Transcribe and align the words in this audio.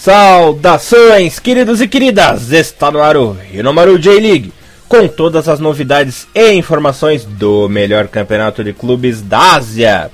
Saudações, 0.00 1.40
queridos 1.40 1.80
e 1.80 1.88
queridas! 1.88 2.52
Está 2.52 2.88
no 2.88 3.02
ar 3.02 3.16
o 3.16 3.32
Rinomaru 3.32 3.98
J-League, 3.98 4.52
com 4.88 5.08
todas 5.08 5.48
as 5.48 5.58
novidades 5.58 6.28
e 6.32 6.52
informações 6.52 7.24
do 7.24 7.68
melhor 7.68 8.06
campeonato 8.06 8.62
de 8.62 8.72
clubes 8.72 9.20
da 9.20 9.56
Ásia. 9.56 10.08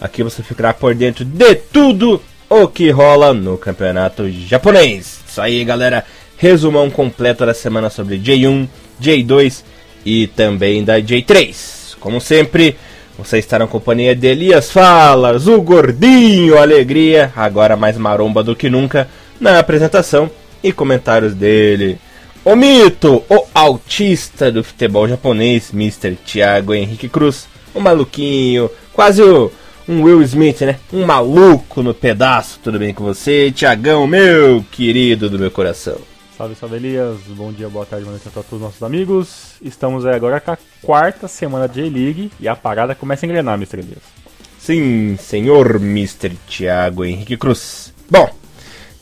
Aqui 0.00 0.22
você 0.22 0.40
ficará 0.40 0.72
por 0.72 0.94
dentro 0.94 1.24
de 1.24 1.52
tudo 1.56 2.22
o 2.48 2.68
que 2.68 2.90
rola 2.90 3.34
no 3.34 3.58
campeonato 3.58 4.30
japonês. 4.30 5.18
Isso 5.28 5.40
aí, 5.40 5.64
galera. 5.64 6.04
Resumão 6.36 6.88
completo 6.88 7.44
da 7.44 7.52
semana 7.52 7.90
sobre 7.90 8.20
J1, 8.20 8.68
J2 9.02 9.64
e 10.06 10.28
também 10.28 10.84
da 10.84 11.00
J3. 11.00 11.96
Como 11.98 12.20
sempre, 12.20 12.76
você 13.18 13.38
está 13.38 13.58
na 13.58 13.66
companhia 13.66 14.14
de 14.14 14.28
Elias 14.28 14.70
Falas, 14.70 15.48
o 15.48 15.60
gordinho 15.60 16.56
alegria, 16.56 17.32
agora 17.34 17.76
mais 17.76 17.96
maromba 17.96 18.42
do 18.42 18.54
que 18.54 18.70
nunca, 18.70 19.08
na 19.40 19.58
apresentação 19.58 20.30
e 20.62 20.72
comentários 20.72 21.34
dele. 21.34 21.98
O 22.44 22.54
mito, 22.54 23.22
o 23.28 23.46
autista 23.54 24.52
do 24.52 24.62
futebol 24.62 25.08
japonês, 25.08 25.70
Mr. 25.72 26.16
Thiago 26.16 26.74
Henrique 26.74 27.08
Cruz, 27.08 27.46
o 27.74 27.80
maluquinho, 27.80 28.70
quase 28.92 29.22
o, 29.22 29.50
um 29.88 30.02
Will 30.02 30.22
Smith, 30.22 30.60
né? 30.60 30.78
Um 30.92 31.04
maluco 31.04 31.82
no 31.82 31.94
pedaço. 31.94 32.60
Tudo 32.62 32.78
bem 32.78 32.92
com 32.92 33.04
você, 33.04 33.50
Tiagão, 33.50 34.06
meu 34.06 34.64
querido 34.70 35.30
do 35.30 35.38
meu 35.38 35.50
coração? 35.50 35.98
Salve, 36.36 36.54
salve 36.56 36.76
Elias, 36.76 37.18
bom 37.28 37.52
dia, 37.52 37.68
boa 37.68 37.86
tarde, 37.86 38.04
boa 38.04 38.12
noite 38.12 38.28
a 38.28 38.30
todos 38.30 38.52
os 38.52 38.60
nossos 38.60 38.82
amigos. 38.82 39.54
Estamos 39.62 40.04
agora 40.04 40.40
com 40.40 40.50
a 40.50 40.58
quarta 40.82 41.28
semana 41.28 41.68
de 41.68 41.80
J-League 41.80 42.32
e 42.40 42.48
a 42.48 42.56
parada 42.56 42.94
começa 42.94 43.24
a 43.24 43.26
engrenar, 43.26 43.54
Mr. 43.54 43.78
Elias. 43.78 44.02
Sim, 44.58 45.16
senhor 45.16 45.76
Mr. 45.76 46.30
Thiago 46.48 47.04
Henrique 47.04 47.36
Cruz. 47.36 47.94
Bom, 48.10 48.28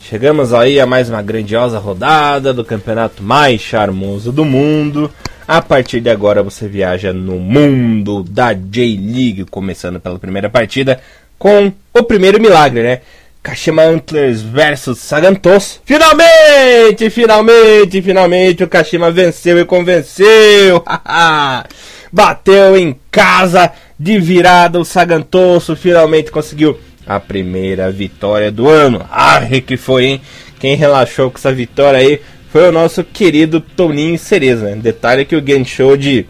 chegamos 0.09 0.53
aí 0.53 0.79
a 0.79 0.85
mais 0.85 1.09
uma 1.09 1.21
grandiosa 1.21 1.79
rodada 1.79 2.53
do 2.53 2.65
campeonato 2.65 3.23
mais 3.23 3.61
charmoso 3.61 4.31
do 4.31 4.43
mundo. 4.43 5.09
A 5.47 5.61
partir 5.61 6.01
de 6.01 6.09
agora 6.09 6.43
você 6.43 6.67
viaja 6.67 7.13
no 7.13 7.37
mundo 7.37 8.23
da 8.23 8.53
J-League, 8.53 9.45
começando 9.45 9.99
pela 9.99 10.19
primeira 10.19 10.49
partida 10.49 10.99
com 11.39 11.71
o 11.93 12.03
primeiro 12.03 12.39
milagre, 12.39 12.83
né? 12.83 13.01
Kashima 13.41 13.83
Antlers 13.83 14.41
versus 14.41 14.99
Sagantos. 14.99 15.81
Finalmente, 15.85 17.09
finalmente, 17.09 18.01
finalmente 18.01 18.63
o 18.63 18.69
Kashima 18.69 19.11
venceu 19.11 19.59
e 19.59 19.65
convenceu. 19.65 20.83
Bateu 22.11 22.77
em 22.77 22.97
casa 23.09 23.71
de 23.99 24.19
virada 24.19 24.79
o 24.79 24.85
Sagantoso. 24.85 25.75
Finalmente 25.75 26.31
conseguiu 26.31 26.77
a 27.05 27.19
primeira 27.19 27.91
vitória 27.91 28.51
do 28.51 28.67
ano. 28.67 29.05
Arre 29.09 29.61
que 29.61 29.77
foi, 29.77 30.05
hein? 30.05 30.21
Quem 30.59 30.75
relaxou 30.75 31.29
com 31.29 31.37
essa 31.37 31.53
vitória 31.53 31.99
aí 31.99 32.21
foi 32.49 32.69
o 32.69 32.71
nosso 32.71 33.03
querido 33.03 33.59
Toninho 33.59 34.17
Cereza. 34.17 34.65
Né? 34.65 34.75
Detalhe 34.75 35.25
que 35.25 35.35
o 35.35 35.45
Genshow 35.45 35.97
de 35.97 36.25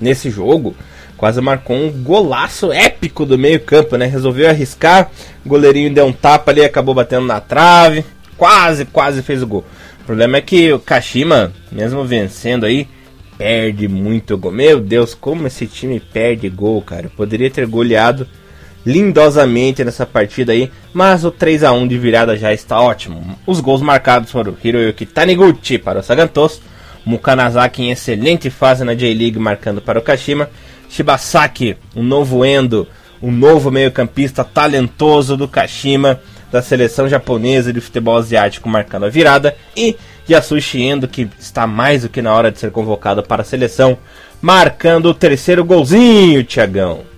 nesse 0.00 0.30
jogo 0.30 0.74
quase 1.16 1.40
marcou 1.40 1.76
um 1.76 1.90
golaço 1.90 2.72
épico 2.72 3.26
do 3.26 3.36
meio-campo, 3.36 3.96
né? 3.96 4.06
Resolveu 4.06 4.48
arriscar, 4.48 5.10
o 5.44 5.48
goleirinho 5.48 5.92
deu 5.92 6.06
um 6.06 6.12
tapa 6.12 6.52
ali, 6.52 6.64
acabou 6.64 6.94
batendo 6.94 7.26
na 7.26 7.40
trave, 7.40 8.04
quase, 8.36 8.84
quase 8.84 9.20
fez 9.20 9.42
o 9.42 9.46
gol. 9.46 9.64
O 10.00 10.04
problema 10.04 10.38
é 10.38 10.40
que 10.40 10.72
o 10.72 10.78
Kashima, 10.78 11.52
mesmo 11.72 12.04
vencendo 12.04 12.64
aí, 12.64 12.86
perde 13.36 13.88
muito 13.88 14.38
gol. 14.38 14.52
Meu 14.52 14.80
Deus, 14.80 15.12
como 15.12 15.48
esse 15.48 15.66
time 15.66 16.00
perde 16.00 16.48
gol, 16.48 16.80
cara. 16.80 17.10
Poderia 17.14 17.50
ter 17.50 17.66
goleado 17.66 18.26
lindosamente 18.88 19.84
nessa 19.84 20.06
partida 20.06 20.52
aí, 20.52 20.72
mas 20.94 21.22
o 21.22 21.30
3 21.30 21.62
a 21.62 21.72
1 21.72 21.86
de 21.86 21.98
virada 21.98 22.38
já 22.38 22.54
está 22.54 22.80
ótimo. 22.80 23.38
Os 23.46 23.60
gols 23.60 23.82
marcados 23.82 24.30
foram 24.30 24.56
Hiroyuki 24.64 25.04
Taniguchi 25.04 25.76
para 25.76 25.98
o 25.98 26.02
Sagantos, 26.02 26.62
Mukanazaki 27.04 27.82
em 27.82 27.90
excelente 27.90 28.48
fase 28.48 28.84
na 28.84 28.94
J-League 28.94 29.38
marcando 29.38 29.82
para 29.82 29.98
o 29.98 30.02
Kashima 30.02 30.48
Shibasaki, 30.88 31.76
um 31.94 32.02
novo 32.02 32.46
Endo, 32.46 32.88
um 33.22 33.30
novo 33.30 33.70
meio-campista 33.70 34.42
talentoso 34.42 35.36
do 35.36 35.46
Kashima, 35.46 36.18
da 36.50 36.62
seleção 36.62 37.06
japonesa 37.06 37.74
de 37.74 37.82
futebol 37.82 38.16
asiático, 38.16 38.70
marcando 38.70 39.04
a 39.04 39.10
virada, 39.10 39.54
e 39.76 39.98
Yasushi 40.30 40.80
Endo, 40.80 41.06
que 41.06 41.28
está 41.38 41.66
mais 41.66 42.04
do 42.04 42.08
que 42.08 42.22
na 42.22 42.32
hora 42.32 42.50
de 42.50 42.58
ser 42.58 42.70
convocado 42.70 43.22
para 43.22 43.42
a 43.42 43.44
seleção, 43.44 43.98
marcando 44.40 45.10
o 45.10 45.14
terceiro 45.14 45.62
golzinho, 45.62 46.42
Tiagão. 46.42 47.17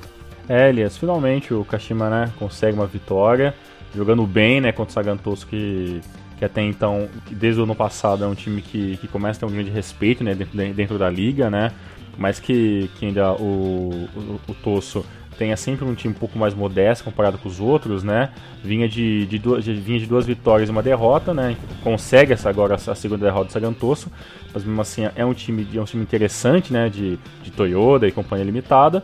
É, 0.52 0.68
Elias, 0.68 0.98
finalmente 0.98 1.54
o 1.54 1.64
Kashima 1.64 2.10
né, 2.10 2.32
consegue 2.36 2.76
uma 2.76 2.84
vitória, 2.84 3.54
jogando 3.94 4.26
bem 4.26 4.60
né, 4.60 4.72
contra 4.72 4.90
o 4.90 4.92
Sagantoso, 4.92 5.46
que, 5.46 6.00
que 6.36 6.44
até 6.44 6.60
então, 6.60 7.08
desde 7.30 7.60
o 7.60 7.62
ano 7.62 7.76
passado, 7.76 8.24
é 8.24 8.26
um 8.26 8.34
time 8.34 8.60
que, 8.60 8.96
que 8.96 9.06
começa 9.06 9.38
a 9.38 9.40
ter 9.40 9.46
um 9.46 9.54
grande 9.54 9.70
respeito 9.70 10.24
né, 10.24 10.34
dentro, 10.34 10.74
dentro 10.74 10.98
da 10.98 11.08
liga, 11.08 11.48
né? 11.48 11.70
mais 12.18 12.38
que, 12.38 12.90
que 12.98 13.06
ainda 13.06 13.32
o, 13.32 14.08
o, 14.14 14.40
o 14.48 14.54
Tosso 14.54 15.04
tenha 15.38 15.56
sempre 15.56 15.86
um 15.86 15.94
time 15.94 16.12
um 16.14 16.18
pouco 16.18 16.38
mais 16.38 16.52
modesto 16.52 17.04
comparado 17.04 17.38
com 17.38 17.48
os 17.48 17.58
outros, 17.58 18.04
né? 18.04 18.30
Vinha 18.62 18.86
de, 18.86 19.24
de, 19.26 19.38
duas, 19.38 19.64
de, 19.64 19.72
vinha 19.72 19.98
de 19.98 20.04
duas 20.04 20.26
vitórias 20.26 20.68
e 20.68 20.72
uma 20.72 20.82
derrota, 20.82 21.32
né? 21.32 21.56
Consegue 21.82 22.34
essa 22.34 22.50
agora 22.50 22.74
a 22.74 22.94
segunda 22.94 23.24
derrota 23.24 23.46
do 23.46 23.52
Sagantoso, 23.52 24.08
mas 24.52 24.62
mesmo 24.64 24.80
assim 24.82 25.08
é 25.16 25.24
um 25.24 25.32
time, 25.32 25.66
é 25.72 25.80
um 25.80 25.84
time 25.84 26.02
interessante, 26.02 26.72
né? 26.72 26.90
De, 26.90 27.18
de 27.42 27.50
Toyota 27.50 28.06
e 28.06 28.12
companhia 28.12 28.44
limitada. 28.44 29.02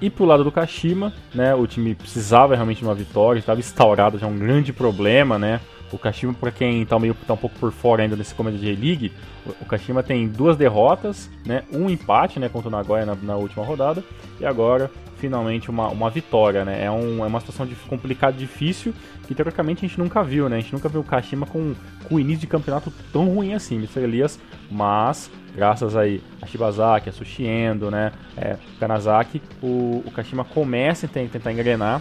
E 0.00 0.10
pro 0.10 0.24
lado 0.24 0.44
do 0.44 0.52
Kashima, 0.52 1.12
né? 1.34 1.54
O 1.54 1.66
time 1.66 1.94
precisava 1.94 2.54
realmente 2.54 2.78
de 2.78 2.84
uma 2.84 2.94
vitória, 2.94 3.38
estava 3.38 3.60
instaurado 3.60 4.18
já 4.18 4.26
um 4.26 4.38
grande 4.38 4.72
problema, 4.72 5.38
né? 5.38 5.60
O 5.92 5.98
Kashima, 5.98 6.32
para 6.32 6.50
quem 6.50 6.84
tá, 6.86 6.98
meio, 6.98 7.14
tá 7.26 7.34
um 7.34 7.36
pouco 7.36 7.58
por 7.58 7.72
fora 7.72 8.02
ainda 8.02 8.16
desse 8.16 8.34
começo 8.34 8.58
de 8.58 8.66
J-League, 8.66 9.12
o 9.60 9.64
Kashima 9.64 10.02
tem 10.02 10.28
duas 10.28 10.56
derrotas, 10.56 11.30
né, 11.44 11.62
um 11.72 11.90
empate 11.90 12.38
né, 12.38 12.48
contra 12.48 12.68
o 12.68 12.70
Nagoya 12.70 13.04
na, 13.06 13.14
na 13.14 13.36
última 13.36 13.64
rodada, 13.64 14.04
e 14.38 14.46
agora 14.46 14.90
finalmente 15.20 15.68
uma, 15.68 15.88
uma 15.88 16.10
vitória. 16.10 16.64
Né? 16.64 16.84
É, 16.84 16.90
um, 16.90 17.22
é 17.22 17.28
uma 17.28 17.40
situação 17.40 17.66
de, 17.66 17.74
complicada, 17.74 18.36
difícil, 18.36 18.94
que 19.28 19.34
teoricamente 19.34 19.84
a 19.84 19.88
gente 19.88 19.98
nunca 19.98 20.22
viu. 20.24 20.48
Né? 20.48 20.56
A 20.56 20.60
gente 20.60 20.72
nunca 20.72 20.88
viu 20.88 21.02
o 21.02 21.04
Kashima 21.04 21.46
com, 21.46 21.74
com 22.08 22.14
o 22.14 22.20
início 22.20 22.40
de 22.40 22.46
campeonato 22.46 22.92
tão 23.12 23.26
ruim 23.28 23.52
assim, 23.52 23.76
Mr. 23.76 24.00
Elias, 24.00 24.40
mas 24.70 25.30
graças 25.54 25.96
aí 25.96 26.22
a 26.40 26.46
Shibazaki, 26.46 27.10
a 27.10 27.12
Sushiendo, 27.12 27.90
né, 27.90 28.12
é, 28.36 28.56
Kanazaki, 28.78 29.42
o, 29.62 30.02
o 30.06 30.10
Kashima 30.10 30.44
começa 30.44 31.06
a 31.06 31.08
tentar 31.08 31.52
engrenar 31.52 32.00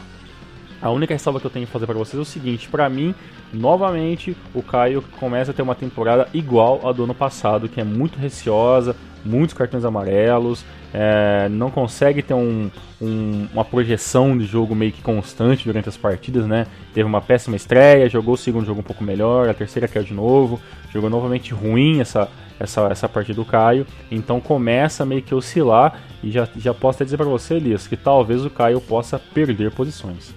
a 0.82 0.90
única 0.90 1.14
ressalva 1.14 1.40
que 1.40 1.46
eu 1.46 1.52
tenho 1.52 1.66
que 1.66 1.72
fazer 1.72 1.86
para 1.86 1.98
vocês 1.98 2.18
é 2.18 2.22
o 2.22 2.26
seguinte: 2.26 2.70
para 2.70 2.90
mim, 2.90 3.14
novamente, 3.54 4.36
o 4.54 4.62
Caio 4.62 5.04
começa 5.20 5.52
a 5.52 5.54
ter 5.54 5.62
uma 5.62 5.76
temporada 5.76 6.28
igual 6.34 6.88
a 6.88 6.92
do 6.92 7.04
ano 7.04 7.14
passado, 7.14 7.68
que 7.68 7.82
é 7.82 7.84
muito 7.84 8.18
receosa, 8.18 8.96
muitos 9.26 9.54
cartões 9.54 9.84
amarelos, 9.84 10.64
é, 10.94 11.48
não 11.50 11.70
consegue 11.70 12.22
ter 12.22 12.34
um, 12.34 12.70
um, 13.02 13.48
uma 13.54 13.66
projeção 13.66 14.38
de 14.38 14.46
jogo 14.46 14.74
meio 14.74 14.92
que 14.92 15.02
constante 15.02 15.66
durante 15.66 15.90
as 15.90 15.98
partidas, 15.98 16.48
né? 16.48 16.66
Teve 16.94 17.08
uma 17.08 17.22
péssima 17.22 17.56
estreia, 17.56 18.10
jogou 18.10 18.36
o 18.36 18.38
segundo 18.38 18.66
jogo 18.66 18.80
um 18.80 18.84
pouco 18.84 19.04
melhor, 19.04 19.50
a 19.50 19.54
terceira 19.54 19.88
caiu 19.88 20.04
de 20.04 20.14
novo, 20.14 20.60
jogou 20.94 21.10
novamente 21.10 21.54
ruim 21.54 22.00
essa, 22.00 22.30
essa, 22.60 22.88
essa 22.88 23.10
partida 23.10 23.36
do 23.36 23.46
Caio, 23.46 23.86
então 24.10 24.40
começa 24.40 25.06
meio 25.06 25.22
que 25.22 25.36
oscilar 25.36 26.02
e 26.24 26.32
já, 26.32 26.48
já 26.58 26.74
posso 26.74 26.98
até 26.98 27.06
dizer 27.06 27.18
para 27.18 27.26
você, 27.26 27.56
Elias, 27.56 27.88
que 27.88 27.98
talvez 27.98 28.46
o 28.46 28.50
Caio 28.50 28.82
possa 28.82 29.20
perder 29.20 29.72
posições. 29.72 30.34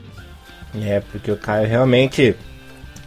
É, 0.74 1.00
porque 1.10 1.30
o 1.30 1.36
Caio 1.36 1.69
realmente. 1.69 2.34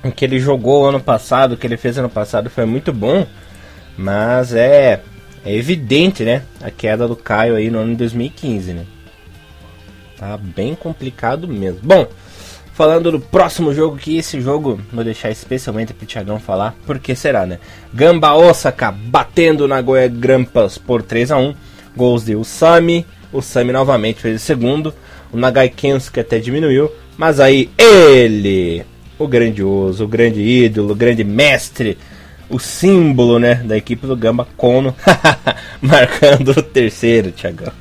O 0.03 0.11
que 0.11 0.23
ele 0.23 0.39
jogou 0.39 0.87
ano 0.87 0.99
passado, 0.99 1.53
o 1.53 1.57
que 1.57 1.65
ele 1.65 1.77
fez 1.77 1.97
ano 1.97 2.09
passado 2.09 2.49
foi 2.49 2.65
muito 2.65 2.93
bom. 2.93 3.25
Mas 3.97 4.53
é, 4.53 5.01
é 5.43 5.55
evidente, 5.55 6.23
né? 6.23 6.43
A 6.61 6.69
queda 6.69 7.07
do 7.07 7.15
Caio 7.15 7.55
aí 7.55 7.69
no 7.71 7.79
ano 7.79 7.91
de 7.91 7.97
2015, 7.97 8.73
né? 8.73 8.85
Tá 10.17 10.37
bem 10.37 10.75
complicado 10.75 11.47
mesmo. 11.47 11.79
Bom, 11.81 12.07
falando 12.73 13.11
do 13.11 13.19
próximo 13.19 13.73
jogo, 13.73 13.97
que 13.97 14.17
esse 14.17 14.39
jogo 14.39 14.79
vou 14.93 15.03
deixar 15.03 15.31
especialmente 15.31 15.93
pro 15.93 16.05
Thiagão 16.05 16.39
falar, 16.39 16.75
porque 16.85 17.15
será, 17.15 17.45
né? 17.45 17.59
Gamba 17.93 18.35
Osaka 18.35 18.91
batendo 18.91 19.67
na 19.67 19.81
Goiás 19.81 20.11
Grampas 20.11 20.77
por 20.77 21.01
3 21.01 21.31
a 21.31 21.37
1 21.37 21.55
Gols 21.95 22.25
de 22.25 22.35
Usami. 22.35 23.05
Sami 23.41 23.73
novamente 23.73 24.21
fez 24.21 24.41
o 24.41 24.45
segundo. 24.45 24.93
O 25.31 25.37
Nagai 25.37 25.69
Kensuke 25.69 26.19
até 26.19 26.39
diminuiu. 26.39 26.89
Mas 27.17 27.39
aí 27.39 27.69
ele, 27.77 28.83
o 29.17 29.27
grandioso, 29.27 30.03
o 30.03 30.07
grande 30.07 30.41
ídolo, 30.41 30.91
o 30.91 30.95
grande 30.95 31.23
mestre, 31.23 31.97
o 32.49 32.59
símbolo 32.59 33.39
né, 33.39 33.55
da 33.55 33.77
equipe 33.77 34.05
do 34.05 34.15
Gamba 34.15 34.47
Kono, 34.57 34.93
marcando 35.81 36.49
o 36.49 36.61
terceiro, 36.61 37.31
Thiagão. 37.31 37.71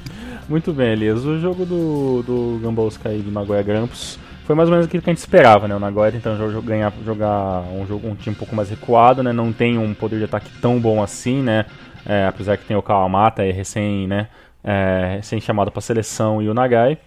Muito 0.49 0.73
bem, 0.73 0.93
Elias. 0.93 1.25
O 1.25 1.39
jogo 1.39 1.65
do, 1.65 2.23
do 2.23 2.81
Oscar 2.83 3.13
de 3.13 3.31
Nagoya 3.31 3.63
Grampus 3.63 4.19
foi 4.45 4.55
mais 4.55 4.69
ou 4.69 4.73
menos 4.73 4.87
aquilo 4.87 5.03
que 5.03 5.09
a 5.09 5.13
gente 5.13 5.21
esperava, 5.21 5.67
né? 5.67 5.75
O 5.75 5.81
Nagoya 5.81 6.13
tentando 6.13 6.63
ganhar, 6.63 6.93
jogar 7.05 7.63
um, 7.73 7.87
jogo, 7.87 8.09
um 8.09 8.15
time 8.15 8.37
um 8.37 8.39
pouco 8.39 8.55
mais 8.55 8.69
recuado, 8.69 9.23
né? 9.23 9.33
Não 9.33 9.53
tem 9.53 9.79
um 9.79 9.95
poder 9.95 10.19
de 10.19 10.25
ataque 10.25 10.51
tão 10.61 10.79
bom 10.79 11.03
assim, 11.03 11.43
né? 11.43 11.65
É, 12.07 12.27
apesar 12.27 12.59
que 12.59 12.67
tem 12.67 12.77
o 12.77 12.83
Kawamata, 12.83 13.43
recém, 13.43 14.07
né? 14.07 14.29
É, 14.63 15.17
recém 15.17 15.41
chamado 15.41 15.71
para 15.71 15.81
seleção 15.81 16.43
e 16.43 16.49
o 16.49 16.55
Nagai. 16.55 16.99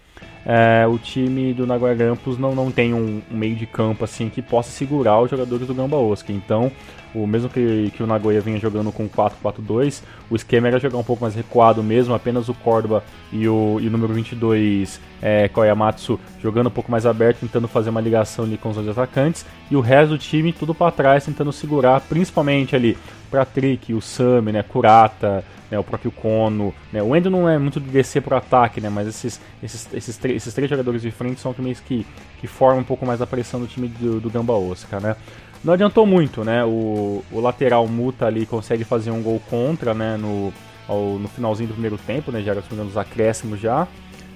É, 0.46 0.86
o 0.86 0.98
time 0.98 1.52
do 1.52 1.66
Nagoya 1.66 1.94
Grampus 1.94 2.38
não, 2.38 2.54
não 2.54 2.70
tem 2.70 2.94
um, 2.94 3.22
um, 3.30 3.36
meio 3.36 3.54
de 3.54 3.66
campo 3.66 4.04
assim 4.04 4.28
que 4.28 4.40
possa 4.40 4.70
segurar 4.70 5.20
os 5.20 5.30
jogadores 5.30 5.66
do 5.66 5.74
Gamba 5.74 5.96
Osaka. 5.96 6.32
Então, 6.32 6.70
o 7.14 7.26
mesmo 7.26 7.48
que, 7.48 7.90
que 7.96 8.02
o 8.02 8.06
Nagoya 8.06 8.40
vinha 8.40 8.58
jogando 8.58 8.92
com 8.92 9.08
4-4-2, 9.08 10.02
o 10.30 10.36
esquema 10.36 10.68
era 10.68 10.78
jogar 10.78 10.98
um 10.98 11.04
pouco 11.04 11.22
mais 11.22 11.34
recuado 11.34 11.82
mesmo, 11.82 12.14
apenas 12.14 12.48
o 12.48 12.54
Córdoba 12.54 13.02
e 13.32 13.48
o, 13.48 13.78
e 13.80 13.88
o 13.88 13.90
número 13.90 14.12
22, 14.12 15.00
é, 15.20 15.48
Koyamatsu, 15.48 16.18
jogando 16.40 16.68
um 16.68 16.70
pouco 16.70 16.90
mais 16.90 17.06
aberto, 17.06 17.40
tentando 17.40 17.68
fazer 17.68 17.90
uma 17.90 18.00
ligação 18.00 18.44
ali 18.44 18.56
com 18.56 18.70
os 18.70 18.76
dois 18.76 18.88
atacantes, 18.88 19.44
e 19.70 19.76
o 19.76 19.80
resto 19.80 20.10
do 20.10 20.18
time 20.18 20.52
tudo 20.52 20.74
para 20.74 20.92
trás, 20.92 21.24
tentando 21.24 21.52
segurar, 21.52 22.00
principalmente 22.02 22.76
ali 22.76 22.96
para 23.30 23.44
Trick, 23.44 23.92
o 23.92 24.00
Sami, 24.00 24.52
né, 24.52 24.62
Kurata, 24.62 25.44
né, 25.70 25.78
o 25.78 25.84
próprio 25.84 26.10
Kono. 26.10 26.74
Né, 26.92 27.02
o 27.02 27.14
Endo 27.14 27.30
não 27.30 27.48
é 27.48 27.58
muito 27.58 27.80
de 27.80 27.88
descer 27.88 28.22
pro 28.22 28.36
ataque, 28.36 28.80
né, 28.80 28.88
mas 28.88 29.06
esses, 29.06 29.40
esses, 29.62 29.88
esses, 29.92 30.24
esses 30.24 30.54
três 30.54 30.68
jogadores 30.70 31.02
de 31.02 31.10
frente 31.10 31.40
são 31.40 31.52
também 31.52 31.74
que, 31.74 32.06
que 32.40 32.46
formam 32.46 32.80
um 32.80 32.84
pouco 32.84 33.04
mais 33.04 33.20
a 33.20 33.26
pressão 33.26 33.60
do 33.60 33.66
time 33.66 33.88
do, 33.88 34.20
do 34.20 34.30
Gamba 34.30 34.54
Osaka, 34.54 35.00
né. 35.00 35.16
Não 35.64 35.74
adiantou 35.74 36.06
muito, 36.06 36.44
né, 36.44 36.64
o, 36.64 37.24
o 37.32 37.40
lateral 37.40 37.86
Muta 37.88 38.26
ali 38.26 38.46
consegue 38.46 38.84
fazer 38.84 39.10
um 39.10 39.22
gol 39.22 39.40
contra, 39.50 39.92
né, 39.92 40.16
no, 40.16 40.52
ao, 40.86 41.18
no 41.18 41.28
finalzinho 41.28 41.68
do 41.68 41.72
primeiro 41.72 41.98
tempo, 41.98 42.30
né, 42.30 42.40
já 42.42 42.52
era 42.52 42.62
os 42.84 42.96
acréscimos 42.96 43.60
já. 43.60 43.86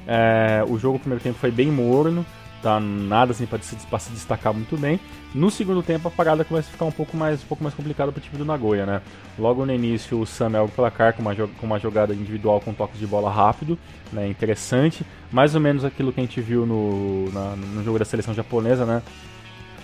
É, 0.06 0.64
o 0.68 0.78
jogo 0.78 0.94
no 0.94 1.00
primeiro 1.00 1.22
tempo 1.22 1.38
foi 1.38 1.50
bem 1.50 1.70
morno, 1.70 2.26
tá 2.62 2.78
nada 2.78 3.32
assim 3.32 3.44
para 3.44 3.60
se, 3.60 3.76
se, 3.76 4.10
destacar 4.10 4.54
muito 4.54 4.76
bem. 4.76 5.00
No 5.34 5.50
segundo 5.50 5.82
tempo 5.82 6.08
a 6.08 6.10
parada 6.10 6.44
começa 6.44 6.68
a 6.68 6.72
ficar 6.72 6.84
um 6.84 6.92
pouco 6.92 7.16
mais, 7.16 7.42
um 7.42 7.46
pouco 7.46 7.62
mais 7.62 7.74
complicada 7.74 8.12
para 8.12 8.18
o 8.18 8.22
time 8.22 8.38
do 8.38 8.44
Nagoya, 8.44 8.86
né? 8.86 9.02
Logo 9.38 9.66
no 9.66 9.72
início 9.72 10.20
o 10.20 10.26
Sam 10.26 10.56
é 10.56 10.60
o 10.60 10.68
placar 10.68 11.14
com 11.14 11.22
uma, 11.22 11.34
com 11.34 11.66
uma 11.66 11.78
jogada 11.78 12.14
individual 12.14 12.60
com 12.60 12.72
toques 12.72 12.98
de 12.98 13.06
bola 13.06 13.30
rápido, 13.30 13.78
né? 14.12 14.28
Interessante, 14.28 15.04
mais 15.30 15.54
ou 15.54 15.60
menos 15.60 15.84
aquilo 15.84 16.12
que 16.12 16.20
a 16.20 16.24
gente 16.24 16.40
viu 16.40 16.64
no, 16.64 17.30
na, 17.32 17.56
no 17.56 17.82
jogo 17.82 17.98
da 17.98 18.04
seleção 18.04 18.32
japonesa, 18.32 18.86
né? 18.86 19.02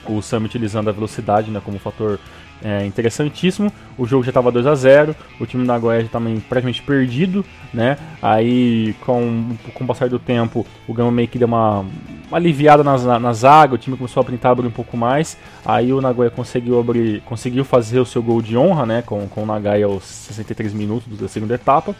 O 0.08 0.22
Sam 0.22 0.40
utilizando 0.44 0.88
a 0.88 0.93
velocidade 0.93 1.50
né, 1.50 1.60
como 1.64 1.78
fator 1.78 2.19
é, 2.62 2.84
interessantíssimo. 2.84 3.72
O 3.96 4.06
jogo 4.06 4.25
já 4.25 4.31
estava 4.31 4.50
2 4.50 4.66
a 4.66 4.75
0 4.75 5.14
o 5.40 5.46
time 5.46 5.62
do 5.62 5.66
Nagoya 5.66 6.00
já 6.00 6.06
estava 6.06 6.25
praticamente 6.49 6.82
perdido, 6.82 7.44
né? 7.72 7.96
Aí, 8.20 8.94
com, 9.00 9.56
com 9.75 9.84
o 9.84 9.87
passar 9.87 10.08
do 10.08 10.19
tempo, 10.19 10.66
o 10.87 10.93
Gama 10.93 11.10
meio 11.10 11.28
que 11.28 11.38
deu 11.38 11.49
uma, 11.49 11.81
uma 12.28 12.37
aliviada 12.37 12.82
na, 12.82 13.19
na, 13.19 13.32
zaga, 13.32 13.75
o 13.75 13.78
time 13.78 13.96
começou 13.96 14.20
a 14.22 14.25
tentar 14.25 14.50
abrir 14.50 14.66
um 14.66 14.72
pouco 14.72 14.96
mais. 14.96 15.37
Aí 15.64 15.93
o 15.93 16.00
Nagoya 16.00 16.31
conseguiu 16.31 16.78
abrir, 16.78 17.20
conseguiu 17.22 17.64
fazer 17.64 18.00
o 18.00 18.06
seu 18.06 18.22
gol 18.22 18.43
de 18.43 18.56
honra, 18.56 18.84
né? 18.84 19.02
Com, 19.02 19.28
com 19.28 19.43
o 19.43 19.46
Nagai 19.46 19.82
aos 19.82 20.05
63 20.05 20.72
minutos 20.72 21.19
da 21.19 21.28
segunda 21.28 21.55
etapa. 21.55 21.94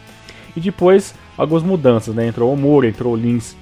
E 0.55 0.59
depois, 0.59 1.13
algumas 1.37 1.63
mudanças, 1.63 2.13
né? 2.13 2.27
Entrou 2.27 2.53
o 2.53 2.57
Moura, 2.57 2.87
entrou 2.87 3.13
o 3.13 3.15
Lins 3.15 3.55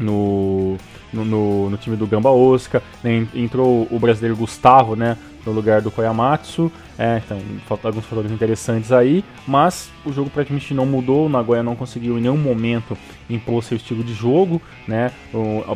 no, 0.00 0.76
no, 1.12 1.70
no, 1.70 1.76
time 1.76 1.96
do 1.96 2.06
Gamba 2.06 2.30
Osaka, 2.30 2.82
né? 3.02 3.26
entrou 3.34 3.86
o 3.90 3.98
brasileiro 3.98 4.36
Gustavo, 4.36 4.94
né? 4.94 5.16
no 5.44 5.52
lugar 5.52 5.80
do 5.80 5.90
Koyamatsu. 5.90 6.70
É, 6.98 7.22
então, 7.24 7.38
alguns 7.82 8.04
fatores 8.04 8.30
interessantes 8.30 8.92
aí, 8.92 9.24
mas 9.46 9.90
o 10.04 10.12
jogo 10.12 10.28
praticamente 10.28 10.74
não 10.74 10.84
mudou, 10.84 11.26
o 11.26 11.28
Nagoya 11.28 11.62
não 11.62 11.74
conseguiu 11.74 12.18
em 12.18 12.20
nenhum 12.20 12.36
momento 12.36 12.96
impor 13.28 13.62
seu 13.62 13.76
estilo 13.76 14.04
de 14.04 14.12
jogo, 14.12 14.60
né? 14.86 15.10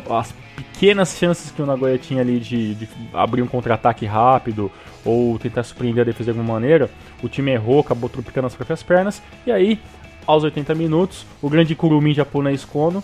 As 0.09 0.33
pequenas 0.55 1.17
chances 1.17 1.51
que 1.51 1.61
o 1.61 1.65
Nagoya 1.65 1.97
tinha 1.97 2.21
ali 2.21 2.39
de, 2.39 2.75
de 2.75 2.89
abrir 3.13 3.41
um 3.41 3.47
contra-ataque 3.47 4.05
rápido 4.05 4.71
ou 5.03 5.37
tentar 5.39 5.63
surpreender 5.63 6.03
a 6.03 6.05
defesa 6.05 6.31
de 6.31 6.37
alguma 6.37 6.53
maneira, 6.53 6.89
o 7.23 7.27
time 7.27 7.51
errou, 7.51 7.79
acabou 7.79 8.09
tropicando 8.09 8.47
as 8.47 8.55
próprias 8.55 8.83
pernas, 8.83 9.21
e 9.45 9.51
aí, 9.51 9.79
aos 10.25 10.43
80 10.43 10.73
minutos, 10.75 11.25
o 11.41 11.49
grande 11.49 11.75
Kurumi 11.75 12.13
japonês 12.13 12.65
Kono 12.65 13.03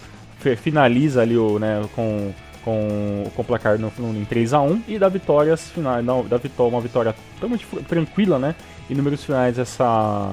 finaliza 0.58 1.22
ali 1.22 1.38
o, 1.38 1.60
né, 1.60 1.82
com 1.96 2.34
com, 2.64 3.24
com 3.36 3.42
o 3.42 3.46
placar 3.46 3.78
no, 3.80 3.92
no, 3.98 4.16
em 4.16 4.26
3 4.26 4.54
a 4.54 4.62
1 4.62 4.84
e 4.88 5.00
da 5.00 5.10
vitórias 5.10 5.70
finais, 5.70 6.06
não, 6.06 6.24
da 6.24 6.38
vitória, 6.38 6.76
uma 6.76 6.82
vitória 6.82 7.16
totalmente 7.36 7.66
tranquila, 7.88 8.38
né? 8.38 8.56
Em 8.90 8.96
números 8.96 9.24
finais 9.24 9.58
essa 9.58 10.32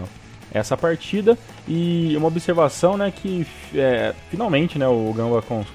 essa 0.53 0.79
partida 0.79 1.37
e 1.67 2.15
uma 2.17 2.29
observação, 2.29 2.97
né, 2.97 3.13
que 3.15 3.47
é, 3.75 4.15
finalmente, 4.31 4.79
né, 4.79 4.89
o 4.89 5.13
Gamba 5.13 5.43
cons 5.43 5.67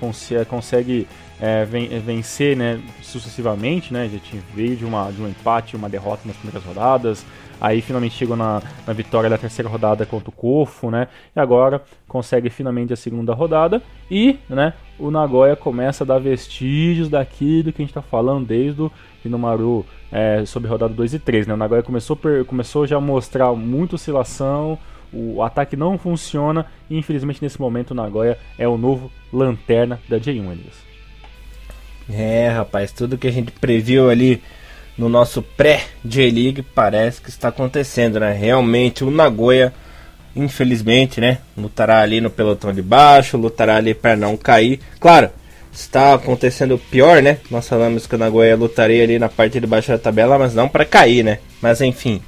consegue 0.49 1.07
é, 1.39 1.63
vencer, 1.65 2.57
né, 2.57 2.79
sucessivamente, 2.99 3.93
né, 3.93 4.09
já 4.11 4.39
veio 4.55 4.75
de 4.75 4.83
uma 4.83 5.11
de 5.11 5.21
um 5.21 5.27
empate, 5.27 5.75
uma 5.75 5.87
derrota 5.87 6.23
nas 6.25 6.35
primeiras 6.37 6.63
rodadas, 6.63 7.23
Aí 7.63 7.79
finalmente 7.79 8.15
chegou 8.15 8.35
na, 8.35 8.61
na 8.85 8.91
vitória 8.91 9.29
da 9.29 9.37
terceira 9.37 9.69
rodada 9.69 10.05
contra 10.05 10.29
o 10.29 10.33
Kofo, 10.33 10.91
né? 10.91 11.07
E 11.33 11.39
agora 11.39 11.81
consegue 12.09 12.49
finalmente 12.49 12.91
a 12.91 12.97
segunda 12.97 13.33
rodada. 13.33 13.81
E, 14.11 14.37
né, 14.49 14.73
o 14.99 15.09
Nagoya 15.09 15.55
começa 15.55 16.03
a 16.03 16.07
dar 16.07 16.19
vestígios 16.19 17.07
daquilo 17.07 17.71
que 17.71 17.81
a 17.81 17.85
gente 17.85 17.91
está 17.91 18.01
falando 18.01 18.45
desde 18.45 18.81
o 18.81 18.91
Inomaru 19.23 19.85
é, 20.11 20.43
sobre 20.45 20.69
rodada 20.69 20.93
2 20.93 21.13
e 21.13 21.19
3, 21.19 21.47
né? 21.47 21.53
O 21.53 21.57
Nagoya 21.57 21.81
começou, 21.81 22.19
começou 22.45 22.85
já 22.85 22.97
a 22.97 23.01
mostrar 23.01 23.53
muita 23.53 23.95
oscilação, 23.95 24.77
o 25.13 25.41
ataque 25.41 25.77
não 25.77 25.97
funciona 25.97 26.65
e 26.89 26.97
infelizmente 26.97 27.41
nesse 27.41 27.61
momento 27.61 27.91
o 27.91 27.95
Nagoya 27.95 28.37
é 28.59 28.67
o 28.67 28.77
novo 28.77 29.09
lanterna 29.31 30.01
da 30.09 30.19
J1, 30.19 30.51
Elias. 30.51 30.83
É, 32.09 32.49
rapaz, 32.49 32.91
tudo 32.91 33.17
que 33.17 33.27
a 33.27 33.31
gente 33.31 33.53
previu 33.53 34.09
ali 34.09 34.43
no 34.97 35.09
nosso 35.09 35.41
pré-J-League 35.41 36.61
parece 36.61 37.21
que 37.21 37.29
está 37.29 37.47
acontecendo, 37.47 38.19
né? 38.19 38.31
Realmente 38.31 39.03
o 39.03 39.11
Nagoya, 39.11 39.73
infelizmente, 40.35 41.19
né? 41.19 41.39
Lutará 41.57 42.01
ali 42.01 42.21
no 42.21 42.29
pelotão 42.29 42.71
de 42.71 42.81
baixo, 42.81 43.37
lutará 43.37 43.77
ali 43.77 43.93
para 43.93 44.15
não 44.15 44.37
cair. 44.37 44.79
Claro, 44.99 45.29
está 45.71 46.13
acontecendo 46.13 46.77
pior, 46.77 47.21
né? 47.21 47.39
Nós 47.49 47.67
falamos 47.67 48.05
que 48.05 48.15
o 48.15 48.17
Nagoya 48.17 48.55
lutaria 48.55 49.03
ali 49.03 49.17
na 49.17 49.29
parte 49.29 49.59
de 49.59 49.65
baixo 49.65 49.89
da 49.89 49.97
tabela, 49.97 50.37
mas 50.37 50.53
não 50.53 50.69
para 50.69 50.85
cair, 50.85 51.23
né? 51.23 51.39
Mas 51.61 51.81
enfim, 51.81 52.21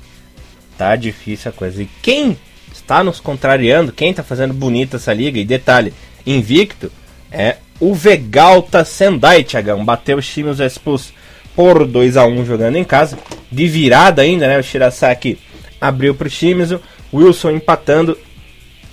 tá 0.78 0.96
difícil 0.96 1.52
a 1.52 1.54
coisa. 1.54 1.84
E 1.84 1.90
quem 2.02 2.38
está 2.74 3.04
nos 3.04 3.20
contrariando, 3.20 3.92
quem 3.92 4.10
está 4.10 4.24
fazendo 4.24 4.54
bonita 4.54 4.98
essa 4.98 5.14
liga, 5.14 5.40
e 5.40 5.46
detalhe, 5.46 5.94
invicto, 6.26 6.92
é 7.32 7.58
o 7.80 7.94
Vegalta 7.94 8.84
Sendai, 8.84 9.44
Thiagão. 9.44 9.86
Bateu 9.86 10.18
os 10.18 10.28
times 10.28 10.60
expulsos 10.60 11.14
por 11.56 11.86
2 11.86 12.18
a 12.18 12.26
1 12.26 12.46
jogando 12.46 12.76
em 12.76 12.84
casa. 12.84 13.18
De 13.52 13.68
virada 13.68 14.22
ainda, 14.22 14.48
né? 14.48 14.60
O 14.60 14.64
Shirasaki 14.64 15.40
abriu 15.80 16.14
para 16.14 16.28
o 16.28 16.30
Shimizu. 16.30 16.82
Wilson 17.14 17.52
empatando. 17.52 18.18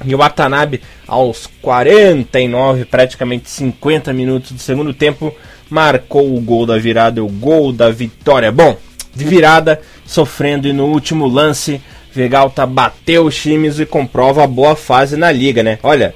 E 0.04 0.14
o 0.14 0.19
Watanabe, 0.19 0.81
aos 1.07 1.49
49, 1.61 2.85
praticamente 2.87 3.49
50 3.49 4.12
minutos 4.12 4.52
do 4.52 4.59
segundo 4.59 4.92
tempo, 4.92 5.33
marcou 5.71 6.37
o 6.37 6.40
gol 6.40 6.66
da 6.66 6.76
virada, 6.76 7.23
o 7.23 7.28
gol 7.28 7.73
da 7.73 7.88
vitória. 7.90 8.50
Bom, 8.50 8.76
de 9.14 9.25
virada, 9.25 9.81
sofrendo 10.04 10.66
e 10.66 10.73
no 10.73 10.87
último 10.87 11.26
lance, 11.26 11.81
Vegalta 12.12 12.66
bateu 12.66 13.26
o 13.26 13.31
Shimizu 13.31 13.83
e 13.83 13.87
comprova 13.87 14.42
a 14.42 14.47
boa 14.47 14.75
fase 14.75 15.16
na 15.16 15.31
liga, 15.31 15.62
né? 15.62 15.78
Olha, 15.83 16.14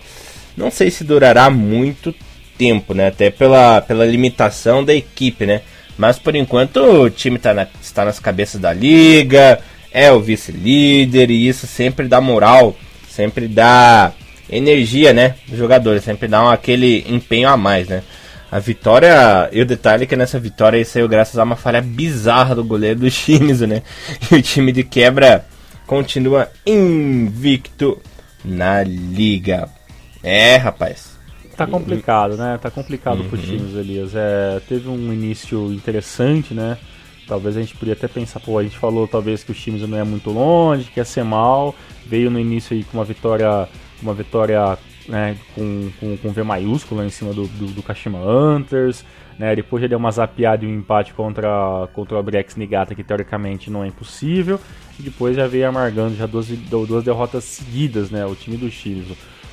não 0.56 0.70
sei 0.70 0.90
se 0.90 1.04
durará 1.04 1.48
muito 1.48 2.14
tempo, 2.58 2.92
né? 2.92 3.08
Até 3.08 3.30
pela, 3.30 3.80
pela 3.80 4.04
limitação 4.04 4.84
da 4.84 4.94
equipe, 4.94 5.46
né? 5.46 5.62
Mas 5.96 6.18
por 6.18 6.34
enquanto 6.34 6.76
o 6.78 7.10
time 7.10 7.38
tá 7.38 7.54
na, 7.54 7.66
está 7.80 8.04
nas 8.04 8.18
cabeças 8.18 8.60
da 8.60 8.72
liga, 8.72 9.60
é 9.90 10.12
o 10.12 10.20
vice-líder 10.20 11.30
e 11.30 11.48
isso 11.48 11.66
sempre 11.66 12.06
dá 12.06 12.20
moral, 12.20 12.76
sempre 13.08 13.48
dá 13.48 14.12
energia, 14.50 15.12
né? 15.12 15.36
Dos 15.48 15.58
jogadores, 15.58 16.04
sempre 16.04 16.28
dá 16.28 16.44
um, 16.44 16.48
aquele 16.48 17.04
empenho 17.08 17.48
a 17.48 17.56
mais, 17.56 17.88
né? 17.88 18.02
A 18.50 18.58
vitória, 18.58 19.48
e 19.52 19.60
o 19.60 19.66
detalhe 19.66 20.04
é 20.04 20.06
que 20.06 20.14
nessa 20.14 20.38
vitória 20.38 20.84
saiu 20.84 21.08
graças 21.08 21.38
a 21.38 21.42
uma 21.42 21.56
falha 21.56 21.80
bizarra 21.80 22.54
do 22.54 22.62
goleiro 22.62 23.00
do 23.00 23.10
Shimizu, 23.10 23.66
né? 23.66 23.82
E 24.30 24.34
o 24.34 24.42
time 24.42 24.70
de 24.72 24.84
quebra 24.84 25.44
continua 25.86 26.50
invicto 26.64 28.00
na 28.44 28.82
liga. 28.82 29.68
É, 30.22 30.56
rapaz. 30.56 31.15
Tá 31.56 31.66
complicado, 31.66 32.36
né? 32.36 32.58
Tá 32.60 32.70
complicado 32.70 33.20
uhum. 33.20 33.28
pros 33.28 33.42
times, 33.42 33.74
Elias. 33.74 34.14
É, 34.14 34.60
teve 34.68 34.88
um 34.88 35.12
início 35.12 35.72
interessante, 35.72 36.52
né? 36.52 36.76
Talvez 37.26 37.56
a 37.56 37.60
gente 37.60 37.74
podia 37.76 37.94
até 37.94 38.06
pensar, 38.06 38.38
pô, 38.40 38.58
a 38.58 38.62
gente 38.62 38.78
falou 38.78 39.08
talvez 39.08 39.42
que 39.42 39.50
os 39.50 39.60
times 39.60 39.82
não 39.88 39.98
é 39.98 40.04
muito 40.04 40.30
longe, 40.30 40.90
que 40.92 41.00
ia 41.00 41.04
ser 41.04 41.24
mal. 41.24 41.74
Veio 42.04 42.30
no 42.30 42.38
início 42.38 42.76
aí 42.76 42.84
com 42.84 42.98
uma 42.98 43.04
vitória, 43.04 43.68
uma 44.00 44.14
vitória 44.14 44.78
né, 45.08 45.36
com, 45.54 45.90
com, 45.98 46.16
com 46.16 46.30
V 46.30 46.42
maiúsculo 46.42 47.02
em 47.02 47.10
cima 47.10 47.32
do, 47.32 47.46
do, 47.48 47.66
do 47.66 47.82
Kashima 47.82 48.18
Hunters. 48.18 49.04
Né, 49.38 49.54
depois 49.54 49.82
já 49.82 49.88
deu 49.88 49.98
uma 49.98 50.10
zapiada 50.10 50.64
e 50.64 50.68
um 50.68 50.78
empate 50.78 51.12
contra, 51.12 51.88
contra 51.92 52.16
o 52.16 52.18
Abrex 52.18 52.56
Nigata, 52.56 52.94
que 52.94 53.04
teoricamente 53.04 53.70
não 53.70 53.82
é 53.82 53.88
impossível. 53.88 54.60
E 54.98 55.02
depois 55.02 55.36
já 55.36 55.46
veio 55.46 55.68
amargando 55.68 56.14
já 56.16 56.26
duas, 56.26 56.46
duas 56.46 57.04
derrotas 57.04 57.44
seguidas, 57.44 58.10
né? 58.10 58.24
O 58.24 58.34
time 58.34 58.56
do 58.56 58.70
Chiles. 58.70 59.08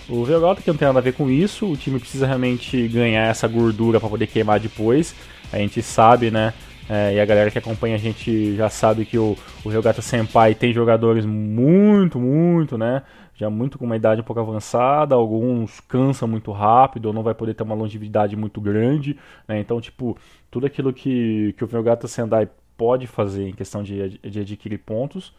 O 0.10 0.24
Velgota 0.26 0.62
que 0.62 0.70
não 0.70 0.78
tem 0.78 0.88
nada 0.88 1.00
a 1.00 1.02
ver 1.02 1.14
com 1.14 1.30
isso, 1.30 1.72
o 1.72 1.78
time 1.78 2.00
precisa 2.00 2.28
realmente 2.28 2.88
ganhar 2.88 3.28
essa 3.28 3.48
gordura 3.48 4.00
para 4.00 4.10
poder 4.10 4.28
queimar 4.28 4.60
depois. 4.60 5.16
A 5.52 5.58
gente 5.58 5.82
sabe, 5.82 6.32
né, 6.32 6.54
É, 6.90 7.16
e 7.16 7.20
a 7.20 7.26
galera 7.26 7.50
que 7.50 7.58
acompanha 7.58 7.96
a 7.96 7.98
gente 7.98 8.56
já 8.58 8.70
sabe 8.70 9.06
que 9.06 9.18
o, 9.18 9.38
o 9.64 9.70
Ryogata 9.70 10.02
Senpai 10.02 10.54
tem 10.54 10.74
jogadores 10.74 11.26
muito, 11.26 12.20
muito, 12.20 12.78
né? 12.78 13.04
Já 13.36 13.50
muito 13.50 13.78
com 13.78 13.86
uma 13.86 13.96
idade 13.96 14.20
um 14.20 14.24
pouco 14.24 14.42
avançada, 14.42 15.16
alguns 15.16 15.80
cansam 15.80 16.28
muito 16.28 16.52
rápido, 16.52 17.06
ou 17.08 17.14
não 17.14 17.24
vai 17.24 17.34
poder 17.34 17.54
ter 17.54 17.64
uma 17.64 17.74
longevidade 17.74 18.36
muito 18.36 18.60
grande, 18.60 19.18
né? 19.48 19.60
Então, 19.62 19.80
tipo, 19.80 20.18
tudo 20.52 20.66
aquilo 20.68 20.92
que, 20.94 21.54
que 21.58 21.64
o 21.64 21.68
Ryogata 21.68 22.06
Sendai 22.08 22.50
pode 22.78 23.08
fazer 23.08 23.48
em 23.48 23.54
questão 23.54 23.82
de, 23.82 24.20
de 24.20 24.40
adquirir 24.42 24.80
pontos, 24.80 25.34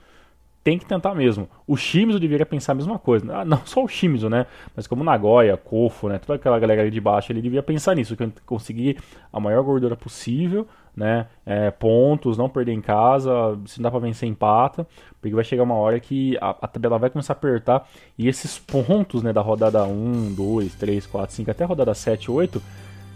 tem 0.64 0.78
que 0.78 0.86
tentar 0.86 1.14
mesmo. 1.14 1.46
O 1.66 1.76
Shimizu 1.76 2.18
deveria 2.18 2.46
pensar 2.46 2.72
a 2.72 2.74
mesma 2.74 2.98
coisa. 2.98 3.26
Ah, 3.36 3.44
não 3.44 3.60
só 3.66 3.84
o 3.84 3.88
Shimizu, 3.88 4.30
né? 4.30 4.46
Mas 4.74 4.86
como 4.86 5.04
Nagoya, 5.04 5.58
Kofo, 5.58 6.08
né? 6.08 6.18
Toda 6.18 6.36
aquela 6.36 6.58
galera 6.58 6.80
ali 6.80 6.90
de 6.90 7.00
baixo, 7.02 7.30
ele 7.30 7.42
devia 7.42 7.62
pensar 7.62 7.94
nisso, 7.94 8.16
conseguir 8.46 8.96
a 9.30 9.38
maior 9.38 9.62
gordura 9.62 9.94
possível, 9.94 10.66
né? 10.96 11.26
É, 11.44 11.70
pontos, 11.70 12.38
não 12.38 12.48
perder 12.48 12.72
em 12.72 12.80
casa, 12.80 13.58
se 13.66 13.78
não 13.78 13.84
dá 13.84 13.90
pra 13.90 14.00
vencer, 14.00 14.26
empata. 14.26 14.86
Porque 15.20 15.34
vai 15.34 15.44
chegar 15.44 15.64
uma 15.64 15.74
hora 15.74 16.00
que 16.00 16.38
a, 16.40 16.56
a, 16.62 16.66
tabela 16.66 16.98
vai 16.98 17.10
começar 17.10 17.34
a 17.34 17.36
apertar 17.36 17.86
e 18.18 18.26
esses 18.26 18.58
pontos, 18.58 19.22
né, 19.22 19.34
da 19.34 19.42
rodada 19.42 19.84
1, 19.84 20.34
2, 20.34 20.74
3, 20.76 21.06
4, 21.06 21.36
5, 21.36 21.50
até 21.50 21.64
a 21.64 21.66
rodada 21.66 21.92
7, 21.92 22.30
8, 22.30 22.62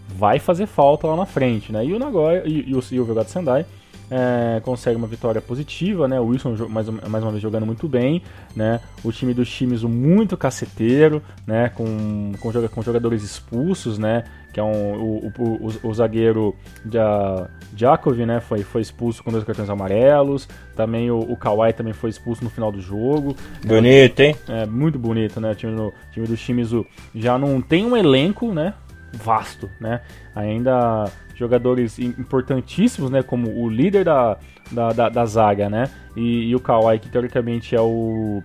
vai 0.06 0.38
fazer 0.38 0.66
falta 0.66 1.06
lá 1.06 1.16
na 1.16 1.26
frente, 1.26 1.72
né? 1.72 1.82
E 1.82 1.94
o 1.94 1.98
Nagoya 1.98 2.42
e, 2.44 2.68
e 2.68 2.74
o, 2.74 2.82
e 2.92 3.00
o 3.00 3.04
Vyogata 3.06 3.30
Sendai 3.30 3.64
é, 4.10 4.60
consegue 4.60 4.96
uma 4.96 5.06
vitória 5.06 5.40
positiva, 5.40 6.08
né? 6.08 6.18
O 6.20 6.26
Wilson 6.26 6.54
mais, 6.68 6.88
mais 6.88 7.22
uma 7.22 7.30
vez 7.30 7.42
jogando 7.42 7.66
muito 7.66 7.88
bem, 7.88 8.22
né? 8.56 8.80
O 9.04 9.12
time 9.12 9.34
do 9.34 9.44
Shimizu 9.44 9.88
muito 9.88 10.36
caceteiro, 10.36 11.22
né? 11.46 11.68
Com, 11.68 12.32
com, 12.40 12.68
com 12.68 12.82
jogadores 12.82 13.22
expulsos, 13.22 13.98
né? 13.98 14.24
Que 14.52 14.60
é 14.60 14.62
um, 14.62 14.94
o, 14.94 15.32
o, 15.38 15.42
o, 15.42 15.88
o 15.88 15.94
zagueiro 15.94 16.56
ja, 16.90 17.48
Jakov, 17.76 18.16
né? 18.24 18.40
Foi, 18.40 18.62
foi 18.62 18.80
expulso 18.80 19.22
com 19.22 19.30
dois 19.30 19.44
cartões 19.44 19.68
amarelos. 19.68 20.48
Também 20.74 21.10
o, 21.10 21.18
o 21.18 21.36
Kawhi 21.36 21.72
também 21.74 21.92
foi 21.92 22.08
expulso 22.08 22.42
no 22.42 22.50
final 22.50 22.72
do 22.72 22.80
jogo. 22.80 23.36
Bonito, 23.64 24.20
hein? 24.20 24.34
É, 24.48 24.64
muito 24.64 24.98
bonito, 24.98 25.38
né? 25.40 25.52
O 25.52 25.54
time, 25.54 25.76
do, 25.76 25.92
time 26.12 26.26
do 26.26 26.36
Shimizu 26.36 26.86
já 27.14 27.38
não 27.38 27.60
tem 27.60 27.84
um 27.84 27.96
elenco, 27.96 28.52
né? 28.54 28.72
Vasto, 29.12 29.70
né? 29.80 30.00
Ainda 30.34 31.10
jogadores 31.38 31.98
importantíssimos, 31.98 33.10
né? 33.10 33.22
Como 33.22 33.62
o 33.62 33.68
líder 33.68 34.04
da, 34.04 34.36
da, 34.70 34.92
da, 34.92 35.08
da 35.08 35.26
zaga, 35.26 35.70
né? 35.70 35.88
E, 36.16 36.48
e, 36.48 36.56
o 36.56 36.60
Kawhi, 36.60 36.98
que 36.98 37.08
teoricamente 37.08 37.76
é 37.76 37.80
o 37.80 38.42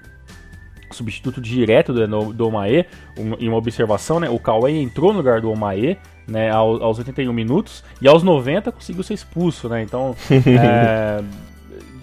substituto 0.91 1.41
direto 1.41 1.91
do, 1.91 2.33
do 2.33 2.47
Omae. 2.47 2.85
Um, 3.17 3.33
em 3.39 3.47
uma 3.47 3.57
observação, 3.57 4.19
né? 4.19 4.29
O 4.29 4.39
Kawhi 4.39 4.77
entrou 4.77 5.11
no 5.11 5.17
lugar 5.17 5.41
do 5.41 5.49
Omae, 5.49 5.97
né? 6.27 6.51
Aos, 6.51 6.81
aos 6.81 6.97
81 6.99 7.33
minutos 7.33 7.83
e 7.99 8.07
aos 8.07 8.21
90 8.21 8.71
conseguiu 8.71 9.03
ser 9.03 9.15
expulso, 9.15 9.67
né? 9.67 9.81
Então, 9.81 10.15
é, 10.29 11.23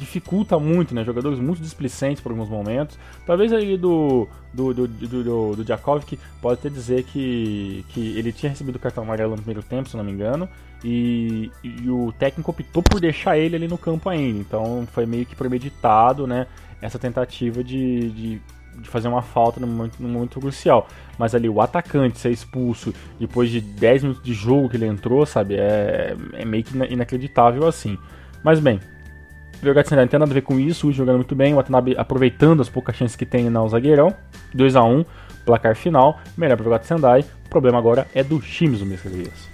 dificulta 0.00 0.58
muito, 0.58 0.94
né? 0.94 1.04
Jogadores 1.04 1.38
muito 1.38 1.62
displicentes 1.62 2.22
por 2.22 2.32
alguns 2.32 2.48
momentos. 2.48 2.98
Talvez 3.26 3.52
aí 3.52 3.76
do 3.76 4.26
do, 4.52 4.74
do, 4.74 4.88
do, 4.88 5.56
do, 5.56 5.64
Djakovic 5.64 6.18
pode 6.42 6.58
até 6.58 6.68
dizer 6.68 7.04
que, 7.04 7.84
que 7.90 8.18
ele 8.18 8.32
tinha 8.32 8.50
recebido 8.50 8.76
o 8.76 8.78
cartão 8.80 9.04
amarelo 9.04 9.30
no 9.30 9.36
primeiro 9.36 9.62
tempo, 9.62 9.88
se 9.88 9.96
não 9.96 10.02
me 10.02 10.10
engano, 10.10 10.48
e, 10.82 11.52
e 11.62 11.88
o 11.88 12.12
técnico 12.18 12.50
optou 12.50 12.82
por 12.82 13.00
deixar 13.00 13.38
ele 13.38 13.54
ali 13.54 13.68
no 13.68 13.78
campo 13.78 14.08
ainda. 14.08 14.40
Então 14.40 14.88
foi 14.92 15.06
meio 15.06 15.24
que 15.24 15.36
premeditado, 15.36 16.26
né? 16.26 16.46
Essa 16.82 16.98
tentativa 16.98 17.62
de, 17.62 18.10
de 18.10 18.42
de 18.78 18.88
fazer 18.88 19.08
uma 19.08 19.22
falta 19.22 19.60
no 19.60 19.66
momento, 19.66 19.96
no 20.00 20.08
momento 20.08 20.40
crucial. 20.40 20.88
Mas 21.18 21.34
ali 21.34 21.48
o 21.48 21.60
atacante 21.60 22.18
ser 22.18 22.30
expulso 22.30 22.94
depois 23.18 23.50
de 23.50 23.60
10 23.60 24.02
minutos 24.02 24.24
de 24.24 24.32
jogo 24.32 24.68
que 24.68 24.76
ele 24.76 24.86
entrou, 24.86 25.26
sabe? 25.26 25.56
É, 25.56 26.16
é 26.32 26.44
meio 26.44 26.64
que 26.64 26.76
inacreditável 26.76 27.66
assim. 27.66 27.98
Mas 28.42 28.58
bem, 28.58 28.80
o 29.60 29.64
Vergat 29.64 29.88
Sendai 29.88 30.04
não 30.04 30.10
tem 30.10 30.20
nada 30.20 30.30
a 30.30 30.34
ver 30.34 30.40
com 30.40 30.58
isso, 30.58 30.88
o 30.88 30.92
jogando 30.92 31.16
muito 31.16 31.34
bem, 31.34 31.52
o 31.52 31.56
Watanabe 31.56 31.94
aproveitando 31.98 32.62
as 32.62 32.68
poucas 32.68 32.96
chances 32.96 33.16
que 33.16 33.26
tem 33.26 33.50
no 33.50 33.68
zagueirão. 33.68 34.14
2 34.54 34.76
a 34.76 34.82
1 34.82 35.04
placar 35.44 35.76
final, 35.76 36.18
melhor 36.36 36.56
para 36.56 36.62
o 36.66 36.70
Vergat 36.70 36.86
Sendai. 36.86 37.24
O 37.46 37.50
problema 37.50 37.78
agora 37.78 38.06
é 38.14 38.22
do 38.22 38.40
Shimizu, 38.40 38.84
Mr. 38.84 39.08
Elias. 39.08 39.50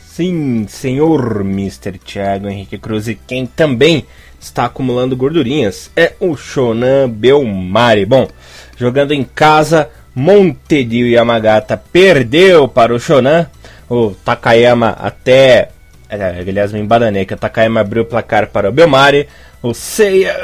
Sim, 0.00 0.66
senhor 0.68 1.40
Mr. 1.42 1.98
Thiago 1.98 2.48
Henrique 2.48 2.78
Cruz, 2.78 3.08
e 3.08 3.14
quem 3.14 3.46
também 3.46 4.06
está 4.40 4.64
acumulando 4.64 5.16
gordurinhas 5.16 5.90
é 5.94 6.14
o 6.18 6.36
Shonan 6.36 7.08
Belmari. 7.08 8.06
Bom, 8.06 8.28
jogando 8.76 9.12
em 9.12 9.22
casa, 9.22 9.90
Montedio 10.14 11.06
Yamagata 11.06 11.76
perdeu 11.76 12.66
para 12.66 12.94
o 12.94 12.98
Shonan. 12.98 13.46
O 13.88 14.10
Takayama 14.24 14.90
até. 14.90 15.70
É, 16.10 16.40
aliás, 16.40 16.72
me 16.72 16.80
embananei 16.80 17.24
que 17.24 17.34
o 17.34 17.36
Takayama 17.36 17.80
abriu 17.80 18.02
o 18.02 18.06
placar 18.06 18.48
para 18.48 18.68
o 18.68 18.72
Belmari. 18.72 19.28
O 19.62 19.72
Seiya 19.72 20.34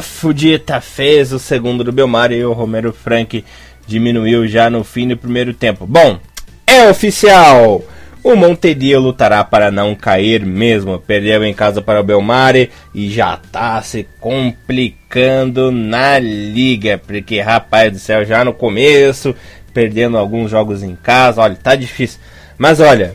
Fujita 0.00 0.80
fez 0.80 1.30
o 1.30 1.38
segundo 1.38 1.84
do 1.84 1.92
Belmar 1.92 2.32
e 2.32 2.42
o 2.42 2.54
Romero 2.54 2.92
Frank 2.92 3.44
diminuiu 3.86 4.48
já 4.48 4.70
no 4.70 4.82
fim 4.82 5.06
do 5.08 5.16
primeiro 5.16 5.52
tempo. 5.52 5.86
Bom, 5.86 6.18
é 6.66 6.88
oficial! 6.88 7.82
O 8.24 8.34
Montedio 8.34 8.98
lutará 8.98 9.44
para 9.44 9.70
não 9.70 9.94
cair 9.94 10.44
mesmo. 10.44 10.98
Perdeu 10.98 11.44
em 11.44 11.52
casa 11.52 11.82
para 11.82 12.00
o 12.00 12.04
Belmare 12.04 12.70
e 12.94 13.10
já 13.10 13.34
está 13.34 13.80
se 13.82 14.08
complicando 14.18 15.70
na 15.70 16.18
liga. 16.18 16.98
Porque, 16.98 17.40
rapaz 17.40 17.92
do 17.92 17.98
céu, 17.98 18.24
já 18.24 18.44
no 18.44 18.52
começo, 18.52 19.34
perdendo 19.72 20.18
alguns 20.18 20.50
jogos 20.50 20.82
em 20.82 20.96
casa, 20.96 21.42
olha, 21.42 21.56
tá 21.56 21.74
difícil. 21.74 22.20
Mas 22.58 22.80
olha, 22.80 23.14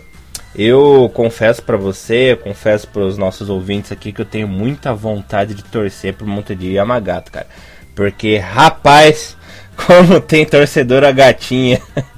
eu 0.55 1.09
confesso 1.13 1.63
para 1.63 1.77
você, 1.77 2.37
confesso 2.41 2.87
para 2.87 3.01
os 3.01 3.17
nossos 3.17 3.49
ouvintes 3.49 3.91
aqui 3.91 4.11
que 4.11 4.21
eu 4.21 4.25
tenho 4.25 4.47
muita 4.47 4.93
vontade 4.93 5.53
de 5.53 5.63
torcer 5.63 6.13
pro 6.13 6.27
Montedio 6.27 6.71
Yamagata, 6.71 7.31
cara. 7.31 7.47
Porque, 7.95 8.37
rapaz, 8.37 9.35
como 9.75 10.19
tem 10.21 10.45
torcedora 10.45 11.11
gatinha. 11.11 11.81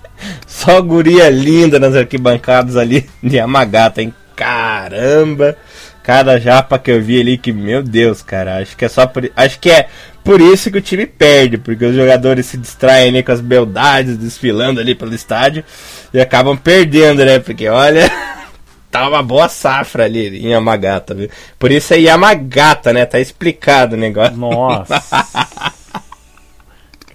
Só 0.48 0.82
guria 0.82 1.30
linda 1.30 1.80
nas 1.80 1.96
arquibancadas 1.96 2.78
ali 2.78 3.10
de 3.22 3.38
Yamagata, 3.38 4.02
hein? 4.02 4.14
Caramba! 4.36 5.58
Cada 6.06 6.40
japa 6.40 6.78
que 6.78 6.92
eu 6.92 7.02
vi 7.02 7.20
ali 7.20 7.36
que, 7.36 7.52
meu 7.52 7.82
Deus, 7.82 8.22
cara, 8.22 8.60
acho 8.60 8.78
que 8.78 8.86
é 8.86 8.88
só 8.88 9.08
por, 9.08 9.28
acho 9.36 9.60
que 9.60 9.72
é 9.72 9.88
por 10.24 10.40
isso 10.40 10.70
que 10.70 10.78
o 10.78 10.82
time 10.82 11.08
perde, 11.08 11.58
porque 11.58 11.84
os 11.84 11.96
jogadores 11.96 12.46
se 12.46 12.58
distraem 12.58 13.10
ali 13.10 13.24
com 13.24 13.32
as 13.32 13.42
beldades 13.42 14.16
desfilando 14.16 14.80
ali 14.80 14.94
pelo 14.94 15.16
estádio 15.16 15.64
e 16.14 16.22
acabam 16.22 16.56
perdendo, 16.56 17.26
né? 17.26 17.40
Porque 17.40 17.68
olha, 17.68 18.08
tá 18.92 19.10
uma 19.10 19.24
boa 19.24 19.50
safra 19.50 20.06
ali 20.06 20.46
em 20.46 20.52
Yamagata, 20.52 21.16
viu? 21.16 21.28
Por 21.58 21.72
isso 21.72 21.92
é 21.96 21.98
Yamagata, 21.98 22.94
né? 22.94 23.04
Tá 23.04 23.20
explicado 23.20 23.96
o 23.96 23.98
negócio. 23.98 24.38
Nossa. 24.38 25.02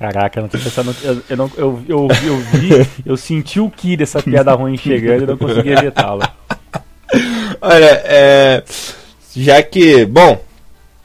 Caraca, 0.01 0.41
eu 0.41 0.43
não 0.43 0.49
tinha 0.49 0.65
pensado. 0.65 0.97
Eu, 1.05 1.23
eu, 1.31 1.37
não, 1.37 1.51
eu, 1.57 1.83
eu, 1.89 2.09
eu 2.25 2.37
vi, 2.39 2.89
eu 3.07 3.17
senti 3.17 3.61
o 3.61 3.71
que 3.71 3.97
dessa 3.97 4.21
piada 4.21 4.53
ruim 4.53 4.77
chegando 4.77 5.23
e 5.23 5.27
não 5.27 5.37
consegui 5.37 5.71
evitá-la. 5.71 6.35
Olha, 7.61 8.03
é. 8.05 8.65
Já 9.35 9.63
que. 9.63 10.05
Bom, 10.07 10.41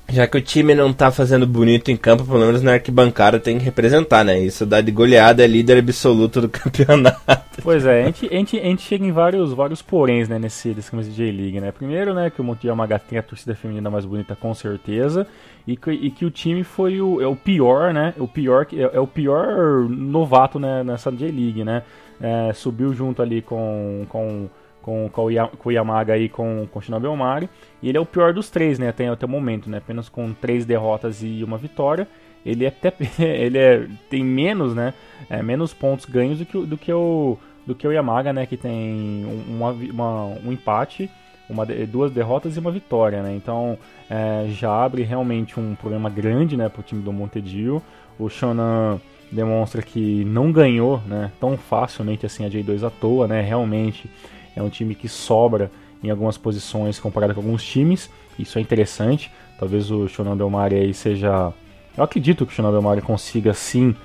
já 0.08 0.28
que 0.28 0.38
o 0.38 0.42
time 0.42 0.76
não 0.76 0.94
tá 0.94 1.12
fazendo 1.12 1.48
bonito 1.48 1.90
em 1.90 1.98
campo, 1.98 2.24
pelo 2.24 2.40
menos 2.40 2.62
na 2.62 2.74
arquibancada 2.74 3.40
tem 3.40 3.58
que 3.58 3.66
representar, 3.66 4.24
né? 4.24 4.40
Isso 4.40 4.66
dá 4.66 4.80
de 4.80 4.92
goleada, 4.92 5.44
é 5.44 5.48
líder 5.48 5.80
absoluto 5.80 6.42
do 6.42 6.50
campeonato. 6.50 7.62
Pois 7.64 7.86
é, 7.86 8.04
a 8.04 8.06
gente, 8.06 8.28
a 8.28 8.38
gente, 8.38 8.60
a 8.60 8.64
gente 8.64 8.84
chega 8.84 9.04
em 9.04 9.12
vários, 9.12 9.52
vários 9.54 9.82
poréns, 9.82 10.30
né, 10.30 10.38
nesse, 10.38 10.70
nesse 10.70 10.92
começo 10.92 11.10
de 11.10 11.16
J-League, 11.16 11.60
né? 11.60 11.72
Primeiro, 11.72 12.14
né, 12.14 12.30
que 12.30 12.40
o 12.40 12.44
Monte 12.44 12.68
Yamagata 12.68 13.06
tem 13.10 13.18
a 13.18 13.24
torcida 13.24 13.56
feminina 13.56 13.90
mais 13.90 14.06
bonita, 14.06 14.36
com 14.36 14.54
certeza, 14.54 15.26
e 15.66 15.76
que, 15.76 15.92
e 15.92 16.12
que 16.12 16.26
o 16.26 16.32
time 16.32 16.64
foi 16.64 17.02
o, 17.02 17.20
é 17.20 17.28
o 17.28 17.36
pior, 17.36 17.94
né? 17.94 18.14
O 18.18 18.28
pior, 18.28 18.68
é, 18.72 18.98
é 18.98 19.00
o 19.00 19.08
pior 19.08 19.90
novato 19.90 20.60
né, 20.60 20.84
nessa 20.84 21.12
J-League, 21.12 21.64
né? 21.64 21.82
É, 22.22 22.54
subiu 22.54 22.94
junto 22.94 23.22
ali 23.22 23.42
com... 23.42 24.06
com 24.08 24.48
com, 24.86 25.10
com, 25.12 25.24
o 25.24 25.72
Yamaga 25.72 26.16
e 26.16 26.30
com, 26.30 26.68
com 26.72 26.78
o 26.78 26.82
Shinobi 26.82 27.08
Omari. 27.08 27.50
E 27.82 27.90
ele 27.90 27.98
é 27.98 28.02
o 28.02 28.06
pior 28.06 28.32
dos 28.32 28.52
três, 28.52 28.78
né? 28.78 28.90
Até, 28.90 29.08
até 29.08 29.26
o 29.26 29.30
momento, 29.30 29.68
né? 29.68 29.80
Apenas 29.80 30.08
com 30.08 30.32
três 30.32 30.64
derrotas 30.64 31.24
e 31.24 31.44
uma 31.44 31.58
vitória. 31.58 32.08
Ele, 32.46 32.66
é 32.66 32.68
até, 32.68 32.94
ele 33.18 33.58
é, 33.58 33.88
tem 34.12 34.24
menos, 34.24 34.76
né? 34.76 34.94
É, 35.28 35.42
menos 35.42 35.74
pontos 35.74 36.06
ganhos 36.06 36.38
do 36.38 36.46
que, 36.46 36.66
do 36.68 36.78
que, 36.78 36.94
o, 36.94 37.36
do 37.66 37.74
que 37.74 37.88
o 37.88 37.92
Yamaga, 37.92 38.32
né? 38.32 38.46
Que 38.46 38.56
tem 38.56 39.26
uma, 39.48 39.72
uma, 39.72 40.26
um 40.46 40.52
empate, 40.52 41.10
uma, 41.50 41.66
duas 41.66 42.12
derrotas 42.12 42.56
e 42.56 42.60
uma 42.60 42.70
vitória, 42.70 43.24
né? 43.24 43.34
Então 43.36 43.80
é, 44.08 44.46
já 44.50 44.72
abre 44.72 45.02
realmente 45.02 45.60
um 45.60 45.74
problema 45.74 46.12
grande, 46.12 46.56
né? 46.56 46.70
Para 46.70 46.82
o 46.82 46.84
time 46.84 47.02
do 47.02 47.12
Montedio. 47.12 47.82
O 48.20 48.30
Shonan 48.30 49.02
demonstra 49.32 49.82
que 49.82 50.24
não 50.26 50.52
ganhou, 50.52 51.02
né? 51.08 51.32
Tão 51.40 51.58
facilmente 51.58 52.24
assim 52.24 52.46
a 52.46 52.50
J2 52.50 52.86
à 52.86 52.92
toa, 52.92 53.28
né? 53.28 53.42
Realmente 53.42 54.08
é 54.56 54.62
um 54.62 54.70
time 54.70 54.96
que 54.96 55.08
sobra 55.08 55.72
em 56.04 56.10
algumas 56.10 56.38
posições 56.38 57.00
comparado 57.00 57.34
com 57.34 57.42
alguns 57.42 57.64
times. 57.64 58.10
Isso 58.38 58.58
é 58.58 58.62
interessante. 58.62 59.32
Talvez 59.60 59.90
o 59.92 60.08
Shonan 60.08 60.38
Belmari 60.38 60.76
aí 60.76 60.94
seja. 60.94 61.54
Eu 61.98 62.04
acredito 62.04 62.46
que 62.46 62.52
o 62.52 62.56
Shonan 62.56 62.72
Belmari 62.72 63.02
consiga 63.02 63.54
sim 63.54 63.96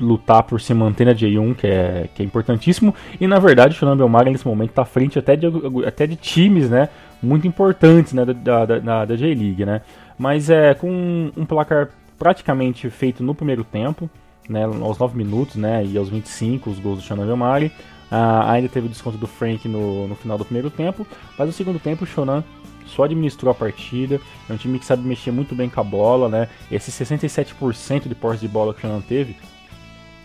lutar 0.00 0.42
por 0.42 0.60
se 0.60 0.74
manter 0.74 1.04
na 1.04 1.14
J1, 1.14 1.54
que 1.54 1.66
é, 1.68 2.08
que 2.14 2.22
é 2.22 2.24
importantíssimo. 2.24 2.94
E 3.20 3.26
na 3.26 3.38
verdade 3.38 3.74
o 3.74 3.78
Shonan 3.78 3.96
Belmari 3.96 4.30
nesse 4.30 4.46
momento 4.46 4.70
está 4.70 4.82
à 4.82 4.84
frente 4.84 5.18
até 5.18 5.36
de, 5.36 5.46
até 5.86 6.06
de 6.06 6.16
times, 6.16 6.68
né? 6.68 6.88
muito 7.22 7.46
importantes 7.46 8.12
né, 8.12 8.24
da, 8.24 8.66
da, 8.66 9.04
da, 9.04 9.16
J-League, 9.16 9.64
né? 9.64 9.82
Mas 10.18 10.50
é 10.50 10.74
com 10.74 11.30
um 11.36 11.46
placar 11.46 11.90
praticamente 12.18 12.90
feito 12.90 13.22
no 13.22 13.34
primeiro 13.34 13.64
tempo, 13.64 14.10
né, 14.48 14.64
aos 14.64 14.98
9 14.98 15.16
minutos, 15.16 15.56
né, 15.56 15.84
e 15.84 15.96
aos 15.96 16.08
25 16.08 16.68
os 16.70 16.78
gols 16.78 16.98
do 16.98 17.04
Shonan 17.04 17.26
Velmari. 17.26 17.72
Ah, 18.14 18.52
ainda 18.52 18.68
teve 18.68 18.88
o 18.88 18.90
desconto 18.90 19.16
do 19.16 19.26
Frank 19.26 19.66
no, 19.66 20.06
no 20.06 20.14
final 20.14 20.36
do 20.36 20.44
primeiro 20.44 20.68
tempo, 20.68 21.06
mas 21.38 21.46
no 21.46 21.52
segundo 21.52 21.78
tempo 21.78 22.04
o 22.04 22.06
Shonan 22.06 22.44
só 22.84 23.04
administrou 23.04 23.50
a 23.50 23.54
partida. 23.54 24.20
É 24.50 24.52
um 24.52 24.56
time 24.58 24.78
que 24.78 24.84
sabe 24.84 25.02
mexer 25.02 25.30
muito 25.30 25.54
bem 25.54 25.70
com 25.70 25.80
a 25.80 25.84
bola, 25.84 26.28
né? 26.28 26.48
Esse 26.70 26.90
67% 26.90 28.08
de 28.08 28.14
posse 28.14 28.38
de 28.38 28.48
bola 28.48 28.74
que 28.74 28.80
o 28.80 28.82
Shonan 28.82 29.00
teve 29.00 29.34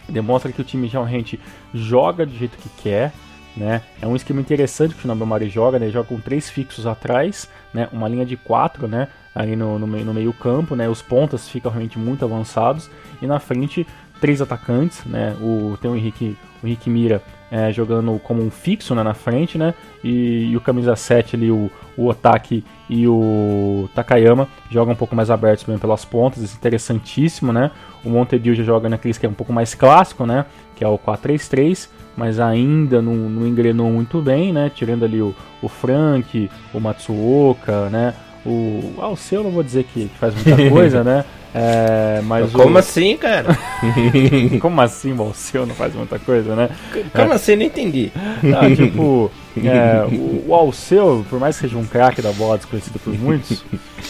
demonstra 0.09 0.51
que 0.51 0.59
o 0.59 0.65
time 0.65 0.87
realmente 0.87 1.39
joga 1.73 2.25
do 2.25 2.35
jeito 2.35 2.57
que 2.57 2.69
quer, 2.81 3.13
né? 3.55 3.81
É 4.01 4.07
um 4.07 4.17
esquema 4.17 4.41
interessante 4.41 4.93
que 4.93 5.05
o 5.05 5.07
Nabamari 5.07 5.47
joga, 5.47 5.79
né? 5.79 5.85
Ele 5.85 5.93
joga 5.93 6.09
com 6.09 6.19
três 6.19 6.49
fixos 6.49 6.85
atrás, 6.85 7.49
né? 7.73 7.87
Uma 7.93 8.09
linha 8.09 8.25
de 8.25 8.35
quatro, 8.35 8.85
né? 8.85 9.07
Ali 9.33 9.55
no, 9.55 9.79
no, 9.79 9.87
no 9.87 10.13
meio 10.13 10.33
campo, 10.33 10.75
né? 10.75 10.89
Os 10.89 11.01
pontas 11.01 11.47
ficam 11.47 11.71
realmente 11.71 11.97
muito 11.97 12.25
avançados 12.25 12.89
e 13.21 13.27
na 13.27 13.39
frente 13.39 13.87
três 14.19 14.41
atacantes, 14.41 15.05
né? 15.05 15.37
O 15.41 15.77
tem 15.81 15.89
o 15.89 15.95
Henrique, 15.95 16.37
o 16.61 16.67
Henrique 16.67 16.89
Mira 16.89 17.23
é, 17.51 17.71
jogando 17.71 18.19
como 18.23 18.43
um 18.43 18.49
fixo 18.49 18.93
né, 18.93 19.03
na 19.03 19.13
frente, 19.13 19.57
né? 19.57 19.73
E, 20.03 20.49
e, 20.51 20.57
o 20.57 20.61
camisa 20.61 20.95
7 20.95 21.35
ali, 21.35 21.51
o, 21.51 21.71
o 21.95 22.07
Otaki 22.07 22.63
e 22.89 23.07
o 23.07 23.89
Takayama 23.95 24.47
jogam 24.69 24.93
um 24.93 24.97
pouco 24.97 25.15
mais 25.15 25.29
abertos 25.29 25.65
mesmo 25.65 25.79
pelas 25.79 26.03
pontas, 26.05 26.41
isso 26.43 26.55
é 26.55 26.57
interessantíssimo, 26.57 27.53
né? 27.53 27.71
O 28.03 28.09
Montedio 28.09 28.53
já 28.53 28.63
joga 28.63 28.89
naquele 28.89 29.11
esquema 29.11 29.31
um 29.31 29.35
pouco 29.35 29.53
mais 29.53 29.73
clássico, 29.73 30.25
né? 30.25 30.45
Que 30.75 30.83
é 30.83 30.87
o 30.87 30.97
4-3-3 30.97 31.89
mas 32.17 32.39
ainda 32.39 32.99
não, 32.99 33.13
não 33.13 33.45
engrenou 33.47 33.91
muito 33.91 34.19
bem, 34.19 34.51
né? 34.51 34.71
Tirando 34.73 35.05
ali 35.05 35.21
o, 35.21 35.35
o 35.61 35.69
Frank, 35.69 36.49
o 36.73 36.79
Matsuoka, 36.79 37.91
né? 37.91 38.15
O 38.43 38.95
Alceu 38.97 39.43
não 39.43 39.51
vou 39.51 39.61
dizer 39.61 39.83
que, 39.83 40.09
faz 40.19 40.33
muita 40.33 40.57
coisa, 40.67 41.03
né? 41.03 41.23
É, 41.53 42.21
mas 42.23 42.51
Como 42.51 42.75
o... 42.75 42.77
assim, 42.77 43.17
cara? 43.17 43.57
Como 44.59 44.79
assim 44.81 45.13
o 45.13 45.21
Alceu 45.21 45.65
não 45.65 45.73
faz 45.73 45.95
muita 45.95 46.19
coisa, 46.19 46.55
né? 46.55 46.69
Como 47.13 47.31
é... 47.31 47.35
assim? 47.35 47.55
Não 47.55 47.65
entendi. 47.65 48.11
Não, 48.43 48.75
tipo, 48.75 49.31
é, 49.57 50.05
o, 50.05 50.45
o 50.49 50.53
Alceu, 50.53 51.25
por 51.29 51.39
mais 51.39 51.55
que 51.55 51.61
seja 51.61 51.77
um 51.77 51.85
craque 51.85 52.21
da 52.21 52.31
bola 52.31 52.57
desconhecido 52.57 52.99
por 52.99 53.13
muitos 53.13 53.63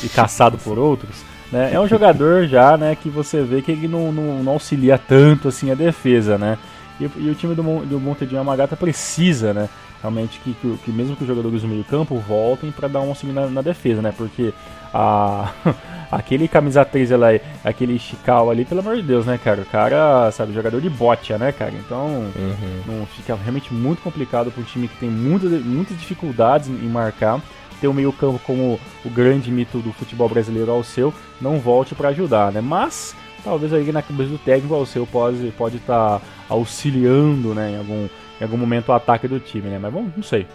e 0.03 0.09
caçado 0.09 0.57
por 0.57 0.77
outros, 0.77 1.23
né? 1.51 1.71
É 1.73 1.79
um 1.79 1.87
jogador 1.87 2.47
já, 2.47 2.77
né, 2.77 2.97
que 3.01 3.09
você 3.09 3.41
vê 3.41 3.61
que 3.61 3.71
ele 3.71 3.87
não, 3.87 4.11
não, 4.11 4.43
não 4.43 4.53
auxilia 4.53 4.97
tanto 4.97 5.47
assim 5.47 5.71
a 5.71 5.75
defesa, 5.75 6.37
né? 6.37 6.57
E, 6.99 7.03
e 7.03 7.29
o 7.29 7.35
time 7.35 7.53
do, 7.53 7.63
do 7.85 7.99
Monte 7.99 8.25
de 8.25 8.35
Yamagata 8.35 8.75
precisa, 8.75 9.53
né? 9.53 9.69
Realmente 10.01 10.39
que, 10.39 10.53
que, 10.53 10.77
que, 10.85 10.91
mesmo 10.91 11.15
que 11.15 11.23
os 11.23 11.27
jogadores 11.27 11.61
do 11.61 11.67
meio 11.67 11.83
campo 11.83 12.17
voltem 12.19 12.71
para 12.71 12.87
dar 12.87 13.01
um 13.01 13.09
auxílio 13.09 13.33
na, 13.33 13.47
na, 13.47 13.61
defesa, 13.61 14.01
né? 14.01 14.13
Porque 14.15 14.53
a, 14.93 15.51
aquele 16.11 16.47
camisa 16.47 16.83
3, 16.83 17.11
ela, 17.11 17.33
é, 17.33 17.41
aquele 17.63 17.97
Chical 17.99 18.49
ali, 18.49 18.65
pelo 18.65 18.81
amor 18.81 18.95
de 18.95 19.03
Deus, 19.03 19.25
né, 19.25 19.39
cara? 19.41 19.61
O 19.61 19.65
cara, 19.65 20.31
sabe, 20.31 20.53
jogador 20.53 20.81
de 20.81 20.89
bote, 20.89 21.33
né, 21.33 21.51
cara? 21.51 21.73
Então, 21.73 22.05
uhum. 22.35 22.81
não, 22.85 23.05
fica 23.05 23.35
realmente 23.35 23.73
muito 23.73 24.01
complicado 24.01 24.51
para 24.51 24.61
um 24.61 24.65
time 24.65 24.87
que 24.87 24.97
tem 24.97 25.09
muitas, 25.09 25.51
muitas 25.63 25.97
dificuldades 25.97 26.69
em 26.69 26.87
marcar 26.87 27.41
ter 27.79 27.87
o 27.87 27.93
meio 27.93 28.11
campo 28.11 28.39
como 28.45 28.79
o 29.05 29.09
grande 29.09 29.51
mito 29.51 29.79
do 29.79 29.93
futebol 29.93 30.27
brasileiro 30.27 30.71
ao 30.71 30.83
seu, 30.83 31.13
não 31.39 31.59
volte 31.59 31.93
para 31.93 32.09
ajudar, 32.09 32.51
né? 32.51 32.61
Mas 32.61 33.15
talvez 33.43 33.71
aí 33.73 33.91
na 33.91 34.01
cabeça 34.01 34.31
do 34.31 34.37
técnico 34.37 34.73
ao 34.73 34.85
seu 34.85 35.05
pode 35.05 35.51
pode 35.57 35.77
estar 35.77 36.19
tá 36.19 36.25
auxiliando, 36.49 37.53
né, 37.53 37.71
em 37.71 37.77
algum 37.77 38.07
em 38.39 38.43
algum 38.43 38.57
momento 38.57 38.89
o 38.89 38.93
ataque 38.93 39.27
do 39.27 39.39
time, 39.39 39.69
né? 39.69 39.79
Mas 39.79 39.91
bom, 39.91 40.07
não 40.15 40.23
sei. 40.23 40.45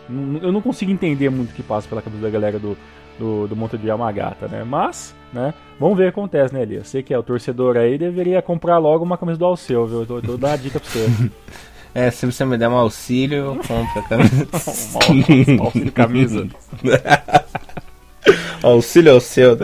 Eu 0.41 0.53
não 0.53 0.61
consigo 0.61 0.91
entender 0.91 1.29
muito 1.31 1.51
o 1.51 1.55
que 1.55 1.63
passa 1.63 1.89
pela 1.89 2.01
cabeça 2.01 2.23
da 2.23 2.31
galera 2.31 2.59
do, 2.59 2.77
do, 3.19 3.47
do 3.47 3.57
Monte 3.57 3.77
de 3.77 3.87
Yamagata, 3.87 4.49
né? 4.49 4.65
Mas, 4.65 5.15
né? 5.33 5.55
Vamos 5.79 5.97
ver 5.97 6.05
o 6.05 6.13
que 6.13 6.21
acontece, 6.21 6.55
né, 6.55 6.63
Elias? 6.63 6.89
Você 6.89 7.03
que 7.03 7.13
é 7.13 7.19
o 7.19 7.23
torcedor 7.23 7.77
aí, 7.77 7.99
deveria 7.99 8.41
comprar 8.43 8.79
logo 8.79 9.05
uma 9.05 9.19
camisa 9.19 9.39
do 9.39 9.45
Alceu, 9.45 9.87
viu? 9.87 10.01
Eu 10.01 10.07
tô, 10.07 10.21
tô 10.21 10.37
dando 10.37 10.53
a 10.53 10.57
dica 10.57 10.81
pra 10.81 10.89
você. 10.89 11.09
É, 11.95 12.11
se 12.11 12.25
você 12.25 12.43
me 12.47 12.57
der 12.57 12.69
um 12.69 12.75
auxílio, 12.75 13.37
eu 13.37 13.57
compro 13.57 14.01
a 14.01 14.03
camisa. 14.09 14.49
auxílio 15.61 15.93
camisa. 15.93 16.49
auxílio 18.63 19.13
ao 19.13 19.21
seu. 19.21 19.59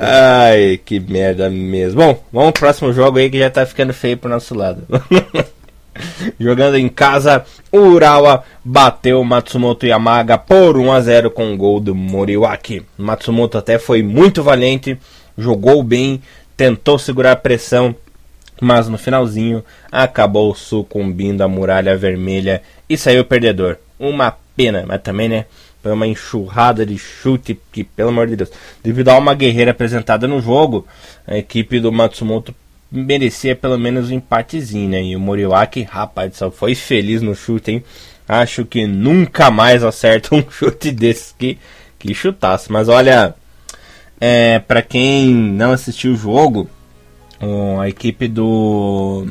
Ai, 0.00 0.78
que 0.84 1.00
merda 1.00 1.50
mesmo. 1.50 2.00
Bom, 2.00 2.24
vamos 2.32 2.52
pro 2.52 2.60
próximo 2.60 2.92
jogo 2.92 3.18
aí 3.18 3.28
que 3.28 3.38
já 3.40 3.50
tá 3.50 3.66
ficando 3.66 3.92
feio 3.92 4.16
pro 4.16 4.30
nosso 4.30 4.54
lado. 4.54 4.86
Jogando 6.38 6.76
em 6.76 6.88
casa, 6.88 7.44
o 7.70 7.78
Urawa 7.78 8.44
bateu 8.64 9.22
Matsumoto 9.22 9.86
Yamaga 9.86 10.36
por 10.36 10.76
1 10.76 10.92
a 10.92 11.00
0 11.00 11.30
com 11.30 11.52
o 11.52 11.56
gol 11.56 11.80
do 11.80 11.94
Moriwaki. 11.94 12.82
Matsumoto 12.98 13.58
até 13.58 13.78
foi 13.78 14.02
muito 14.02 14.42
valente, 14.42 14.98
jogou 15.36 15.82
bem, 15.82 16.20
tentou 16.56 16.98
segurar 16.98 17.32
a 17.32 17.36
pressão, 17.36 17.94
mas 18.60 18.88
no 18.88 18.98
finalzinho 18.98 19.64
acabou 19.90 20.54
sucumbindo 20.54 21.42
à 21.42 21.48
muralha 21.48 21.96
vermelha 21.96 22.62
e 22.88 22.96
saiu 22.96 23.24
perdedor. 23.24 23.78
Uma 23.98 24.36
pena, 24.56 24.84
mas 24.86 25.02
também, 25.02 25.28
né? 25.28 25.46
Foi 25.82 25.92
uma 25.92 26.06
enxurrada 26.06 26.86
de 26.86 26.96
chute 26.96 27.60
que, 27.70 27.84
pelo 27.84 28.08
amor 28.08 28.26
de 28.26 28.36
Deus, 28.36 28.50
devido 28.82 29.10
a 29.10 29.18
uma 29.18 29.34
guerreira 29.34 29.72
apresentada 29.72 30.26
no 30.26 30.40
jogo, 30.40 30.86
a 31.26 31.36
equipe 31.36 31.78
do 31.78 31.92
Matsumoto 31.92 32.54
merecia 32.94 33.56
pelo 33.56 33.76
menos 33.76 34.10
um 34.10 34.14
empatezinho, 34.14 34.88
né? 34.88 35.02
E 35.02 35.16
o 35.16 35.20
Moriwaki, 35.20 35.82
rapaz, 35.82 36.36
só 36.36 36.50
foi 36.50 36.74
feliz 36.74 37.20
no 37.20 37.34
chute, 37.34 37.72
hein? 37.72 37.84
Acho 38.26 38.64
que 38.64 38.86
nunca 38.86 39.50
mais 39.50 39.82
acerta 39.82 40.34
um 40.36 40.44
chute 40.48 40.92
desses 40.92 41.34
que, 41.36 41.58
que 41.98 42.14
chutasse. 42.14 42.70
Mas 42.70 42.88
olha, 42.88 43.34
é, 44.20 44.60
para 44.60 44.80
quem 44.80 45.28
não 45.34 45.72
assistiu 45.72 46.12
o 46.12 46.16
jogo, 46.16 46.70
a 47.80 47.88
equipe 47.88 48.28
do, 48.28 49.26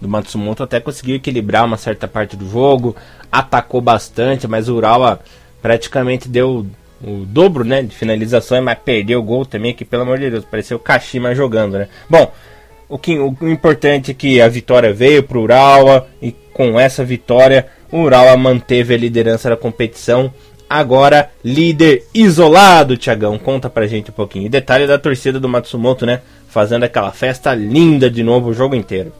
do 0.00 0.08
Matsumoto 0.08 0.62
até 0.62 0.80
conseguiu 0.80 1.16
equilibrar 1.16 1.64
uma 1.64 1.76
certa 1.76 2.06
parte 2.06 2.36
do 2.36 2.48
jogo, 2.48 2.96
atacou 3.30 3.80
bastante, 3.80 4.46
mas 4.46 4.68
o 4.68 4.76
Urawa 4.76 5.20
praticamente 5.60 6.28
deu 6.28 6.66
o 7.02 7.24
dobro 7.26 7.64
né, 7.64 7.82
de 7.82 7.94
finalizações, 7.94 8.62
mas 8.62 8.78
perdeu 8.78 9.18
o 9.18 9.22
gol 9.22 9.44
também, 9.44 9.74
que 9.74 9.84
pelo 9.84 10.04
amor 10.04 10.18
de 10.18 10.30
Deus, 10.30 10.44
pareceu 10.44 10.78
o 10.78 10.80
Kashima 10.80 11.34
jogando, 11.34 11.76
né? 11.76 11.88
Bom, 12.08 12.32
o, 12.94 12.98
que, 12.98 13.18
o 13.18 13.36
importante 13.42 14.12
é 14.12 14.14
que 14.14 14.40
a 14.40 14.46
vitória 14.46 14.94
veio 14.94 15.20
para 15.24 15.36
o 15.36 15.42
Urawa 15.42 16.06
e 16.22 16.30
com 16.52 16.78
essa 16.78 17.04
vitória 17.04 17.66
o 17.90 17.98
Urawa 17.98 18.36
manteve 18.36 18.94
a 18.94 18.96
liderança 18.96 19.50
da 19.50 19.56
competição. 19.56 20.32
Agora 20.70 21.28
líder 21.44 22.04
isolado, 22.14 22.96
Tiagão. 22.96 23.36
Conta 23.36 23.68
pra 23.68 23.88
gente 23.88 24.12
um 24.12 24.14
pouquinho. 24.14 24.46
E 24.46 24.48
detalhe 24.48 24.86
da 24.86 24.96
torcida 24.96 25.40
do 25.40 25.48
Matsumoto, 25.48 26.06
né? 26.06 26.22
Fazendo 26.46 26.84
aquela 26.84 27.10
festa 27.10 27.52
linda 27.52 28.08
de 28.08 28.22
novo 28.22 28.50
o 28.50 28.54
jogo 28.54 28.76
inteiro. 28.76 29.12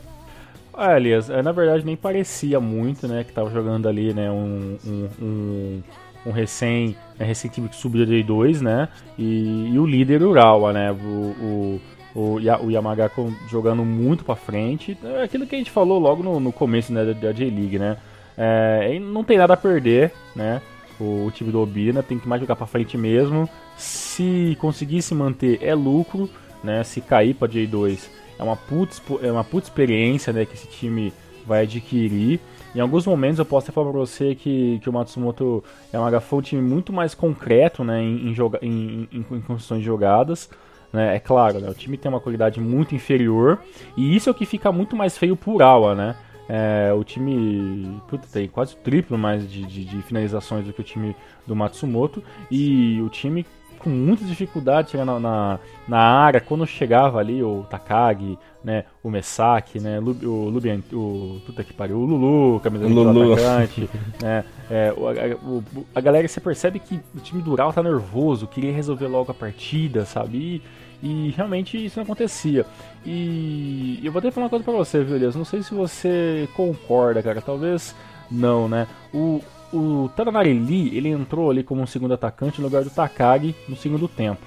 Ah, 0.72 0.96
Elias, 0.96 1.28
é, 1.28 1.42
na 1.42 1.50
verdade 1.50 1.84
nem 1.84 1.96
parecia 1.96 2.60
muito, 2.60 3.08
né? 3.08 3.24
Que 3.24 3.32
tava 3.32 3.50
jogando 3.50 3.88
ali, 3.88 4.14
né? 4.14 4.30
Um, 4.30 4.78
um, 4.87 5.08
um 5.20 5.82
um 6.26 6.30
recém, 6.30 6.96
é, 7.18 7.24
recém 7.24 7.50
que 7.50 7.60
subiu 7.72 8.06
de 8.06 8.22
2, 8.22 8.62
né? 8.62 8.88
E, 9.18 9.70
e, 9.72 9.78
o 9.78 9.87
líder 9.87 10.22
Urawa, 10.22 10.72
né? 10.72 10.90
O, 10.90 10.96
o, 10.96 11.80
o, 12.14 12.37
o 12.37 12.70
Yamaga 12.70 13.11
jogando 13.48 13.85
muito 13.85 14.24
para 14.24 14.37
frente. 14.37 14.96
É 15.03 15.24
aquilo 15.24 15.46
que 15.46 15.55
a 15.55 15.59
gente 15.59 15.70
falou 15.70 15.98
logo 15.98 16.22
no, 16.22 16.38
no 16.38 16.53
começo 16.53 16.92
né, 16.92 17.05
da, 17.05 17.33
J-League, 17.33 17.79
né? 17.79 17.96
É, 18.37 18.98
não 19.00 19.24
tem 19.24 19.38
nada 19.38 19.55
a 19.55 19.57
perder, 19.57 20.12
né? 20.35 20.62
O, 21.00 21.27
o 21.27 21.31
time 21.31 21.50
do 21.50 21.61
Obina 21.61 22.03
tem 22.03 22.18
que 22.18 22.29
mais 22.29 22.40
jogar 22.40 22.57
para 22.57 22.66
frente 22.66 22.96
mesmo. 22.96 23.48
Se 23.77 24.57
conseguir 24.61 25.03
se 25.03 25.14
manter, 25.14 25.59
é 25.61 25.74
lucro, 25.74 26.31
né? 26.62 26.85
Se 26.85 27.00
cair 27.00 27.35
para 27.35 27.48
J2, 27.48 28.09
é 28.38 28.42
uma 28.42 28.57
puta, 28.57 28.94
é 29.22 29.33
uma 29.33 29.44
puta 29.44 29.66
experiência, 29.66 30.33
né? 30.33 30.44
Que 30.44 30.55
esse 30.55 30.68
time 30.68 31.12
vai 31.46 31.62
adquirir. 31.62 32.40
Em 32.74 32.81
alguns 32.81 33.07
momentos 33.07 33.38
eu 33.38 33.44
posso 33.44 33.66
até 33.66 33.72
falar 33.72 33.90
pra 33.90 34.00
você 34.00 34.35
que, 34.35 34.81
que 34.81 34.90
o 34.90 34.92
Matsumoto 34.92 35.62
um 35.92 36.20
foi 36.20 36.38
um 36.38 36.42
time 36.42 36.62
muito 36.62 36.92
mais 36.92 37.14
concreto 37.14 37.85
né, 37.85 38.03
em, 38.03 38.31
em, 38.31 38.37
em, 38.62 39.09
em, 39.12 39.18
em 39.18 39.40
construções 39.40 39.81
de 39.81 39.87
jogadas. 39.87 40.50
Né? 40.94 41.16
É 41.16 41.18
claro, 41.18 41.59
né, 41.59 41.68
o 41.68 41.74
time 41.74 41.96
tem 41.96 42.09
uma 42.09 42.20
qualidade 42.20 42.61
muito 42.61 42.94
inferior 42.94 43.59
e 43.96 44.14
isso 44.14 44.28
é 44.28 44.33
o 44.33 44.35
que 44.35 44.46
fica 44.46 44.70
muito 44.70 44.94
mais 44.94 45.18
feio 45.18 45.35
por 45.35 45.61
Awa, 45.61 45.92
né? 45.92 46.14
É, 46.48 46.92
o 46.92 47.02
time 47.02 48.00
puta, 48.07 48.28
tem 48.30 48.46
quase 48.46 48.74
o 48.74 48.76
triplo 48.76 49.18
mais 49.18 49.50
de, 49.50 49.64
de, 49.64 49.85
de, 49.85 50.02
finalizações 50.02 50.64
do 50.64 50.72
que 50.72 50.80
o 50.80 50.85
time 50.85 51.16
do 51.46 51.57
Matsumoto 51.57 52.22
e 52.48 53.00
o 53.02 53.09
time 53.09 53.44
com 53.78 53.90
muita 53.90 54.24
dificuldade 54.24 54.96
na, 54.96 55.18
na, 55.18 55.59
na, 55.88 55.98
área. 55.98 56.40
Quando 56.40 56.66
chegava 56.66 57.18
ali 57.18 57.42
o 57.42 57.64
Takagi, 57.68 58.38
né, 58.62 58.85
o 59.02 59.11
Mesaki, 59.11 59.80
né, 59.80 59.98
o 59.98 60.48
Lubian, 60.48 60.80
o 60.92 61.40
puta 61.44 61.64
que 61.64 61.72
pariu, 61.72 61.98
o 61.98 62.04
Lulu, 62.04 62.61
camisa 62.61 62.87
Lulu. 62.87 63.33
atacante, 63.33 63.88
né, 64.22 64.44
é, 64.70 64.88
a, 64.90 65.44
o, 65.44 65.64
a, 65.94 66.00
galera 66.00 66.28
você 66.28 66.40
percebe 66.40 66.78
que 66.78 67.00
o 67.14 67.20
time 67.20 67.42
do 67.42 67.52
Ural 67.52 67.72
tá 67.72 67.83
nervoso, 67.83 68.46
queria 68.46 68.72
resolver 68.72 69.07
logo 69.07 69.30
a 69.30 69.35
partida, 69.35 70.04
sabe? 70.04 70.38
E, 70.38 70.62
e 71.02 71.33
realmente 71.37 71.83
isso 71.83 71.98
não 71.98 72.04
acontecia. 72.04 72.64
E 73.04 74.00
eu 74.02 74.11
vou 74.11 74.18
até 74.20 74.30
falar 74.30 74.44
uma 74.44 74.50
coisa 74.50 74.64
pra 74.64 74.74
você, 74.74 75.02
viu, 75.02 75.16
Elias? 75.16 75.37
Não 75.37 75.44
sei 75.44 75.62
se 75.62 75.74
você 75.74 76.48
concorda, 76.54 77.22
cara. 77.22 77.40
Talvez 77.40 77.94
não, 78.30 78.68
né? 78.68 78.87
O, 79.12 79.42
o 79.72 80.09
Taranareli, 80.16 80.96
ele 80.96 81.09
entrou 81.09 81.50
ali 81.50 81.62
como 81.62 81.83
um 81.83 81.87
segundo 81.87 82.14
atacante 82.14 82.61
no 82.61 82.66
lugar 82.66 82.85
do 82.85 82.90
Takagi 82.90 83.54
no 83.68 83.76
segundo 83.76 84.09
tempo. 84.09 84.42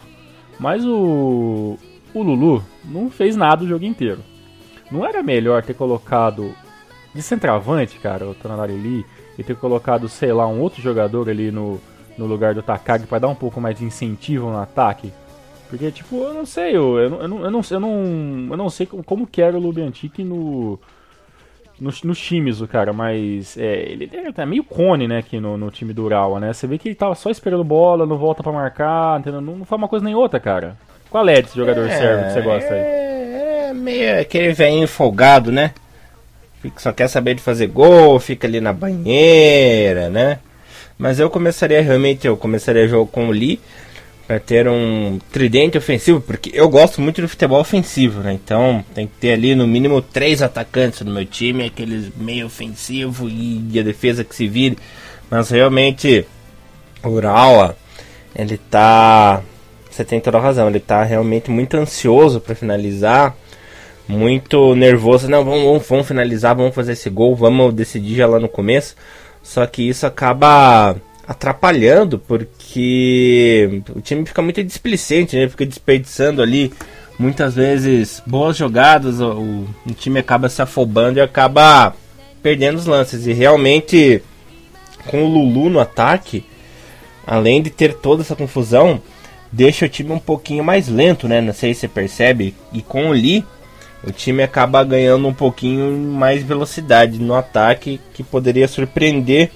Mas 0.60 0.84
o, 0.86 1.78
o 2.14 2.24
Lulu 2.24 2.64
não 2.84 3.10
fez 3.10 3.36
nada 3.36 3.64
o 3.64 3.68
jogo 3.68 3.86
inteiro. 3.86 4.20
Não 4.92 5.06
era 5.06 5.22
melhor 5.22 5.64
ter 5.64 5.74
colocado 5.74 6.54
de 7.14 7.22
centroavante, 7.22 8.00
cara, 8.00 8.28
o 8.28 8.34
Taranareli, 8.34 9.06
e 9.38 9.44
ter 9.44 9.56
colocado, 9.56 10.08
sei 10.10 10.34
lá, 10.34 10.48
um 10.48 10.62
outro 10.62 10.82
jogador 10.82 11.30
ali 11.30 11.52
no, 11.52 11.80
no 12.18 12.26
lugar 12.26 12.56
do 12.56 12.64
Takagi 12.64 13.06
para 13.06 13.20
dar 13.20 13.28
um 13.28 13.36
pouco 13.36 13.62
mais 13.62 13.78
de 13.78 13.86
incentivo 13.86 14.50
no 14.50 14.58
ataque? 14.58 15.12
Porque, 15.70 15.92
tipo, 15.92 16.24
eu 16.24 16.34
não 16.34 16.46
sei, 16.46 16.76
eu, 16.76 16.98
eu, 16.98 17.10
não, 17.10 17.22
eu, 17.22 17.28
não, 17.28 17.44
eu, 17.44 17.52
não, 17.52 17.62
eu, 17.70 17.80
não, 17.80 18.48
eu 18.52 18.58
não 18.58 18.70
sei 18.70 18.86
como, 18.86 19.04
como 19.04 19.28
que 19.28 19.42
era 19.42 19.58
o 19.58 19.60
Lubiantique 19.60 20.24
no 20.24 20.80
nos, 21.80 22.02
nos 22.04 22.20
times, 22.20 22.60
o 22.60 22.68
cara, 22.68 22.92
mas 22.92 23.58
é, 23.58 23.92
ele 23.92 24.10
é 24.36 24.46
meio 24.46 24.64
cone, 24.64 25.08
né, 25.08 25.20
aqui 25.20 25.40
no, 25.40 25.58
no 25.58 25.70
time 25.70 25.94
do 25.94 26.04
Urawa, 26.04 26.40
né? 26.40 26.52
Você 26.52 26.66
vê 26.66 26.78
que 26.78 26.88
ele 26.88 26.96
tava 26.96 27.14
só 27.16 27.30
esperando 27.30 27.64
bola, 27.64 28.06
não 28.06 28.18
volta 28.18 28.42
para 28.42 28.52
marcar, 28.52 29.20
entendeu? 29.20 29.42
Não, 29.42 29.58
não 29.58 29.66
faz 29.66 29.80
uma 29.80 29.88
coisa 29.88 30.04
nem 30.04 30.16
outra, 30.16 30.40
cara. 30.40 30.78
Qual 31.10 31.28
é 31.28 31.42
desse 31.42 31.56
jogador 31.56 31.88
é, 31.88 31.98
servo 31.98 32.26
que 32.26 32.34
você 32.34 32.42
gosta 32.42 32.74
aí? 32.74 32.80
É, 32.80 33.68
é 33.70 33.74
meio 33.74 34.20
aquele 34.20 34.54
velhinho 34.54 34.88
folgado, 34.88 35.52
né? 35.52 35.74
Só 36.78 36.92
quer 36.92 37.08
saber 37.08 37.36
de 37.36 37.42
fazer 37.42 37.68
gol, 37.68 38.20
fica 38.20 38.48
ali 38.48 38.60
na 38.60 38.74
banheira, 38.74 40.10
né? 40.10 40.40
Mas 40.98 41.20
eu 41.20 41.30
começaria 41.30 41.82
realmente, 41.82 42.26
eu 42.26 42.36
começaria 42.36 42.86
o 42.86 42.88
jogo 42.88 43.10
com 43.12 43.28
o 43.28 43.32
Lee 43.32 43.60
para 44.28 44.42
ter 44.42 44.68
um 44.68 45.20
tridente 45.32 45.78
ofensivo, 45.78 46.20
porque 46.20 46.52
eu 46.54 46.68
gosto 46.68 47.00
muito 47.00 47.22
do 47.22 47.30
futebol 47.30 47.62
ofensivo, 47.62 48.20
né? 48.20 48.34
Então 48.34 48.84
tem 48.94 49.08
que 49.08 49.14
ter 49.22 49.32
ali 49.32 49.56
no 49.56 49.66
mínimo 49.66 50.02
três 50.02 50.42
atacantes 50.42 51.00
no 51.02 51.14
meu 51.14 51.26
time, 51.26 51.66
aqueles 51.66 52.12
meio 52.18 52.48
ofensivo 52.48 53.30
e 53.30 53.80
a 53.80 53.84
defesa 53.84 54.26
que 54.26 54.36
se 54.36 54.46
vire. 54.46 54.78
Mas 55.32 55.50
realmente 55.50 56.26
o 57.02 57.08
Urawa, 57.08 57.78
ele 58.36 58.58
tá. 58.58 59.42
Você 59.90 60.04
tem 60.04 60.20
toda 60.20 60.38
a 60.38 60.42
razão, 60.42 60.68
ele 60.68 60.82
tá 60.82 61.04
realmente 61.04 61.50
muito 61.50 61.78
ansioso 61.78 62.42
para 62.42 62.54
finalizar, 62.54 63.34
muito 64.08 64.76
nervoso. 64.76 65.30
Não, 65.30 65.44
vamos, 65.46 65.64
vamos, 65.64 65.88
vamos 65.88 66.08
finalizar, 66.08 66.54
vamos 66.54 66.76
fazer 66.76 66.92
esse 66.92 67.10
gol, 67.10 67.34
vamos 67.34 67.74
decidir 67.74 68.16
já 68.16 68.28
lá 68.28 68.40
no 68.40 68.50
começo. 68.50 68.94
Só 69.42 69.66
que 69.66 69.88
isso 69.88 70.06
acaba 70.06 70.98
atrapalhando, 71.28 72.18
porque 72.18 73.84
o 73.94 74.00
time 74.00 74.26
fica 74.26 74.42
muito 74.42 74.64
displicente, 74.64 75.36
né? 75.36 75.50
Fica 75.50 75.66
desperdiçando 75.66 76.42
ali 76.42 76.72
muitas 77.20 77.56
vezes 77.56 78.22
boas 78.26 78.56
jogadas, 78.56 79.20
o, 79.20 79.66
o 79.86 79.94
time 79.94 80.20
acaba 80.20 80.48
se 80.48 80.62
afobando 80.62 81.20
e 81.20 81.22
acaba 81.22 81.94
perdendo 82.42 82.78
os 82.78 82.86
lances. 82.86 83.28
E 83.28 83.34
realmente, 83.34 84.24
com 85.08 85.24
o 85.24 85.28
Lulu 85.28 85.70
no 85.70 85.80
ataque, 85.80 86.46
além 87.26 87.62
de 87.62 87.70
ter 87.70 87.94
toda 87.96 88.22
essa 88.22 88.36
confusão, 88.36 89.02
deixa 89.52 89.86
o 89.86 89.90
time 89.90 90.12
um 90.12 90.20
pouquinho 90.20 90.64
mais 90.64 90.88
lento, 90.88 91.28
né? 91.28 91.42
Não 91.42 91.54
sei 91.54 91.74
se 91.74 91.82
você 91.82 91.88
percebe. 91.90 92.56
E 92.72 92.82
com 92.82 93.10
o 93.10 93.12
Lee, 93.12 93.44
o 94.02 94.12
time 94.12 94.44
acaba 94.44 94.82
ganhando 94.84 95.28
um 95.28 95.34
pouquinho 95.34 95.92
mais 95.92 96.42
velocidade 96.42 97.20
no 97.20 97.34
ataque, 97.34 98.00
que 98.14 98.24
poderia 98.24 98.68
surpreender 98.68 99.52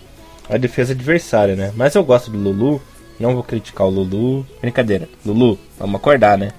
a 0.52 0.58
defesa 0.58 0.94
adversária, 0.94 1.56
né? 1.56 1.72
Mas 1.76 1.96
eu 1.96 2.04
gosto 2.04 2.30
do 2.30 2.38
Lulu, 2.38 2.82
não 3.20 3.34
vou 3.34 3.44
criticar 3.44 3.88
o 3.88 3.90
Lulu. 3.90 4.46
Brincadeira, 4.60 5.08
Lulu, 5.26 5.58
vamos 5.80 5.96
acordar, 5.96 6.38
né? 6.38 6.52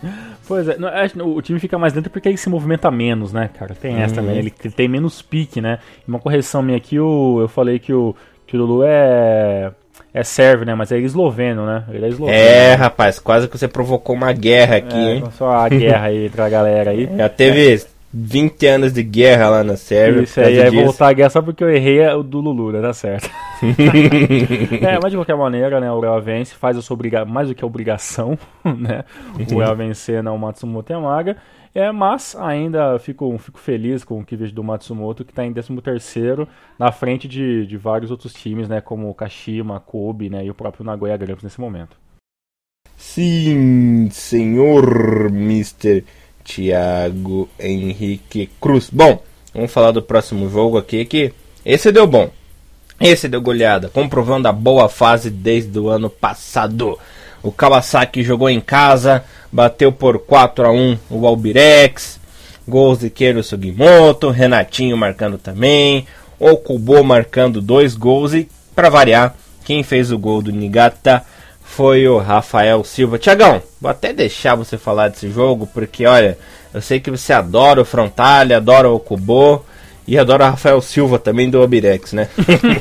Pois 0.47 0.67
é, 0.69 0.77
o 1.23 1.41
time 1.41 1.61
fica 1.61 1.79
mais 1.79 1.93
dentro 1.93 2.11
porque 2.11 2.29
ele 2.29 2.37
se 2.37 2.49
movimenta 2.49 2.91
menos, 2.91 3.33
né, 3.33 3.49
cara? 3.57 3.75
Tem 3.75 3.97
essa 4.03 4.17
também, 4.17 4.39
ele, 4.39 4.53
ele, 4.65 4.75
tem 4.75 4.89
menos 4.89 5.23
pique, 5.23 5.61
né? 5.61 5.79
Uma 6.07 6.19
correção 6.19 6.63
minha 6.63 6.77
aqui, 6.77 6.97
eu, 6.97 7.39
eu 7.41 7.49
falei 7.49 7.79
que 7.79 7.93
o, 7.93 8.15
que 8.47 8.57
o 8.57 8.61
Lulu 8.61 8.83
é 8.85 9.73
é 10.15 10.23
serve, 10.23 10.65
né? 10.65 10.75
Mas 10.75 10.93
é 10.93 10.99
esloveno, 10.99 11.65
né? 11.65 11.85
Ele 11.91 12.05
é 12.05 12.09
esloveno. 12.09 12.37
É, 12.37 12.75
rapaz, 12.75 13.19
quase 13.19 13.49
que 13.49 13.57
você 13.57 13.67
provocou 13.67 14.15
uma 14.15 14.33
guerra 14.33 14.77
aqui, 14.77 14.97
é, 14.97 15.15
hein? 15.15 15.25
Só 15.39 15.51
a 15.51 15.69
guerra 15.69 16.07
aí 16.07 16.27
entre 16.27 16.41
a 16.41 16.49
galera 16.49 16.91
aí. 16.91 17.09
Já 17.17 17.29
teve 17.29 17.83
20 18.15 18.67
anos 18.67 18.93
de 18.93 19.03
guerra 19.03 19.49
lá 19.49 19.65
na 19.65 19.77
Sérvia. 19.77 20.23
Isso 20.23 20.41
aí, 20.41 20.61
aí 20.61 20.71
voltar 20.71 21.09
a 21.09 21.13
guerra 21.13 21.31
só 21.31 21.41
porque 21.41 21.65
eu 21.65 21.71
errei 21.71 22.07
o 22.09 22.23
do 22.23 22.41
Lulu, 22.41 22.73
né? 22.73 22.83
Tá 22.83 22.93
certo. 22.93 23.31
é, 24.83 24.99
mas 25.03 25.11
de 25.11 25.17
qualquer 25.17 25.37
maneira, 25.37 25.81
né? 25.81 25.91
O 25.91 26.01
Real 26.01 26.21
vence, 26.21 26.55
faz 26.55 26.77
a 26.77 26.83
sua 26.83 26.95
obrigação, 26.95 27.33
mais 27.33 27.49
do 27.49 27.55
que 27.55 27.65
a 27.65 27.67
obrigação, 27.67 28.39
né? 28.63 29.05
O 29.51 29.59
Real 29.59 29.75
vencer 29.75 30.23
na 30.23 30.37
Matsumoto 30.37 30.93
Yamaga. 30.93 31.37
É, 31.75 31.91
mas 31.91 32.37
ainda 32.37 32.99
fico, 32.99 33.39
fico 33.39 33.59
feliz 33.59 34.05
com 34.05 34.21
o 34.21 34.25
que 34.25 34.37
vejo 34.37 34.55
do 34.55 34.63
Matsumoto, 34.63 35.25
que 35.25 35.33
está 35.33 35.43
em 35.43 35.55
13º, 35.55 36.47
na 36.79 36.93
frente 36.93 37.27
de, 37.27 37.67
de 37.67 37.77
vários 37.79 38.11
outros 38.11 38.35
times, 38.35 38.69
né? 38.69 38.83
Como 38.83 39.09
o 39.09 39.15
Kashima, 39.15 39.81
Kobe, 39.81 40.29
né? 40.29 40.45
E 40.45 40.51
o 40.51 40.55
próprio 40.55 40.85
Nagoya 40.85 41.17
Grampus 41.17 41.45
nesse 41.45 41.61
momento. 41.61 41.97
Sim, 42.95 44.09
senhor 44.11 45.29
Mr. 45.29 46.05
Thiago 46.45 47.49
Henrique 47.59 48.51
Cruz. 48.61 48.89
Bom, 48.91 49.23
vamos 49.55 49.73
falar 49.73 49.93
do 49.93 50.03
próximo 50.03 50.49
jogo 50.51 50.79
aqui 50.79 51.05
que 51.05 51.33
esse 51.65 51.93
deu 51.93 52.07
bom. 52.07 52.31
Esse 53.01 53.29
deu 53.29 53.41
goleada, 53.41 53.89
comprovando 53.89 54.47
a 54.49 54.53
boa 54.53 54.89
fase 54.89 55.29
desde 55.31 55.79
o 55.79 55.89
ano 55.89 56.09
passado. 56.09 56.99
O 57.43 57.51
Kawasaki 57.51 58.23
jogou 58.23 58.49
em 58.49 58.61
casa, 58.61 59.25
bateu 59.51 59.91
por 59.91 60.21
4 60.21 60.67
a 60.67 60.71
1 60.71 60.99
o 61.11 61.27
Albirex. 61.27 62.21
Gols 62.67 63.01
de 63.01 63.11
Keiro 63.11 63.43
Sugimoto, 63.43 64.31
Renatinho 64.31 64.97
marcando 64.97 65.37
também, 65.37 66.07
Okubo 66.39 67.03
marcando 67.03 67.61
dois 67.61 67.97
gols 67.97 68.35
e, 68.35 68.49
para 68.75 68.89
variar, 68.89 69.35
quem 69.65 69.83
fez 69.83 70.13
o 70.13 70.19
gol 70.19 70.41
do 70.41 70.53
Nigata 70.53 71.25
foi 71.73 72.07
o 72.07 72.19
Rafael 72.19 72.85
Silva. 72.85 73.19
Tiagão, 73.19 73.63
vou 73.81 73.91
até 73.91 74.13
deixar 74.13 74.55
você 74.55 74.77
falar 74.77 75.09
desse 75.09 75.31
jogo, 75.31 75.67
porque 75.67 76.05
olha, 76.05 76.37
eu 76.73 76.83
sei 76.83 77.01
que 77.01 77.11
você 77.11 77.33
adora 77.33 77.81
o 77.81 77.85
Frontale, 77.85 78.53
adora 78.53 78.91
o 78.91 79.01
Kubo 79.01 79.65
e 80.07 80.19
adora 80.19 80.45
o 80.45 80.51
Rafael 80.51 80.81
Silva 80.83 81.19
também 81.19 81.49
do 81.49 81.63
Obirex, 81.63 82.13
né? 82.13 82.29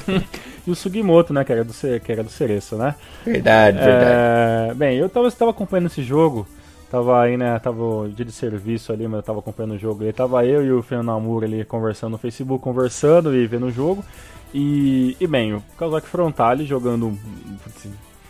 e 0.68 0.70
o 0.70 0.76
Sugimoto, 0.76 1.34
né, 1.34 1.46
que 1.46 1.54
era 1.54 1.64
do, 1.64 1.74
que 1.74 2.12
era 2.12 2.22
do 2.22 2.30
Cereço, 2.30 2.76
né? 2.76 2.96
Verdade, 3.26 3.78
é, 3.80 3.86
verdade. 3.86 4.76
Bem, 4.76 4.98
eu 4.98 5.08
tava, 5.08 5.30
estava 5.30 5.52
acompanhando 5.52 5.88
esse 5.88 6.04
jogo, 6.04 6.46
tava 6.92 7.22
aí, 7.22 7.38
né, 7.38 7.58
tava 7.60 8.10
dia 8.14 8.26
de 8.26 8.34
serviço 8.34 8.92
ali, 8.92 9.08
mas 9.08 9.20
eu 9.20 9.24
tava 9.24 9.40
acompanhando 9.40 9.76
o 9.76 9.80
jogo. 9.80 10.04
E 10.04 10.12
tava 10.12 10.46
eu 10.46 10.66
e 10.66 10.72
o 10.74 10.84
Fernando 10.84 11.12
Amur 11.12 11.46
ali 11.46 11.64
conversando 11.64 12.12
no 12.12 12.18
Facebook, 12.18 12.62
conversando 12.62 13.34
e 13.34 13.48
vendo 13.48 13.68
o 13.68 13.72
jogo. 13.72 14.04
E, 14.54 15.16
e 15.18 15.28
bem, 15.28 15.54
o 15.54 15.64
Kawasaki 15.78 16.08
Frontale 16.08 16.66
jogando 16.66 17.18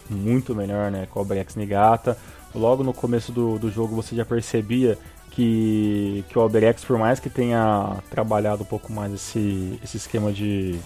muito 0.09 0.55
melhor, 0.55 0.91
né? 0.91 1.07
Com 1.09 1.19
o 1.19 1.21
Albrecht 1.21 1.57
Nigata. 1.57 2.17
Logo 2.53 2.83
no 2.83 2.93
começo 2.93 3.31
do, 3.31 3.57
do 3.57 3.71
jogo 3.71 3.95
você 3.95 4.15
já 4.15 4.25
percebia 4.25 4.97
que, 5.31 6.25
que 6.27 6.37
o 6.37 6.41
Alberex, 6.41 6.83
por 6.83 6.97
mais 6.97 7.19
que 7.19 7.29
tenha 7.29 7.97
trabalhado 8.09 8.63
um 8.63 8.65
pouco 8.65 8.91
mais 8.91 9.13
esse, 9.13 9.79
esse 9.81 9.97
esquema 9.97 10.31
de, 10.31 10.77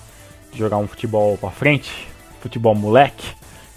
jogar 0.56 0.78
um 0.78 0.88
futebol 0.88 1.38
para 1.38 1.52
frente, 1.52 2.08
futebol 2.40 2.74
moleque, 2.74 3.28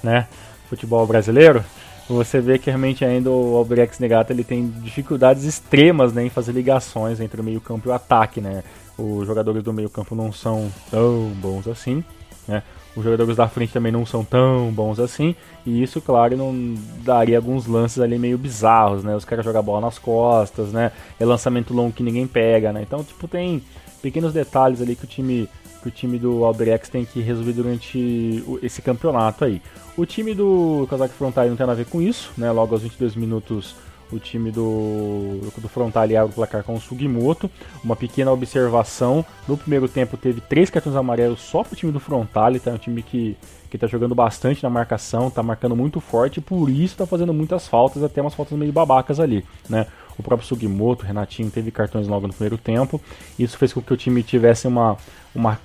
né? 0.03 0.27
Futebol 0.69 1.07
brasileiro, 1.07 1.65
você 2.09 2.41
vê 2.41 2.59
que 2.59 2.71
realmente 2.71 3.05
ainda 3.05 3.31
o 3.31 3.57
Albrecht 3.57 4.01
Negata 4.01 4.33
ele 4.33 4.45
tem 4.45 4.69
dificuldades 4.69 5.45
extremas 5.45 6.13
né, 6.13 6.25
em 6.25 6.31
fazer 6.31 6.53
ligações 6.53 7.21
entre 7.21 7.41
o 7.41 7.45
meio-campo 7.45 7.89
e 7.89 7.91
o 7.91 7.95
ataque, 7.95 8.41
né? 8.41 8.63
Os 8.97 9.27
jogadores 9.27 9.63
do 9.63 9.73
meio-campo 9.73 10.15
não 10.15 10.33
são 10.33 10.71
tão 10.91 11.31
bons 11.37 11.67
assim, 11.67 12.05
né? 12.47 12.63
Os 12.99 13.05
jogadores 13.05 13.37
da 13.37 13.47
frente 13.47 13.73
também 13.73 13.93
não 13.93 14.05
são 14.05 14.25
tão 14.25 14.73
bons 14.73 14.99
assim. 14.99 15.35
E 15.65 15.83
isso, 15.83 16.01
claro, 16.01 16.37
não 16.37 16.75
daria 17.05 17.39
alguns 17.39 17.67
lances 17.67 18.01
ali 18.01 18.19
meio 18.19 18.37
bizarros, 18.37 19.05
né? 19.05 19.15
Os 19.15 19.25
caras 19.25 19.45
jogam 19.45 19.63
bola 19.63 19.83
nas 19.83 19.99
costas, 19.99 20.73
né? 20.73 20.91
É 21.19 21.25
lançamento 21.25 21.73
longo 21.73 21.93
que 21.93 22.03
ninguém 22.03 22.27
pega, 22.27 22.73
né? 22.73 22.83
Então, 22.83 23.05
tipo, 23.05 23.29
tem 23.29 23.63
pequenos 24.03 24.33
detalhes 24.33 24.83
ali 24.83 24.97
que 24.97 25.05
o 25.05 25.09
time 25.09 25.49
que 25.81 25.87
o 25.87 25.93
time 25.93 26.19
do 26.19 26.45
Alberex 26.45 26.89
tem 26.89 27.05
que 27.05 27.21
resolver 27.21 27.53
durante 27.53 28.45
esse 28.61 28.83
campeonato 28.83 29.45
aí. 29.45 29.63
O 29.97 30.05
time 30.05 30.35
do 30.35 30.89
Kazakh 30.91 31.13
Frontale 31.13 31.51
não 31.51 31.57
tem 31.57 31.65
nada 31.65 31.81
a 31.81 31.85
ver 31.85 31.89
com 31.89 32.03
isso, 32.03 32.33
né? 32.37 32.51
Logo 32.51 32.75
aos 32.75 32.83
22 32.83 33.15
minutos 33.15 33.77
o 34.13 34.19
time 34.19 34.51
do, 34.51 35.41
do 35.57 35.69
Frontale 35.69 36.17
abre 36.17 36.33
o 36.33 36.35
placar 36.35 36.63
com 36.63 36.75
o 36.75 36.81
Sugimoto. 36.81 37.51
Uma 37.83 37.97
pequena 37.97 38.33
observação: 38.33 39.25
no 39.47 39.57
primeiro 39.57 39.89
tempo 39.89 40.17
teve 40.17 40.41
três 40.41 40.71
cartões 40.71 40.97
amarelos 40.97 41.41
só 41.41 41.63
para 41.63 41.75
o 41.75 41.77
time 41.77 41.93
do 41.93 42.01
Frontale, 42.01 42.61
tá? 42.61 42.71
É 42.71 42.75
um 42.75 42.79
time 42.79 43.03
que 43.03 43.37
que 43.69 43.77
está 43.77 43.87
jogando 43.87 44.15
bastante 44.15 44.63
na 44.63 44.71
marcação, 44.71 45.29
está 45.29 45.43
marcando 45.43 45.77
muito 45.77 46.01
forte, 46.01 46.41
por 46.41 46.71
isso 46.71 46.95
está 46.95 47.07
fazendo 47.07 47.35
muitas 47.35 47.69
faltas, 47.69 48.03
até 48.03 48.21
umas 48.21 48.35
faltas 48.35 48.57
meio 48.59 48.73
babacas 48.73 49.21
ali, 49.21 49.45
né? 49.69 49.87
O 50.19 50.23
próprio 50.23 50.47
Sugimoto, 50.47 51.07
Renatinho, 51.07 51.51
teve 51.51 51.71
cartões 51.71 52.09
logo 52.09 52.27
no 52.27 52.33
primeiro 52.33 52.59
tempo. 52.59 53.01
Isso 53.39 53.57
fez 53.57 53.73
com 53.73 53.81
que 53.81 53.93
o 53.93 53.97
time 53.97 54.23
tivesse 54.23 54.67
uma. 54.67 54.97
uma 55.35 55.59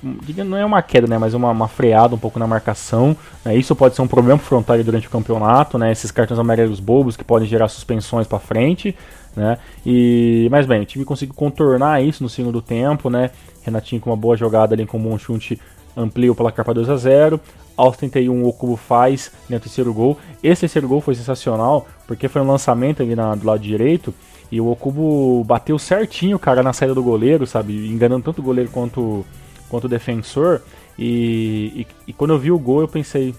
não 0.46 0.58
é 0.58 0.64
uma 0.66 0.82
queda, 0.82 1.08
né? 1.08 1.18
Mas 1.18 1.34
uma, 1.34 1.50
uma 1.50 1.68
freada 1.68 2.14
um 2.14 2.20
pouco 2.20 2.38
na 2.38 2.46
marcação. 2.46 3.18
Né? 3.44 3.56
Isso 3.56 3.76
pode 3.76 3.96
ser 3.96 4.02
um 4.02 4.08
problema 4.08 4.38
pro 4.38 4.48
frontal 4.48 4.82
durante 4.84 5.08
o 5.08 5.10
campeonato, 5.10 5.78
né? 5.78 5.92
Esses 5.92 6.12
cartões 6.12 6.40
amarelos 6.40 6.80
bobos 6.80 7.18
que 7.18 7.24
podem 7.24 7.48
gerar 7.48 7.68
suspensões 7.68 8.28
para 8.28 8.40
frente. 8.40 8.96
Né? 9.36 9.58
E, 9.84 10.48
mas 10.52 10.68
bem, 10.68 10.82
o 10.82 10.86
time 10.86 11.04
conseguiu 11.04 11.34
contornar 11.34 12.04
isso 12.04 12.22
no 12.22 12.30
segundo 12.30 12.62
tempo, 12.62 13.10
né? 13.10 13.32
Renatinho 13.64 14.00
com 14.00 14.12
uma 14.12 14.18
boa 14.18 14.38
jogada 14.38 14.76
ali 14.76 14.86
com 14.86 15.00
bom 15.00 15.18
chute 15.18 15.60
amplia 15.96 16.32
o 16.32 16.36
placar 16.36 16.66
para 16.66 16.74
2 16.74 16.90
a 16.90 16.98
0 16.98 17.40
aos 17.76 17.98
31 17.98 18.46
o 18.46 18.54
Cubo 18.54 18.76
faz 18.76 19.32
né, 19.50 19.58
o 19.58 19.60
terceiro 19.60 19.94
gol. 19.94 20.18
Esse 20.44 20.62
terceiro 20.62 20.88
gol 20.88 21.02
foi 21.02 21.16
sensacional, 21.16 21.88
porque 22.08 22.28
foi 22.28 22.42
um 22.42 22.48
lançamento 22.48 23.02
ali 23.02 23.16
na, 23.16 23.36
do 23.36 23.46
lado 23.46 23.60
direito, 23.60 24.14
e 24.54 24.62
o 24.62 24.70
Okubo 24.70 25.44
bateu 25.44 25.80
certinho, 25.80 26.38
cara, 26.38 26.62
na 26.62 26.74
saída 26.74 26.94
do 26.94 27.02
goleiro, 27.02 27.48
sabe? 27.48 27.88
Enganando 27.88 28.24
tanto 28.24 28.38
o 28.38 28.44
goleiro 28.44 28.70
quanto, 28.70 29.26
quanto 29.68 29.86
o 29.86 29.90
defensor. 29.90 30.62
E, 30.96 31.72
e, 31.76 31.88
e 32.10 32.14
quando 32.14 32.36
eu 32.36 32.38
vi 32.38 32.52
o 32.52 32.60
gol, 32.60 32.82
eu 32.82 32.88
pensei, 32.88 33.34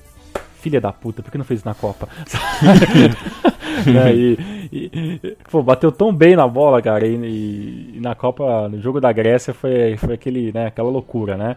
filha 0.61 0.81
da 0.81 0.93
puta, 0.93 1.23
por 1.23 1.31
que 1.31 1.39
não 1.39 1.45
fez 1.45 1.61
isso 1.61 1.69
na 1.69 1.75
Copa? 1.77 2.09
né, 3.87 4.13
e, 4.13 4.39
e, 4.73 5.37
pô, 5.49 5.63
bateu 5.63 5.93
tão 5.93 6.13
bem 6.13 6.35
na 6.35 6.49
bola, 6.49 6.83
cara, 6.83 7.07
e, 7.07 7.15
e, 7.15 8.01
na 8.01 8.17
Copa, 8.17 8.69
no 8.69 8.81
jogo 8.81 9.01
da 9.01 9.13
Grécia, 9.13 9.55
foi, 9.55 9.97
foi 9.97 10.15
aquele, 10.15 10.51
né, 10.51 10.67
aquela 10.67 10.91
loucura, 10.91 11.37
né? 11.37 11.57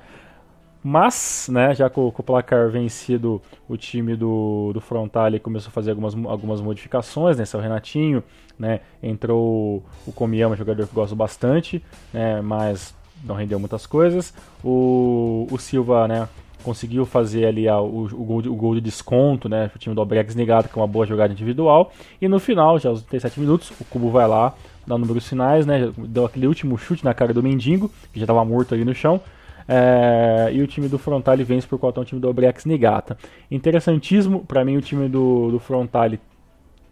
Mas, 0.84 1.50
né, 1.52 1.74
já 1.76 1.90
com, 1.90 2.12
com, 2.12 2.22
o 2.22 2.26
placar 2.26 2.70
vencido, 2.70 3.42
o 3.68 3.76
time 3.76 4.16
do, 4.16 4.72
do 4.74 4.80
Frontale 4.80 5.40
começou 5.40 5.70
a 5.70 5.72
fazer 5.72 5.92
algumas, 5.92 6.14
algumas 6.26 6.62
modificações, 6.62 7.38
né, 7.38 7.44
o 7.54 7.58
Renatinho, 7.58 8.24
né, 8.58 8.82
entrou 9.02 9.84
o 10.06 10.12
Komiyama, 10.12 10.56
jogador 10.56 10.88
que 10.88 10.94
gosto 10.94 11.16
bastante, 11.16 11.84
né, 12.14 12.42
mas 12.42 12.96
não 13.24 13.36
rendeu 13.36 13.60
muitas 13.60 13.86
coisas. 13.86 14.34
O, 14.64 15.48
o 15.52 15.58
Silva, 15.58 16.08
né, 16.08 16.28
conseguiu 16.64 17.06
fazer 17.06 17.46
ali 17.46 17.68
a, 17.68 17.80
o, 17.80 18.06
o, 18.06 18.24
gol 18.26 18.42
de, 18.42 18.50
o 18.50 18.56
gol 18.56 18.76
de 18.76 18.82
desconto, 18.82 19.48
né? 19.48 19.72
O 19.74 19.80
time 19.80 19.96
do 19.96 20.02
Albrex 20.02 20.36
negado 20.36 20.68
com 20.68 20.82
uma 20.82 20.88
boa 20.88 21.06
jogada 21.06 21.32
individual. 21.32 21.94
E 22.22 22.28
no 22.28 22.40
final, 22.40 22.78
já 22.78 22.90
aos 22.90 23.02
37 23.04 23.40
minutos, 23.40 23.72
o 23.80 23.86
Cubo 23.86 24.10
vai 24.10 24.28
lá, 24.28 24.54
dá 24.86 24.98
números 24.98 25.28
finais, 25.28 25.66
né? 25.66 25.92
Deu 25.98 26.26
aquele 26.26 26.46
último 26.46 26.78
chute 26.78 27.06
na 27.06 27.14
cara 27.14 27.34
do 27.34 27.42
Mendigo, 27.42 27.90
que 28.12 28.20
já 28.20 28.26
estava 28.26 28.44
morto 28.44 28.74
ali 28.74 28.84
no 28.84 28.94
chão. 28.94 29.22
É, 29.68 30.50
e 30.54 30.62
o 30.62 30.68
time 30.68 30.88
do 30.88 30.98
Frontale 30.98 31.44
vence 31.44 31.68
por 31.68 31.78
conta 31.78 32.00
do 32.00 32.06
time 32.06 32.22
do 32.22 32.30
Obrex 32.30 32.66
Nigata. 32.66 33.18
Interessantíssimo, 33.52 34.46
para 34.46 34.64
mim 34.64 34.78
o 34.78 34.82
time 34.82 35.10
do, 35.10 35.52
do 35.52 35.60
Frontale 35.60 36.20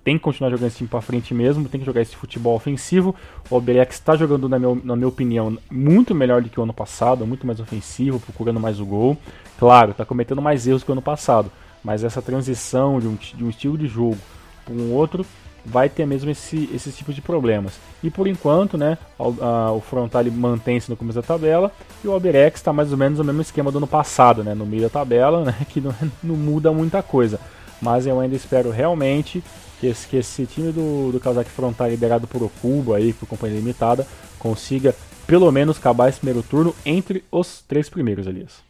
tem 0.04 0.18
que 0.18 0.24
continuar 0.24 0.52
jogando 0.52 0.68
esse 0.68 0.78
time 0.78 0.88
para 0.88 1.02
frente 1.02 1.34
mesmo, 1.34 1.68
tem 1.68 1.80
que 1.80 1.86
jogar 1.86 2.02
esse 2.02 2.16
futebol 2.16 2.56
ofensivo. 2.56 3.16
O 3.50 3.56
Obrex 3.56 3.96
está 3.96 4.16
jogando, 4.16 4.48
na 4.48 4.60
minha, 4.60 4.76
na 4.84 4.96
minha 4.96 5.08
opinião, 5.08 5.58
muito 5.72 6.14
melhor 6.14 6.44
do 6.44 6.50
que 6.50 6.60
o 6.60 6.64
ano 6.64 6.74
passado, 6.74 7.26
muito 7.26 7.48
mais 7.48 7.60
ofensivo, 7.60 8.20
procurando 8.20 8.60
mais 8.60 8.80
o 8.80 8.86
gol. 8.86 9.18
Claro, 9.58 9.92
está 9.92 10.06
cometendo 10.06 10.44
mais 10.44 10.68
erros 10.68 10.84
que 10.84 10.92
o 10.92 10.94
ano 10.94 11.02
passado, 11.02 11.52
mas 11.84 12.04
essa 12.04 12.22
transição 12.22 13.00
de 13.00 13.08
um, 13.08 13.16
de 13.16 13.44
um 13.44 13.50
estilo 13.50 13.80
de 13.80 13.88
jogo 13.88 14.18
para 14.64 14.76
um 14.76 14.94
outro 14.94 15.26
vai 15.66 15.90
ter 15.90 16.06
mesmo 16.06 16.30
esse, 16.30 16.70
esses 16.74 16.96
tipos 16.96 17.16
de 17.16 17.22
problemas. 17.22 17.74
E 18.04 18.10
por 18.10 18.28
enquanto, 18.28 18.78
né, 18.78 18.98
a, 19.20 19.46
a, 19.46 19.72
o 19.72 19.82
Frontale 19.82 20.30
mantém-se 20.30 20.90
no 20.90 20.96
começo 20.96 21.20
da 21.20 21.28
tabela 21.28 21.72
e 22.04 22.08
o 22.08 22.12
Alberex 22.12 22.60
está 22.60 22.72
mais 22.72 22.92
ou 22.92 22.98
menos 22.98 23.18
no 23.18 23.26
mesmo 23.26 23.42
esquema 23.42 23.72
do 23.72 23.80
ano 23.80 23.88
passado, 23.88 24.44
né, 24.44 24.54
no 24.54 24.66
meio 24.66 24.84
da 24.84 24.90
tabela, 24.90 25.44
né, 25.46 25.56
que 25.70 25.82
não, 25.82 25.94
não 26.24 26.36
muda 26.36 26.72
muita 26.72 27.02
coisa. 27.02 27.40
Mas 27.82 28.06
eu 28.06 28.20
ainda 28.20 28.36
espero 28.36 28.70
realmente 28.70 29.44
que 29.80 29.88
esse, 29.88 30.08
que 30.08 30.18
esse 30.18 30.46
time 30.46 30.72
do, 30.72 31.12
do 31.12 31.20
Kazakh 31.20 31.50
Frontale 31.50 31.92
liderado 31.92 32.28
por 32.28 32.42
Okuba 32.44 32.98
aí, 32.98 33.12
por 33.12 33.28
companhia 33.28 33.58
limitada, 33.58 34.08
consiga 34.40 34.96
pelo 35.28 35.52
menos 35.52 35.78
acabar 35.78 36.10
esse 36.10 36.20
primeiro 36.20 36.44
turno 36.44 36.76
entre 36.86 37.24
os 37.32 37.64
três 37.68 37.90
primeiros, 37.90 38.28
Elias. 38.28 38.64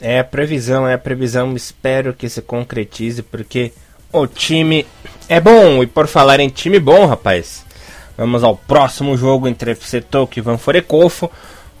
É 0.00 0.22
previsão, 0.22 0.88
é 0.88 0.96
previsão. 0.96 1.54
Espero 1.54 2.14
que 2.14 2.28
se 2.28 2.40
concretize, 2.40 3.22
porque 3.22 3.72
o 4.12 4.26
time 4.26 4.86
é 5.28 5.40
bom. 5.40 5.82
E 5.82 5.86
por 5.86 6.06
falar 6.06 6.40
em 6.40 6.48
time 6.48 6.78
bom, 6.78 7.06
rapaz, 7.06 7.64
vamos 8.16 8.42
ao 8.42 8.56
próximo 8.56 9.16
jogo 9.16 9.48
entre 9.48 9.72
FC 9.72 10.00
Tokyo 10.00 10.40
e 10.40 10.42
Van 10.42 10.58
Forekofo. 10.58 11.30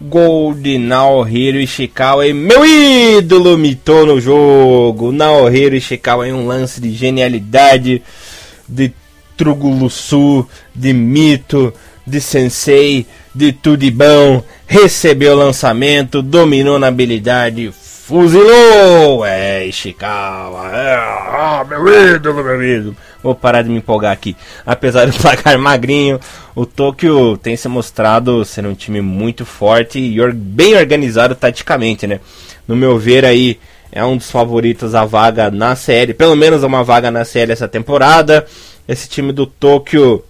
Gol 0.02 0.54
de 0.54 0.78
Naohiro 0.78 1.58
Ishikawa 1.58 2.26
e 2.26 2.32
meu 2.32 2.64
ídolo 2.64 3.58
mitou 3.58 4.06
no 4.06 4.18
jogo. 4.18 5.12
Naohiro 5.12 5.76
Ishikawa 5.76 6.26
em 6.26 6.32
um 6.32 6.46
lance 6.46 6.80
de 6.80 6.90
genialidade, 6.92 8.02
de 8.66 8.92
Trugulusu, 9.36 10.46
de 10.74 10.92
mito, 10.94 11.72
de 12.06 12.18
sensei, 12.18 13.06
de 13.34 13.52
tudo 13.52 13.78
de 13.78 13.90
bom. 13.90 14.42
Recebeu 14.66 15.34
o 15.34 15.38
lançamento, 15.38 16.22
dominou 16.22 16.78
na 16.78 16.86
habilidade, 16.86 17.70
Fuzilou! 18.10 19.24
É, 19.24 19.64
Ishikawa. 19.66 20.68
É, 20.76 20.96
ah, 20.96 21.64
meu 21.64 22.16
ídolo, 22.16 22.42
meu 22.42 22.60
ídolo. 22.60 22.96
Vou 23.22 23.36
parar 23.36 23.62
de 23.62 23.68
me 23.68 23.76
empolgar 23.76 24.10
aqui. 24.10 24.36
Apesar 24.66 25.06
do 25.06 25.12
placar 25.22 25.56
magrinho, 25.56 26.18
o 26.52 26.66
Tokyo 26.66 27.38
tem 27.38 27.56
se 27.56 27.68
mostrado 27.68 28.44
ser 28.44 28.66
um 28.66 28.74
time 28.74 29.00
muito 29.00 29.46
forte 29.46 30.00
e 30.00 30.32
bem 30.32 30.76
organizado 30.76 31.36
taticamente, 31.36 32.04
né? 32.04 32.18
No 32.66 32.74
meu 32.74 32.98
ver 32.98 33.24
aí, 33.24 33.60
é 33.92 34.04
um 34.04 34.16
dos 34.16 34.28
favoritos 34.28 34.92
a 34.96 35.04
vaga 35.04 35.48
na 35.48 35.76
série, 35.76 36.12
pelo 36.12 36.34
menos 36.34 36.64
uma 36.64 36.82
vaga 36.82 37.12
na 37.12 37.24
série 37.24 37.52
essa 37.52 37.68
temporada. 37.68 38.44
Esse 38.88 39.08
time 39.08 39.30
do 39.32 39.46
Tokyo 39.46 40.24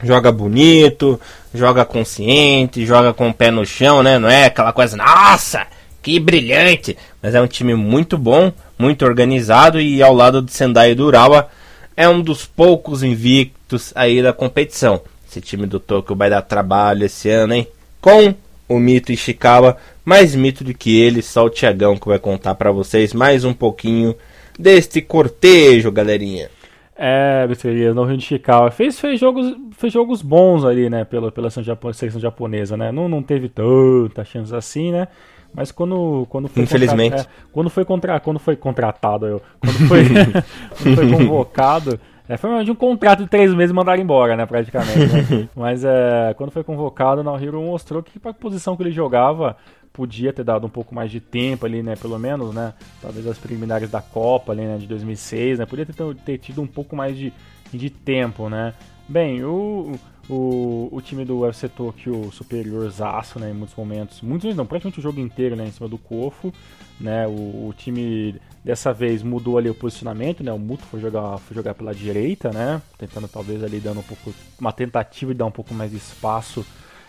joga 0.00 0.30
bonito, 0.30 1.20
joga 1.52 1.84
consciente, 1.84 2.86
joga 2.86 3.12
com 3.12 3.30
o 3.30 3.34
pé 3.34 3.50
no 3.50 3.66
chão, 3.66 4.00
né? 4.00 4.16
Não 4.16 4.28
é 4.28 4.44
aquela 4.44 4.72
coisa, 4.72 4.96
nossa, 4.96 5.66
que 6.06 6.20
brilhante! 6.20 6.96
Mas 7.20 7.34
é 7.34 7.42
um 7.42 7.48
time 7.48 7.74
muito 7.74 8.16
bom, 8.16 8.52
muito 8.78 9.04
organizado 9.04 9.80
e 9.80 10.00
ao 10.00 10.14
lado 10.14 10.40
de 10.40 10.52
Sendai 10.52 10.92
e 10.92 10.94
do 10.94 11.04
Urawa 11.04 11.48
é 11.96 12.08
um 12.08 12.22
dos 12.22 12.46
poucos 12.46 13.02
invictos 13.02 13.92
aí 13.92 14.22
da 14.22 14.32
competição. 14.32 15.00
Esse 15.28 15.40
time 15.40 15.66
do 15.66 15.80
Tokyo 15.80 16.14
vai 16.14 16.30
dar 16.30 16.42
trabalho 16.42 17.06
esse 17.06 17.28
ano, 17.28 17.54
hein? 17.54 17.66
Com 18.00 18.32
o 18.68 18.78
Mito 18.78 19.10
Ishikawa, 19.10 19.78
mais 20.04 20.32
mito 20.36 20.62
do 20.62 20.72
que 20.72 20.96
ele, 21.00 21.22
só 21.22 21.44
o 21.44 21.50
Tiagão 21.50 21.96
que 21.96 22.06
vai 22.06 22.20
contar 22.20 22.54
para 22.54 22.70
vocês 22.70 23.12
mais 23.12 23.44
um 23.44 23.52
pouquinho 23.52 24.14
deste 24.56 25.00
cortejo, 25.00 25.90
galerinha. 25.90 26.48
É, 26.96 27.44
Beteria, 27.48 27.92
no 27.92 28.04
Rio 28.04 28.16
de 28.16 28.22
Ishikawa. 28.22 28.70
Fez, 28.70 29.00
fez, 29.00 29.18
jogos, 29.18 29.56
fez 29.76 29.92
jogos 29.92 30.22
bons 30.22 30.64
ali, 30.64 30.88
né, 30.88 31.04
pela, 31.04 31.32
pela 31.32 31.50
seleção 31.50 32.20
japonesa, 32.20 32.76
né? 32.76 32.92
Não, 32.92 33.08
não 33.08 33.24
teve 33.24 33.48
tanta 33.48 34.24
chance 34.24 34.54
assim, 34.54 34.92
né? 34.92 35.08
Mas 35.56 35.72
quando, 35.72 36.26
quando 36.28 36.48
foi 36.48 36.64
Infelizmente. 36.64 37.22
É, 37.22 37.26
quando 37.50 37.70
foi 37.70 37.82
contra, 37.82 38.20
quando 38.20 38.38
foi 38.38 38.54
contratado, 38.54 39.26
eu, 39.26 39.42
quando 39.58 39.88
foi, 39.88 40.04
quando 40.76 40.94
foi 40.94 41.10
convocado, 41.10 41.98
é, 42.28 42.36
foi 42.36 42.62
de 42.62 42.70
um 42.70 42.74
contrato 42.74 43.22
de 43.22 43.30
três 43.30 43.54
meses 43.54 43.70
e 43.70 43.74
mandaram 43.74 44.02
embora, 44.02 44.36
né, 44.36 44.44
praticamente. 44.44 44.98
Né? 44.98 45.48
Mas 45.56 45.82
é, 45.82 46.34
quando 46.36 46.50
foi 46.50 46.62
convocado, 46.62 47.22
o 47.22 47.24
Naohiro 47.24 47.58
mostrou 47.62 48.02
que 48.02 48.18
para 48.18 48.32
a 48.32 48.34
posição 48.34 48.76
que 48.76 48.82
ele 48.82 48.92
jogava, 48.92 49.56
podia 49.94 50.30
ter 50.30 50.44
dado 50.44 50.66
um 50.66 50.70
pouco 50.70 50.94
mais 50.94 51.10
de 51.10 51.20
tempo 51.20 51.64
ali, 51.64 51.82
né, 51.82 51.96
pelo 51.96 52.18
menos, 52.18 52.54
né, 52.54 52.74
talvez 53.00 53.26
as 53.26 53.38
preliminares 53.38 53.90
da 53.90 54.02
Copa 54.02 54.52
ali, 54.52 54.60
né, 54.60 54.76
de 54.76 54.86
2006, 54.86 55.58
né, 55.58 55.64
podia 55.64 55.86
ter, 55.86 55.94
ter 56.16 56.36
tido 56.36 56.60
um 56.60 56.66
pouco 56.66 56.94
mais 56.94 57.16
de, 57.16 57.32
de 57.72 57.88
tempo, 57.88 58.50
né. 58.50 58.74
Bem, 59.08 59.44
o 59.44 59.98
o, 60.28 60.88
o 60.90 61.00
time 61.00 61.24
do 61.24 61.40
UFC 61.40 61.68
Tokyo 61.68 62.30
superior 62.32 62.88
zaço, 62.90 63.38
né, 63.38 63.50
em 63.50 63.54
muitos 63.54 63.76
momentos, 63.76 64.20
muitos 64.20 64.54
não, 64.56 64.66
praticamente 64.66 64.98
o 64.98 65.02
jogo 65.02 65.20
inteiro, 65.20 65.54
né, 65.54 65.66
em 65.66 65.70
cima 65.70 65.88
do 65.88 65.98
Kofo, 65.98 66.52
né, 67.00 67.26
o, 67.26 67.68
o, 67.68 67.74
time 67.76 68.40
dessa 68.64 68.92
vez 68.92 69.22
mudou 69.22 69.56
ali 69.56 69.70
o 69.70 69.74
posicionamento, 69.74 70.42
né, 70.42 70.52
o 70.52 70.58
Muto 70.58 70.84
foi 70.84 71.00
jogar, 71.00 71.38
foi 71.38 71.54
jogar 71.54 71.74
pela 71.74 71.94
direita, 71.94 72.50
né, 72.50 72.82
tentando 72.98 73.28
talvez 73.28 73.62
ali 73.62 73.78
dando 73.78 74.00
um 74.00 74.02
pouco, 74.02 74.34
uma 74.60 74.72
tentativa 74.72 75.32
de 75.32 75.38
dar 75.38 75.46
um 75.46 75.52
pouco 75.52 75.72
mais 75.72 75.92
de 75.92 75.96
espaço, 75.96 76.66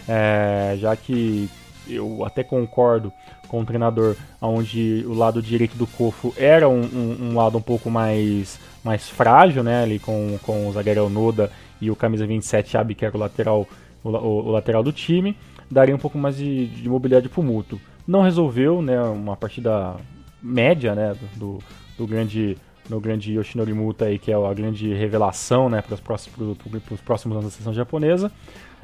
é, 0.07 0.75
já 0.79 0.95
que 0.95 1.49
eu 1.89 2.23
até 2.23 2.43
concordo 2.43 3.11
com 3.47 3.61
o 3.61 3.65
treinador, 3.65 4.15
onde 4.41 5.05
o 5.07 5.13
lado 5.13 5.41
direito 5.41 5.75
do 5.75 5.87
Kofo 5.87 6.33
era 6.37 6.67
um, 6.67 6.81
um, 6.81 7.29
um 7.29 7.35
lado 7.35 7.57
um 7.57 7.61
pouco 7.61 7.89
mais, 7.89 8.59
mais 8.83 9.09
frágil, 9.09 9.63
né, 9.63 9.83
ali 9.83 9.97
com, 9.97 10.37
com 10.43 10.67
o 10.67 10.71
zagueiro 10.71 11.09
Noda 11.09 11.49
e 11.81 11.91
o 11.91 11.95
camisa 11.95 12.25
27 12.25 12.77
Abi, 12.77 12.95
que 12.95 13.05
era 13.05 13.15
o 13.15 13.19
lateral, 13.19 13.67
o, 14.03 14.09
o, 14.09 14.45
o, 14.47 14.51
lateral 14.51 14.83
do 14.83 14.91
time, 14.91 15.35
daria 15.69 15.95
um 15.95 15.99
pouco 15.99 16.17
mais 16.17 16.37
de, 16.37 16.67
de 16.67 16.89
mobilidade 16.89 17.29
para 17.29 17.41
o 17.41 17.43
Muto. 17.43 17.79
Não 18.07 18.21
resolveu, 18.21 18.81
né, 18.81 19.01
uma 19.01 19.35
partida 19.35 19.95
média, 20.41 20.95
né, 20.95 21.15
do, 21.35 21.59
do 21.97 22.07
grande 22.07 22.57
no 22.89 23.01
grande 23.01 23.33
Yoshinori 23.33 23.73
Muta 23.73 24.05
aí, 24.05 24.17
que 24.17 24.31
é 24.31 24.35
a 24.35 24.53
grande 24.53 24.93
revelação, 24.93 25.69
né, 25.69 25.81
para 25.81 25.93
os 25.93 25.99
próximos, 25.99 26.57
próximos 27.03 27.35
anos 27.35 27.49
da 27.49 27.51
seleção 27.51 27.73
japonesa. 27.73 28.31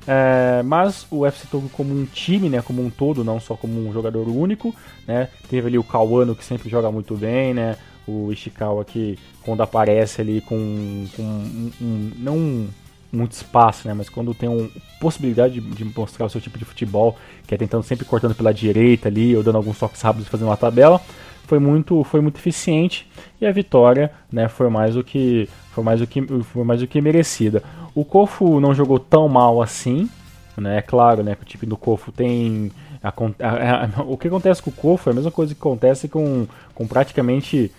É, 0.05 0.61
mas 0.63 1.07
o 1.09 1.25
FC 1.25 1.47
Togo 1.49 1.69
como 1.69 1.93
um 1.93 2.05
time, 2.05 2.49
né, 2.49 2.61
como 2.61 2.83
um 2.83 2.89
todo, 2.89 3.23
não 3.23 3.39
só 3.39 3.55
como 3.55 3.87
um 3.87 3.93
jogador 3.93 4.27
único, 4.27 4.75
né, 5.07 5.29
teve 5.49 5.67
ali 5.67 5.77
o 5.77 5.83
Kawano 5.83 6.35
que 6.35 6.43
sempre 6.43 6.69
joga 6.69 6.91
muito 6.91 7.15
bem, 7.15 7.53
né, 7.53 7.77
o 8.05 8.31
Ishikawa 8.31 8.83
que 8.83 9.17
quando 9.43 9.63
aparece 9.63 10.19
ali 10.19 10.41
com, 10.41 11.05
com 11.15 11.23
um, 11.23 11.71
um, 11.81 12.11
não 12.17 12.67
muito 13.13 13.33
espaço, 13.33 13.87
né? 13.87 13.93
Mas 13.93 14.09
quando 14.09 14.33
tem 14.33 14.49
uma 14.49 14.67
possibilidade 14.99 15.59
de, 15.59 15.61
de, 15.61 15.85
mostrar 15.85 16.25
o 16.25 16.29
seu 16.29 16.41
tipo 16.41 16.57
de 16.57 16.65
futebol, 16.65 17.15
que 17.47 17.53
é 17.53 17.57
tentando 17.57 17.83
sempre 17.83 18.05
cortando 18.05 18.33
pela 18.33 18.53
direita 18.53 19.07
ali, 19.07 19.35
ou 19.35 19.43
dando 19.43 19.57
alguns 19.57 19.77
toques 19.77 20.01
rápidos 20.01 20.27
e 20.27 20.29
fazendo 20.29 20.47
uma 20.47 20.57
tabela, 20.57 20.99
foi 21.45 21.59
muito, 21.59 22.03
foi 22.03 22.21
muito 22.21 22.37
eficiente 22.37 23.07
e 23.39 23.45
a 23.45 23.51
vitória, 23.51 24.11
né, 24.31 24.47
foi 24.47 24.69
mais 24.69 24.95
do 24.95 25.03
que 25.03 25.47
foi 25.71 25.83
mais 25.83 25.99
do 25.99 26.07
que 26.07 26.21
foi 26.43 26.63
mais 26.63 26.79
do 26.79 26.87
que 26.87 26.99
merecida. 27.01 27.61
O 27.93 28.03
Kofu 28.03 28.59
não 28.59 28.73
jogou 28.73 28.97
tão 28.97 29.27
mal 29.27 29.61
assim, 29.61 30.09
né? 30.57 30.77
É 30.77 30.81
claro, 30.81 31.23
né, 31.23 31.35
que 31.35 31.43
o 31.43 31.45
time 31.45 31.65
do 31.67 31.77
Kofu 31.77 32.11
tem 32.11 32.71
a, 33.03 33.09
a, 33.09 33.85
a, 33.85 34.01
o 34.03 34.17
que 34.17 34.27
acontece 34.27 34.61
com 34.61 34.69
o 34.69 34.73
Kofu 34.73 35.09
é 35.09 35.11
a 35.11 35.15
mesma 35.15 35.31
coisa 35.31 35.53
que 35.53 35.59
acontece 35.59 36.07
com, 36.07 36.47
com 36.73 36.87
praticamente 36.87 37.71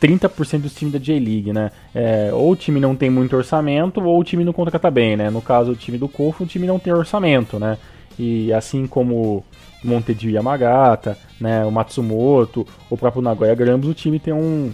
30% 0.00 0.60
dos 0.60 0.74
times 0.74 0.92
da 0.92 0.98
J-League, 0.98 1.52
né? 1.52 1.70
É, 1.94 2.30
ou 2.32 2.52
o 2.52 2.56
time 2.56 2.80
não 2.80 2.94
tem 2.94 3.10
muito 3.10 3.36
orçamento, 3.36 4.02
ou 4.02 4.20
o 4.20 4.24
time 4.24 4.44
não 4.44 4.52
contrata 4.52 4.90
bem, 4.90 5.16
né? 5.16 5.30
No 5.30 5.40
caso, 5.40 5.72
o 5.72 5.76
time 5.76 5.98
do 5.98 6.08
Kofu, 6.08 6.44
o 6.44 6.46
time 6.46 6.66
não 6.66 6.78
tem 6.78 6.92
orçamento, 6.92 7.58
né? 7.58 7.78
E 8.18 8.52
assim 8.52 8.86
como 8.86 9.44
Montedio 9.84 10.30
Yamagata, 10.30 11.16
né, 11.40 11.64
o 11.64 11.70
Matsumoto, 11.70 12.66
o 12.90 12.96
próprio 12.96 13.22
Nagoya 13.22 13.54
Grampus, 13.54 13.90
o 13.90 13.94
time 13.94 14.18
tem 14.18 14.32
um 14.34 14.72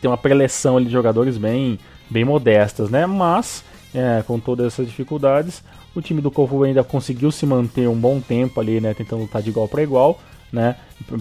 tem 0.00 0.08
uma 0.08 0.16
preleção 0.16 0.82
de 0.82 0.90
jogadores 0.90 1.36
bem 1.36 1.78
bem 2.08 2.24
modestas, 2.24 2.90
né? 2.90 3.06
Mas 3.06 3.64
é, 3.94 4.22
com 4.26 4.38
todas 4.38 4.66
essas 4.66 4.86
dificuldades, 4.86 5.62
o 5.94 6.00
time 6.00 6.20
do 6.20 6.30
Kofu 6.30 6.62
ainda 6.62 6.84
conseguiu 6.84 7.30
se 7.30 7.44
manter 7.44 7.88
um 7.88 7.96
bom 7.96 8.20
tempo 8.20 8.60
ali, 8.60 8.80
né, 8.80 8.94
tentando 8.94 9.22
lutar 9.22 9.42
de 9.42 9.50
igual 9.50 9.68
para 9.68 9.82
igual, 9.82 10.20
né? 10.52 10.76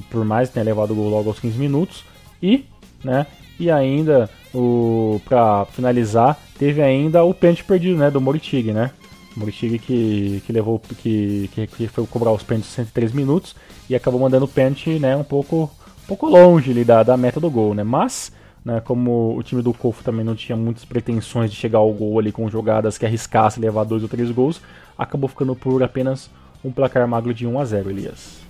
Por 0.10 0.24
mais 0.24 0.50
ter 0.50 0.64
levado 0.64 0.92
o 0.92 0.96
gol 0.96 1.10
logo 1.10 1.30
aos 1.30 1.40
15 1.40 1.58
minutos 1.58 2.04
e, 2.42 2.66
né, 3.04 3.26
e 3.60 3.72
ainda 3.72 4.30
o 4.54 5.20
para 5.26 5.66
finalizar, 5.66 6.38
teve 6.58 6.82
ainda 6.82 7.24
o 7.24 7.34
pênalti 7.34 7.64
perdido, 7.64 7.98
né, 7.98 8.10
do 8.10 8.22
Moritig, 8.22 8.72
né? 8.72 8.92
Murichig 9.38 9.78
que, 9.78 10.42
que 10.46 10.52
levou 10.52 10.82
que, 10.98 11.50
que, 11.78 11.88
foi 11.88 12.06
cobrar 12.08 12.32
os 12.32 12.44
pênaltis 12.44 12.72
103 12.72 13.12
minutos 13.12 13.56
e 13.90 13.96
acabou 13.96 14.20
mandando 14.20 14.46
o 14.46 14.48
pênalti 14.48 14.98
né, 15.00 15.16
um 15.16 15.24
pouco, 15.24 15.70
um 16.04 16.08
pouco 16.08 16.28
longe 16.28 16.72
ali 16.72 16.84
da, 16.84 17.04
da 17.04 17.16
meta 17.16 17.40
do 17.40 17.50
gol, 17.50 17.74
né? 17.74 17.84
Mas, 17.84 18.32
né, 18.66 18.82
como 18.84 19.38
o 19.38 19.44
time 19.44 19.62
do 19.62 19.74
Cofo 19.74 20.04
também 20.04 20.26
não 20.26 20.36
tinha 20.36 20.56
muitas 20.56 20.84
pretensões 20.84 21.52
de 21.52 21.56
chegar 21.56 21.80
ao 21.80 21.94
gol 21.94 22.18
ali 22.18 22.32
com 22.32 22.50
jogadas 22.50 22.98
que 22.98 23.06
arriscassem 23.06 23.62
levar 23.62 23.84
dois 23.84 24.02
ou 24.02 24.10
três 24.10 24.32
gols, 24.32 24.60
acabou 24.98 25.30
ficando 25.30 25.56
por 25.56 25.84
apenas 25.84 26.30
um 26.66 26.72
placar 26.72 27.08
magro 27.08 27.34
de 27.34 27.46
1 27.46 27.60
a 27.60 27.66
0, 27.66 27.90
Elias. 27.92 28.47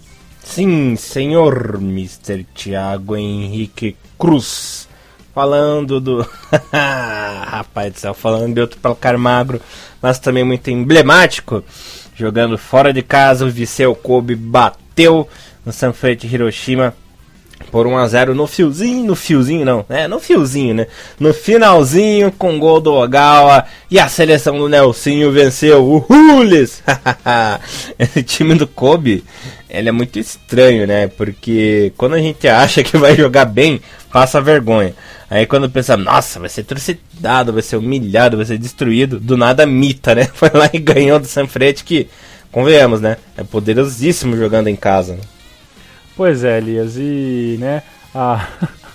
Sim, 0.47 0.95
senhor 0.95 1.75
Mr. 1.75 2.43
Thiago 2.55 3.15
Henrique 3.15 3.95
Cruz 4.17 4.87
falando 5.35 5.99
do. 5.99 6.27
Rapaz 7.45 7.93
do 7.93 7.99
céu, 7.99 8.13
falando 8.13 8.55
de 8.55 8.61
outro 8.61 8.79
placar 8.79 9.17
magro, 9.19 9.61
mas 10.01 10.17
também 10.17 10.43
muito 10.43 10.71
emblemático. 10.71 11.63
Jogando 12.15 12.57
fora 12.57 12.91
de 12.91 13.03
casa, 13.03 13.45
o 13.45 13.51
Viseu 13.51 13.93
Kobe 13.93 14.35
bateu 14.35 15.29
no 15.63 15.71
Sanfrecce 15.71 16.25
Hiroshima 16.25 16.95
por 17.71 17.85
1 17.85 17.97
a 17.97 18.07
0 18.07 18.35
no 18.35 18.47
fiozinho, 18.47 19.05
no 19.05 19.15
fiozinho 19.15 19.65
não, 19.65 19.85
é, 19.89 20.07
no 20.07 20.19
fiozinho, 20.19 20.73
né? 20.73 20.87
No 21.19 21.33
finalzinho 21.33 22.31
com 22.31 22.59
gol 22.59 22.79
do 22.79 22.93
Ogawa 22.93 23.65
e 23.89 23.99
a 23.99 24.07
seleção 24.07 24.57
do 24.57 24.69
Nelsinho 24.69 25.31
venceu 25.31 25.83
o 25.85 26.05
Hules. 26.09 26.81
Esse 27.99 28.23
time 28.23 28.55
do 28.55 28.67
Kobe, 28.67 29.23
ele 29.69 29.89
é 29.89 29.91
muito 29.91 30.17
estranho, 30.19 30.87
né? 30.87 31.07
Porque 31.07 31.91
quando 31.97 32.13
a 32.13 32.19
gente 32.19 32.47
acha 32.47 32.83
que 32.83 32.97
vai 32.97 33.15
jogar 33.15 33.45
bem, 33.45 33.81
passa 34.11 34.41
vergonha. 34.41 34.93
Aí 35.29 35.45
quando 35.45 35.69
pensa, 35.69 35.97
nossa, 35.97 36.39
vai 36.39 36.49
ser 36.49 36.63
trucidado, 36.63 37.51
vai 37.51 37.61
ser 37.61 37.75
humilhado, 37.75 38.37
vai 38.37 38.45
ser 38.45 38.57
destruído, 38.57 39.19
do 39.19 39.35
nada 39.35 39.65
mita, 39.65 40.15
né? 40.15 40.25
Foi 40.33 40.49
lá 40.53 40.69
e 40.71 40.79
ganhou 40.79 41.19
do 41.19 41.27
Sanfrete 41.27 41.83
que, 41.83 42.07
convenhamos, 42.49 43.01
né? 43.01 43.17
É 43.35 43.43
poderosíssimo 43.43 44.37
jogando 44.37 44.67
em 44.67 44.75
casa. 44.75 45.13
Né? 45.15 45.19
Pois 46.17 46.43
é, 46.43 46.57
Elias, 46.57 46.97
e, 46.97 47.57
né, 47.59 47.83
a... 48.13 48.47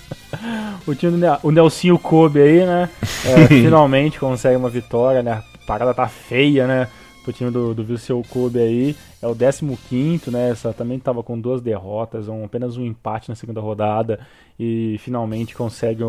o 0.85 0.93
time 0.93 1.17
do 1.17 1.25
o 1.41 1.51
Nelsinho 1.51 1.97
Kobe 1.97 2.41
aí, 2.41 2.65
né, 2.65 2.89
é, 3.25 3.47
finalmente 3.63 4.19
consegue 4.19 4.57
uma 4.57 4.69
vitória, 4.69 5.23
né, 5.23 5.31
a 5.31 5.65
parada 5.65 5.93
tá 5.93 6.05
feia, 6.05 6.67
né, 6.67 6.89
pro 7.23 7.31
time 7.31 7.49
do, 7.49 7.73
do 7.73 7.81
Viseu 7.81 8.21
Kobe 8.29 8.59
aí, 8.59 8.93
é 9.21 9.27
o 9.27 9.33
15 9.33 10.29
né, 10.31 10.49
essa 10.49 10.73
também 10.73 10.99
tava 10.99 11.23
com 11.23 11.39
duas 11.39 11.61
derrotas, 11.61 12.27
um, 12.27 12.43
apenas 12.43 12.75
um 12.75 12.85
empate 12.85 13.29
na 13.29 13.35
segunda 13.35 13.61
rodada, 13.61 14.19
e 14.59 14.97
finalmente 14.99 15.55
consegue 15.55 16.03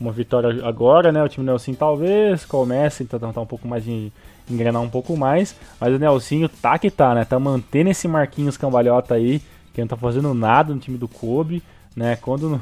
uma 0.00 0.10
vitória 0.10 0.66
agora, 0.66 1.12
né, 1.12 1.22
o 1.22 1.28
time 1.28 1.46
do 1.46 1.50
Nelson 1.50 1.74
talvez 1.74 2.44
comece 2.44 3.04
a 3.04 3.18
tentar 3.20 3.40
um 3.40 3.46
pouco 3.46 3.68
mais 3.68 3.84
de 3.84 4.12
engrenar 4.50 4.82
um 4.82 4.90
pouco 4.90 5.16
mais, 5.16 5.54
mas 5.80 5.94
o 5.94 5.98
Nelsinho 5.98 6.48
tá 6.48 6.76
que 6.76 6.90
tá, 6.90 7.14
né, 7.14 7.24
tá 7.24 7.38
mantendo 7.38 7.90
esse 7.90 8.08
Marquinhos 8.08 8.56
cambalhota 8.56 9.14
aí, 9.14 9.40
que 9.76 9.82
não 9.82 9.88
tá 9.88 9.96
fazendo 9.96 10.32
nada 10.32 10.72
no 10.72 10.80
time 10.80 10.96
do 10.96 11.06
Kobe, 11.06 11.62
né? 11.94 12.16
Quando 12.16 12.48
não, 12.48 12.60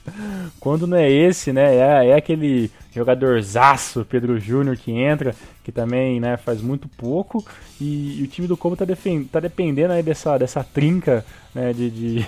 quando 0.58 0.86
não 0.86 0.96
é 0.96 1.10
esse, 1.10 1.52
né? 1.52 1.76
É, 1.76 2.08
é 2.08 2.16
aquele 2.16 2.70
jogadorzaço, 2.90 4.06
Pedro 4.08 4.40
Júnior, 4.40 4.74
que 4.78 4.90
entra, 4.90 5.36
que 5.62 5.70
também 5.70 6.18
né, 6.18 6.38
faz 6.38 6.62
muito 6.62 6.88
pouco. 6.88 7.44
E, 7.78 8.18
e 8.18 8.22
o 8.22 8.26
time 8.26 8.48
do 8.48 8.56
Kobe 8.56 8.76
tá, 8.76 8.86
tá 9.30 9.40
dependendo 9.40 9.92
aí 9.92 10.02
dessa, 10.02 10.38
dessa 10.38 10.64
trinca 10.64 11.22
né, 11.54 11.74
de, 11.74 11.90
de, 11.90 12.26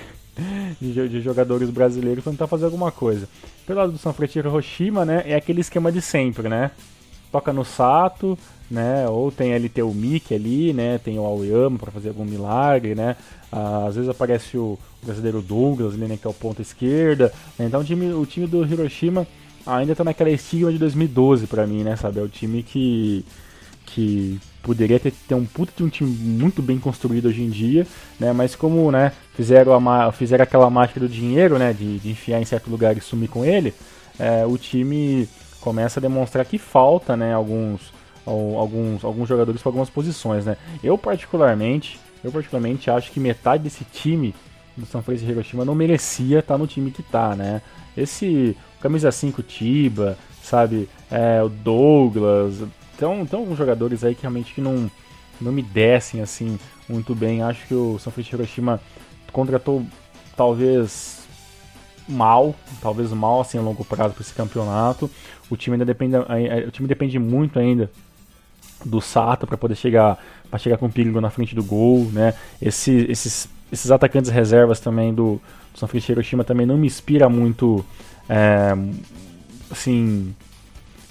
de, 1.08 1.20
jogadores 1.22 1.70
brasileiros 1.70 2.22
para 2.22 2.32
tentar 2.32 2.46
fazer 2.46 2.66
alguma 2.66 2.92
coisa. 2.92 3.26
Pelo 3.66 3.78
lado 3.78 3.92
do 3.92 3.98
São 3.98 4.12
Francisco 4.12 4.40
Hiroshima, 4.40 5.06
né? 5.06 5.22
É 5.24 5.34
aquele 5.34 5.62
esquema 5.62 5.90
de 5.90 6.02
sempre, 6.02 6.46
né? 6.46 6.72
Toca 7.36 7.52
no 7.52 7.66
Sato, 7.66 8.38
né? 8.70 9.06
Ou 9.08 9.30
tem 9.30 9.52
ali 9.52 9.68
tem 9.68 9.84
o 9.84 9.92
Mickey 9.92 10.34
ali, 10.34 10.72
né? 10.72 10.98
Tem 10.98 11.18
o 11.18 11.24
Aoyama 11.24 11.78
para 11.78 11.92
fazer 11.92 12.08
algum 12.08 12.24
milagre, 12.24 12.94
né? 12.94 13.14
Ah, 13.52 13.84
às 13.86 13.94
vezes 13.94 14.08
aparece 14.08 14.56
o, 14.56 14.78
brasileiro 15.02 15.42
Douglas 15.42 15.92
ali, 15.92 16.06
né? 16.06 16.16
Que 16.16 16.26
é 16.26 16.30
o 16.30 16.32
ponta 16.32 16.62
esquerda. 16.62 17.30
Né? 17.58 17.66
Então 17.66 17.82
o 17.82 17.84
time, 17.84 18.10
o 18.10 18.24
time 18.24 18.46
do 18.46 18.64
Hiroshima 18.64 19.26
ainda 19.66 19.94
tá 19.94 20.02
naquela 20.02 20.30
estigma 20.30 20.72
de 20.72 20.78
2012 20.78 21.46
para 21.46 21.66
mim, 21.66 21.82
né? 21.82 21.94
Sabe? 21.94 22.20
É 22.20 22.22
o 22.22 22.28
time 22.28 22.62
que 22.62 23.22
que 23.84 24.40
poderia 24.62 24.98
ter, 24.98 25.12
ter 25.12 25.34
um 25.34 25.44
puta 25.44 25.72
de 25.76 25.84
um 25.84 25.88
time 25.88 26.10
muito 26.10 26.60
bem 26.60 26.78
construído 26.78 27.26
hoje 27.26 27.42
em 27.42 27.50
dia, 27.50 27.86
né? 28.18 28.32
Mas 28.32 28.56
como, 28.56 28.90
né, 28.90 29.12
fizeram, 29.34 29.74
a, 29.88 30.10
fizeram 30.10 30.42
aquela 30.42 30.68
mágica 30.70 30.98
do 30.98 31.08
dinheiro, 31.08 31.56
né, 31.56 31.72
de, 31.72 31.98
de 31.98 32.10
enfiar 32.10 32.40
em 32.40 32.44
certo 32.44 32.68
lugar 32.68 32.96
e 32.96 33.00
sumir 33.00 33.28
com 33.28 33.44
ele, 33.44 33.72
é, 34.18 34.44
o 34.44 34.58
time 34.58 35.28
começa 35.66 35.98
a 35.98 36.00
demonstrar 36.00 36.44
que 36.44 36.58
falta, 36.58 37.16
né, 37.16 37.34
alguns 37.34 37.92
alguns, 38.24 39.04
alguns 39.04 39.28
jogadores 39.28 39.60
para 39.60 39.70
algumas 39.70 39.90
posições, 39.90 40.44
né? 40.44 40.56
Eu 40.82 40.96
particularmente, 40.96 41.98
eu 42.22 42.30
particularmente 42.30 42.88
acho 42.88 43.10
que 43.10 43.18
metade 43.18 43.64
desse 43.64 43.84
time 43.84 44.32
do 44.76 44.86
São 44.86 45.02
Francisco 45.02 45.32
Hiroshima 45.32 45.64
não 45.64 45.74
merecia 45.74 46.38
estar 46.38 46.54
tá 46.54 46.58
no 46.58 46.68
time 46.68 46.92
que 46.92 47.02
tá, 47.02 47.34
né? 47.34 47.62
Esse 47.96 48.56
camisa 48.80 49.10
5 49.10 49.42
Tiba, 49.42 50.16
sabe? 50.40 50.88
É, 51.10 51.42
o 51.42 51.48
Douglas, 51.48 52.62
então, 52.94 53.22
então 53.22 53.40
alguns 53.40 53.58
jogadores 53.58 54.04
aí 54.04 54.14
que 54.14 54.22
realmente 54.22 54.54
que 54.54 54.60
não 54.60 54.88
não 55.40 55.50
me 55.50 55.62
descem 55.62 56.20
assim 56.20 56.60
muito 56.88 57.12
bem. 57.12 57.42
Acho 57.42 57.66
que 57.66 57.74
o 57.74 57.98
São 57.98 58.12
Francisco 58.12 58.36
Hiroshima 58.36 58.80
contratou 59.32 59.84
talvez 60.36 61.26
mal, 62.08 62.54
talvez 62.80 63.12
mal 63.12 63.40
assim 63.40 63.58
a 63.58 63.60
longo 63.60 63.84
prazo 63.84 64.14
para 64.14 64.22
esse 64.22 64.34
campeonato. 64.34 65.10
O 65.50 65.56
time 65.56 65.74
ainda 65.74 65.84
depende, 65.84 66.16
o 66.16 66.70
time 66.70 66.88
depende 66.88 67.18
muito 67.18 67.58
ainda 67.58 67.90
do 68.84 69.00
Sato 69.00 69.46
para 69.46 69.56
poder 69.56 69.74
chegar 69.74 70.18
para 70.50 70.58
chegar 70.58 70.76
com 70.78 70.90
perigo 70.90 71.20
na 71.20 71.30
frente 71.30 71.54
do 71.54 71.62
gol, 71.62 72.08
né? 72.12 72.34
Esse, 72.60 73.06
esses, 73.10 73.48
esses 73.72 73.90
atacantes 73.90 74.30
reservas 74.30 74.80
também 74.80 75.12
do, 75.12 75.40
do 75.72 75.78
São 75.78 75.88
Francisco 75.88 76.12
Hiroshima 76.12 76.44
também 76.44 76.66
não 76.66 76.78
me 76.78 76.86
inspira 76.86 77.28
muito, 77.28 77.84
é, 78.28 78.76
assim, 79.70 80.34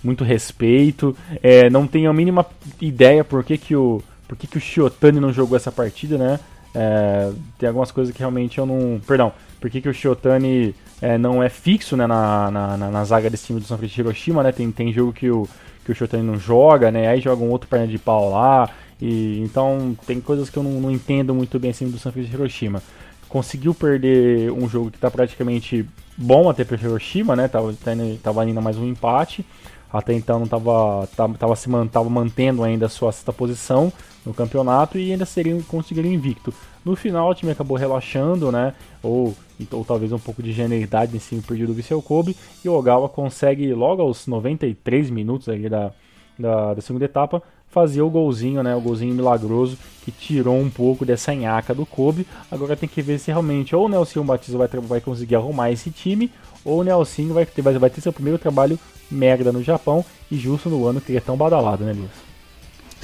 muito 0.04 0.24
respeito. 0.24 1.16
É, 1.44 1.70
não 1.70 1.86
tenho 1.86 2.10
a 2.10 2.14
mínima 2.14 2.46
ideia 2.80 3.24
por 3.24 3.44
que, 3.44 3.58
que 3.58 3.76
o 3.76 4.02
por 4.28 4.36
que, 4.36 4.48
que 4.48 4.58
o 4.58 4.62
Shiotani 4.62 5.20
não 5.20 5.32
jogou 5.32 5.56
essa 5.56 5.72
partida, 5.72 6.18
né? 6.18 6.40
É, 6.76 7.32
tem 7.58 7.68
algumas 7.68 7.90
coisas 7.90 8.14
que 8.14 8.20
realmente 8.20 8.58
eu 8.58 8.66
não. 8.66 9.00
Perdão, 9.08 9.32
por 9.62 9.70
que, 9.70 9.80
que 9.80 9.88
o 9.88 9.94
Shiotani 9.94 10.76
é, 11.02 11.18
não 11.18 11.42
é 11.42 11.48
fixo 11.48 11.96
né, 11.96 12.06
na, 12.06 12.52
na, 12.52 12.78
na, 12.78 12.92
na 12.92 13.06
zaga 13.06 13.30
desse 13.30 13.48
time 13.48 13.60
do 13.62 13.66
São 13.66 13.78
Francisco 13.78 14.02
Hiroshima, 14.02 14.44
né? 14.44 14.52
Tem, 14.52 14.70
tem 14.72 14.92
jogo 14.92 15.14
que 15.14 15.30
o, 15.32 15.48
que 15.86 15.92
o 15.92 15.96
Shotani 15.96 16.24
não 16.24 16.38
joga, 16.38 16.92
né? 16.92 17.08
Aí 17.08 17.22
joga 17.22 17.44
um 17.44 17.50
outro 17.50 17.70
perna 17.70 17.88
de 17.88 17.98
pau 17.98 18.30
lá. 18.30 18.70
E, 19.02 19.40
então 19.42 19.96
tem 20.06 20.20
coisas 20.20 20.50
que 20.50 20.58
eu 20.58 20.64
não, 20.64 20.82
não 20.82 20.92
entendo 20.92 21.34
muito 21.34 21.58
bem 21.58 21.72
assim 21.72 21.90
do 21.90 21.98
San 21.98 22.12
Francisco 22.12 22.38
Hiroshima. 22.38 22.84
Conseguiu 23.30 23.74
perder 23.74 24.52
um 24.52 24.68
jogo 24.68 24.92
que 24.92 24.98
está 24.98 25.10
praticamente 25.10 25.86
bom 26.18 26.50
até 26.50 26.64
para 26.64 26.78
Hiroshima, 26.78 27.36
né? 27.36 27.48
Tava, 27.48 27.74
tava 28.22 28.42
ainda 28.42 28.60
mais 28.60 28.78
um 28.78 28.86
empate. 28.86 29.46
Até 29.92 30.14
então 30.14 30.40
não 30.40 30.48
tava, 30.48 31.08
tava, 31.16 31.38
tava 31.38 31.56
se 31.56 31.70
tava 31.90 32.10
mantendo 32.10 32.64
ainda 32.64 32.88
a 32.88 32.90
sua 32.90 33.14
sexta 33.14 33.32
posição 33.32 33.94
no 34.26 34.34
campeonato 34.34 34.98
e 34.98 35.12
ainda 35.12 35.26
seriam 35.26 35.62
conseguiram 35.62 36.10
invicto. 36.10 36.54
No 36.84 36.96
final 36.96 37.30
o 37.30 37.36
time 37.36 37.52
acabou 37.52 37.78
relaxando, 37.78 38.52
né? 38.52 38.74
Ou, 39.04 39.36
ou 39.72 39.86
talvez 39.86 40.12
um 40.12 40.20
pouco 40.20 40.42
de 40.42 40.52
genialidade 40.52 41.16
em 41.16 41.20
cima 41.20 41.42
do 41.42 41.48
perdido 41.48 41.68
do 41.68 41.74
Viseu 41.74 42.02
Kobe 42.02 42.36
e 42.64 42.70
o 42.70 42.74
Ogawa 42.74 43.08
consegue 43.08 43.74
logo 43.74 44.02
aos 44.02 44.28
93 44.28 45.10
minutos 45.10 45.48
ali 45.48 45.70
da, 45.70 45.92
da, 46.38 46.74
da, 46.74 46.82
segunda 46.82 47.06
etapa 47.06 47.42
fazer 47.70 48.02
o 48.02 48.10
golzinho, 48.10 48.64
né? 48.64 48.76
O 48.76 48.82
golzinho 48.82 49.14
milagroso 49.14 49.78
que 50.04 50.12
tirou 50.12 50.58
um 50.58 50.70
pouco 50.70 51.06
dessa 51.06 51.34
nhaca 51.34 51.74
do 51.74 51.86
Kobe. 51.86 52.26
Agora 52.50 52.76
tem 52.76 52.88
que 52.88 53.02
ver 53.02 53.20
se 53.20 53.32
realmente 53.32 53.76
ou 53.76 53.86
o 53.86 53.90
Nelson 53.90 54.24
Batista 54.24 54.58
vai, 54.58 54.68
vai 54.68 55.02
conseguir 55.02 55.36
arrumar 55.36 55.72
esse 55.72 55.92
time 55.92 56.32
ou 56.64 56.80
o 56.80 56.84
Nelson 56.84 57.34
vai 57.34 57.46
ter, 57.46 57.62
vai 57.62 57.90
ter 57.90 58.02
seu 58.02 58.14
primeiro 58.14 58.40
trabalho 58.40 58.80
merda 59.12 59.52
no 59.52 59.62
Japão 59.62 60.04
e 60.32 60.38
justo 60.38 60.70
no 60.70 60.88
ano 60.88 61.00
que 61.00 61.12
ele 61.12 61.20
é 61.20 61.22
tão 61.22 61.38
badalado, 61.38 61.84
né, 61.84 61.94
Luiz? 61.94 62.25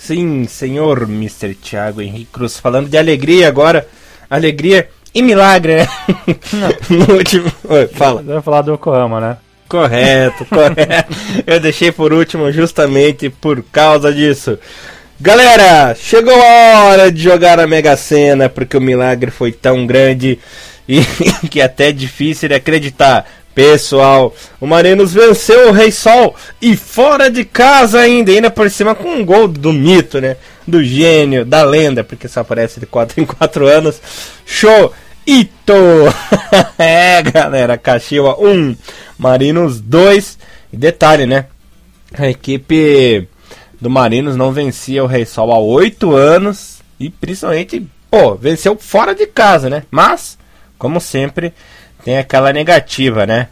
Sim, 0.02 0.48
senhor 0.48 1.04
Mr. 1.04 1.54
Thiago 1.54 2.02
Henrique 2.02 2.32
Cruz, 2.34 2.58
falando 2.58 2.90
de 2.90 2.98
alegria 2.98 3.48
agora. 3.48 3.88
Alegria 4.28 4.90
E 5.14 5.22
milagre, 5.22 5.76
né? 5.76 5.88
no 6.90 7.18
último. 7.18 7.52
Oi, 7.70 7.88
fala. 7.88 8.24
Vai 8.24 8.42
falar 8.42 8.64
do 8.64 8.72
Yokohama, 8.72 9.22
né? 9.22 9.38
Correto, 9.70 10.44
correto. 10.46 11.16
Eu 11.46 11.60
deixei 11.60 11.92
por 11.92 12.12
último 12.14 12.52
justamente 12.52 13.30
por 13.30 13.62
causa 13.72 14.12
disso. 14.12 14.58
Galera, 15.20 15.94
chegou 15.94 16.34
a 16.34 16.86
hora 16.86 17.12
de 17.12 17.22
jogar 17.22 17.60
a 17.60 17.68
Mega 17.68 17.96
Sena, 17.96 18.50
porque 18.50 18.76
o 18.76 18.82
milagre 18.82 19.30
foi 19.30 19.52
tão 19.52 19.86
grande 19.86 20.40
e 20.90 21.02
que 21.48 21.62
até 21.62 21.90
é 21.90 21.92
difícil 21.92 22.50
de 22.50 22.56
acreditar. 22.56 23.28
Pessoal, 23.54 24.34
o 24.62 24.66
Marinos 24.66 25.14
venceu 25.14 25.70
o 25.70 25.72
Rei 25.72 25.92
Sol 25.92 26.36
e 26.62 26.78
fora 26.78 27.30
de 27.30 27.44
casa 27.44 28.00
ainda, 28.00 28.32
ainda 28.32 28.50
por 28.50 28.70
cima 28.70 28.96
com 28.96 29.10
um 29.10 29.26
gol 29.26 29.48
do 29.48 29.74
mito, 29.74 30.22
né? 30.22 30.38
Do 30.66 30.82
gênio, 30.84 31.44
da 31.44 31.64
lenda, 31.64 32.04
porque 32.04 32.28
só 32.28 32.42
aparece 32.42 32.80
de 32.80 32.86
4 32.86 33.22
em 33.22 33.26
4 33.26 33.68
anos. 33.68 34.02
Show! 34.46 34.94
Ito! 35.28 35.74
é, 36.80 37.22
galera, 37.22 37.78
Caxiwa 37.78 38.40
1, 38.40 38.76
Marinos 39.18 39.82
2. 39.82 40.38
E 40.72 40.78
detalhe, 40.78 41.26
né? 41.26 41.46
A 42.18 42.30
equipe 42.30 43.28
do 43.80 43.90
Marinos 43.90 44.36
não 44.36 44.54
vencia 44.54 45.04
o 45.04 45.08
Rei 45.08 45.26
Sol 45.26 45.52
há 45.52 45.60
8 45.60 46.16
anos 46.16 46.80
e 47.00 47.10
principalmente, 47.10 47.86
pô, 48.10 48.36
venceu 48.36 48.78
fora 48.78 49.14
de 49.14 49.26
casa, 49.26 49.70
né? 49.70 49.84
Mas, 49.90 50.38
como 50.78 51.02
sempre, 51.02 51.54
tem 52.04 52.18
aquela 52.18 52.52
negativa, 52.52 53.26
né? 53.26 53.48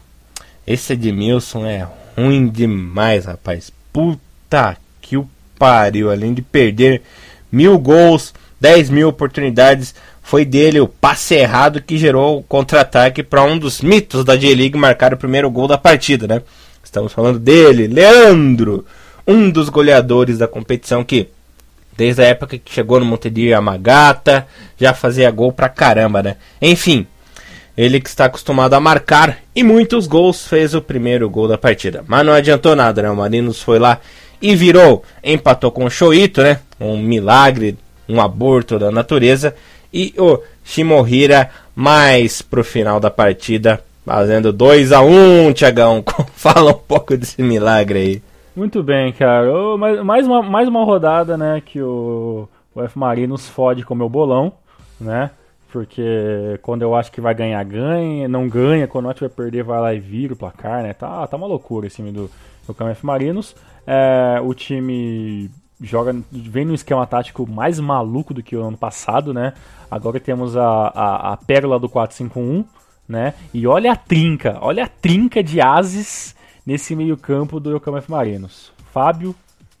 Esse 0.66 0.92
Edmilson 0.92 1.66
é 1.66 1.86
ruim 2.16 2.48
demais, 2.48 3.24
rapaz. 3.24 3.72
Puta 3.92 4.76
que 5.00 5.16
o 5.16 5.28
pariu. 5.58 6.10
Além 6.10 6.34
de 6.34 6.42
perder 6.42 7.02
mil 7.50 7.78
gols, 7.78 8.34
10 8.60 8.90
mil 8.90 9.08
oportunidades, 9.08 9.94
foi 10.22 10.44
dele 10.44 10.80
o 10.80 10.88
passe 10.88 11.34
errado 11.34 11.82
que 11.82 11.98
gerou 11.98 12.38
o 12.38 12.42
contra-ataque 12.42 13.22
para 13.22 13.42
um 13.42 13.58
dos 13.58 13.80
mitos 13.80 14.24
da 14.24 14.36
J-League 14.36 14.78
marcar 14.78 15.12
o 15.12 15.16
primeiro 15.16 15.50
gol 15.50 15.66
da 15.66 15.78
partida, 15.78 16.26
né? 16.26 16.42
Estamos 16.82 17.12
falando 17.12 17.38
dele, 17.38 17.86
Leandro, 17.86 18.84
um 19.26 19.50
dos 19.50 19.68
goleadores 19.68 20.38
da 20.38 20.48
competição 20.48 21.04
que 21.04 21.28
desde 21.96 22.22
a 22.22 22.26
época 22.26 22.56
que 22.56 22.72
chegou 22.72 22.98
no 22.98 23.04
Montevideo 23.04 23.58
Amagata, 23.58 24.46
já 24.80 24.94
fazia 24.94 25.30
gol 25.30 25.52
pra 25.52 25.68
caramba, 25.68 26.22
né? 26.22 26.36
Enfim, 26.62 27.06
ele 27.80 27.98
que 27.98 28.10
está 28.10 28.26
acostumado 28.26 28.74
a 28.74 28.80
marcar 28.80 29.38
e 29.56 29.64
muitos 29.64 30.06
gols 30.06 30.46
fez 30.46 30.74
o 30.74 30.82
primeiro 30.82 31.30
gol 31.30 31.48
da 31.48 31.56
partida. 31.56 32.04
Mas 32.06 32.26
não 32.26 32.34
adiantou 32.34 32.76
nada, 32.76 33.00
né? 33.00 33.10
O 33.10 33.16
Marinos 33.16 33.62
foi 33.62 33.78
lá 33.78 34.00
e 34.40 34.54
virou, 34.54 35.02
empatou 35.24 35.72
com 35.72 35.86
o 35.86 35.90
Shoito, 35.90 36.42
né? 36.42 36.60
Um 36.78 36.98
milagre, 36.98 37.78
um 38.06 38.20
aborto 38.20 38.78
da 38.78 38.90
natureza. 38.90 39.54
E 39.90 40.12
o 40.18 40.38
Shimohira 40.62 41.48
mais 41.74 42.42
pro 42.42 42.62
final 42.62 43.00
da 43.00 43.10
partida, 43.10 43.82
fazendo 44.04 44.52
2 44.52 44.92
a 44.92 45.00
1 45.00 45.46
um, 45.46 45.50
Tiagão. 45.54 46.04
Fala 46.36 46.72
um 46.72 46.74
pouco 46.74 47.16
desse 47.16 47.42
milagre 47.42 47.98
aí. 47.98 48.22
Muito 48.54 48.82
bem, 48.82 49.10
cara. 49.10 49.50
Oh, 49.50 49.78
mais, 49.78 50.26
uma, 50.26 50.42
mais 50.42 50.68
uma 50.68 50.84
rodada, 50.84 51.34
né? 51.34 51.62
Que 51.64 51.80
o, 51.80 52.46
o 52.74 52.82
F 52.82 52.98
Marinos 52.98 53.48
fode 53.48 53.86
com 53.86 53.94
o 53.94 53.96
meu 53.96 54.08
bolão, 54.10 54.52
né? 55.00 55.30
Porque 55.72 56.58
quando 56.62 56.82
eu 56.82 56.94
acho 56.94 57.12
que 57.12 57.20
vai 57.20 57.34
ganhar, 57.34 57.62
ganha, 57.64 58.28
não 58.28 58.48
ganha, 58.48 58.88
quando 58.88 59.04
eu 59.04 59.10
acho 59.10 59.18
que 59.20 59.26
vai 59.26 59.34
perder, 59.34 59.62
vai 59.62 59.80
lá 59.80 59.94
e 59.94 60.00
vira 60.00 60.34
o 60.34 60.36
placar, 60.36 60.82
né? 60.82 60.92
Tá, 60.92 61.26
tá 61.26 61.36
uma 61.36 61.46
loucura 61.46 61.86
esse 61.86 61.96
time 61.96 62.10
do, 62.10 62.30
do 62.66 62.74
KMF 62.74 63.04
Marinos. 63.04 63.54
É, 63.86 64.40
o 64.42 64.52
time 64.52 65.50
joga, 65.80 66.14
vem 66.30 66.64
no 66.64 66.74
esquema 66.74 67.06
tático 67.06 67.48
mais 67.48 67.80
maluco 67.80 68.34
do 68.34 68.42
que 68.42 68.56
o 68.56 68.62
ano 68.62 68.76
passado, 68.76 69.32
né? 69.32 69.54
Agora 69.90 70.20
temos 70.20 70.56
a, 70.56 70.64
a, 70.64 71.32
a 71.32 71.36
pérola 71.36 71.78
do 71.78 71.88
4-5-1, 71.88 72.64
né? 73.08 73.34
E 73.52 73.66
olha 73.66 73.92
a 73.92 73.96
trinca, 73.96 74.58
olha 74.60 74.84
a 74.84 74.88
trinca 74.88 75.42
de 75.42 75.60
ases 75.60 76.34
nesse 76.66 76.94
meio 76.94 77.16
campo 77.16 77.58
do 77.58 77.70
Yokohama 77.70 77.98
F 77.98 78.10
Marinos. 78.10 78.72
Fábio, 78.92 79.34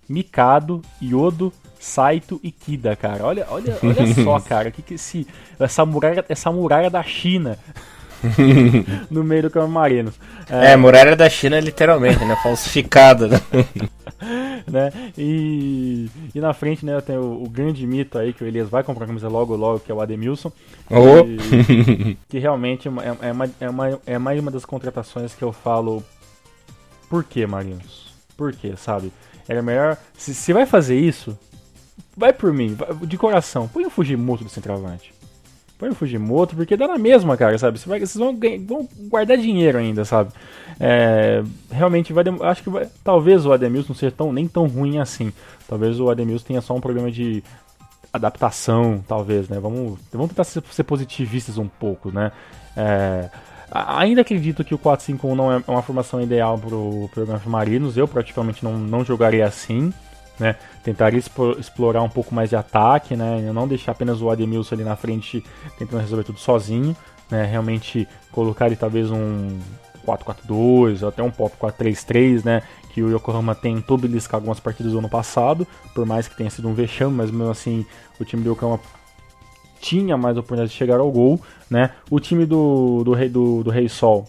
Mikado, 0.08 0.82
Yodo, 1.02 1.52
Saito 1.80 2.38
e 2.42 2.52
Kida, 2.52 2.94
cara. 2.94 3.24
Olha, 3.24 3.46
olha, 3.48 3.78
olha 3.82 4.14
só, 4.22 4.38
cara, 4.38 4.70
que 4.70 4.82
que 4.82 4.94
esse 4.94 5.26
essa 5.58 5.84
muralha, 5.86 6.22
essa 6.28 6.52
muralha 6.52 6.90
da 6.90 7.02
China 7.02 7.58
no 9.10 9.24
meio 9.24 9.44
do 9.44 9.50
campo 9.50 9.68
marino. 9.68 10.12
É, 10.48 10.72
é, 10.72 10.76
muralha 10.76 11.16
da 11.16 11.28
China 11.30 11.58
literalmente, 11.58 12.22
né, 12.24 12.36
falsificada, 12.42 13.28
né? 13.28 13.40
né? 14.68 14.92
E, 15.16 16.10
e 16.34 16.40
na 16.40 16.52
frente, 16.52 16.84
né, 16.84 17.00
tem 17.00 17.16
o, 17.16 17.42
o, 17.42 17.48
grande 17.48 17.86
mito 17.86 18.18
aí 18.18 18.34
que 18.34 18.44
o 18.44 18.46
Elias 18.46 18.68
vai 18.68 18.82
comprar 18.82 19.04
a 19.04 19.08
camisa 19.08 19.28
logo 19.28 19.56
logo, 19.56 19.80
que 19.80 19.90
é 19.90 19.94
o 19.94 20.02
Ademilson. 20.02 20.52
Oh. 20.90 21.24
Que, 21.24 22.18
que 22.28 22.38
realmente 22.38 22.88
é, 22.88 22.90
é, 22.90 23.28
é, 23.28 23.32
uma, 23.32 23.50
é, 23.58 23.70
uma, 23.70 24.00
é 24.06 24.18
mais 24.18 24.38
uma 24.38 24.50
das 24.50 24.66
contratações 24.66 25.34
que 25.34 25.42
eu 25.42 25.52
falo. 25.52 26.04
Por 27.08 27.24
que, 27.24 27.46
Marinos? 27.46 28.12
Por 28.36 28.52
que, 28.52 28.76
sabe? 28.76 29.10
Era 29.48 29.62
melhor. 29.62 29.96
Se, 30.16 30.34
se 30.34 30.52
vai 30.52 30.66
fazer 30.66 30.98
isso, 30.98 31.36
vai 32.20 32.34
por 32.34 32.52
mim, 32.52 32.76
de 33.02 33.16
coração, 33.16 33.66
põe 33.66 33.86
o 33.86 33.90
Fujimoto 33.90 34.44
do 34.44 34.50
centroavante. 34.50 35.12
Põe 35.78 35.88
o 35.88 35.94
Fujimoto, 35.94 36.54
porque 36.54 36.76
dá 36.76 36.86
na 36.86 36.98
mesma, 36.98 37.34
cara, 37.38 37.56
sabe? 37.56 37.78
Você 37.78 37.88
vai, 37.88 37.98
vocês 37.98 38.14
vão, 38.14 38.38
vão 38.66 38.86
guardar 39.08 39.38
dinheiro 39.38 39.78
ainda, 39.78 40.04
sabe? 40.04 40.30
É, 40.78 41.42
realmente 41.70 42.12
vai 42.12 42.22
acho 42.42 42.62
que 42.62 42.68
vai, 42.68 42.86
talvez 43.02 43.46
o 43.46 43.52
Ademilson 43.52 43.88
não 43.88 43.96
seja 43.96 44.12
tão, 44.12 44.30
nem 44.30 44.46
tão 44.46 44.66
ruim 44.66 44.98
assim. 44.98 45.32
Talvez 45.66 45.98
o 45.98 46.10
Ademilson 46.10 46.44
tenha 46.44 46.60
só 46.60 46.74
um 46.74 46.80
problema 46.82 47.10
de 47.10 47.42
adaptação, 48.12 49.02
talvez, 49.08 49.48
né? 49.48 49.58
Vamos, 49.58 49.98
vamos 50.12 50.28
tentar 50.28 50.44
ser, 50.44 50.62
ser 50.70 50.84
positivistas 50.84 51.56
um 51.56 51.66
pouco, 51.66 52.12
né? 52.12 52.30
É, 52.76 53.30
ainda 53.72 54.20
acredito 54.20 54.62
que 54.62 54.74
o 54.74 54.78
4-5-1 54.78 55.34
não 55.34 55.50
é 55.50 55.62
uma 55.66 55.82
formação 55.82 56.20
ideal 56.20 56.58
para 56.58 56.76
o 56.76 57.08
programa 57.14 57.40
Marinos. 57.46 57.96
Eu 57.96 58.06
praticamente 58.06 58.62
não, 58.62 58.76
não 58.76 59.02
jogaria 59.02 59.46
assim 59.46 59.90
né? 60.40 60.56
Tentaria 60.82 61.20
explorar 61.58 62.02
um 62.02 62.08
pouco 62.08 62.34
mais 62.34 62.48
de 62.48 62.56
ataque, 62.56 63.14
né? 63.14 63.50
Não 63.52 63.68
deixar 63.68 63.92
apenas 63.92 64.22
o 64.22 64.30
Ademilson 64.30 64.74
ali 64.74 64.84
na 64.84 64.96
frente 64.96 65.44
tentando 65.78 66.00
resolver 66.00 66.24
tudo 66.24 66.38
sozinho, 66.38 66.96
né? 67.30 67.44
Realmente 67.44 68.08
colocar 68.32 68.64
ali 68.66 68.76
talvez 68.76 69.10
um 69.10 69.58
4-4-2 70.06 71.02
ou 71.02 71.08
até 71.08 71.22
um 71.22 71.30
pop 71.30 71.54
4-3-3, 71.60 72.44
né? 72.44 72.62
Que 72.92 73.02
o 73.02 73.14
Yokohama 73.14 73.54
tentou 73.54 73.98
beliscar 73.98 74.38
algumas 74.38 74.58
partidas 74.58 74.92
do 74.92 74.98
ano 74.98 75.08
passado, 75.08 75.66
por 75.94 76.06
mais 76.06 76.26
que 76.26 76.36
tenha 76.36 76.50
sido 76.50 76.68
um 76.68 76.74
vexame, 76.74 77.14
mas 77.14 77.30
mesmo 77.30 77.50
assim 77.50 77.86
o 78.18 78.24
time 78.24 78.42
do 78.42 78.52
Yokohama 78.52 78.80
tinha 79.80 80.16
mais 80.16 80.36
oportunidade 80.36 80.70
de 80.70 80.76
chegar 80.76 81.00
ao 81.00 81.10
gol, 81.10 81.40
né? 81.68 81.90
O 82.10 82.20
time 82.20 82.44
do, 82.44 83.02
do, 83.04 83.28
do, 83.28 83.64
do 83.64 83.70
Rei 83.70 83.88
Sol 83.88 84.26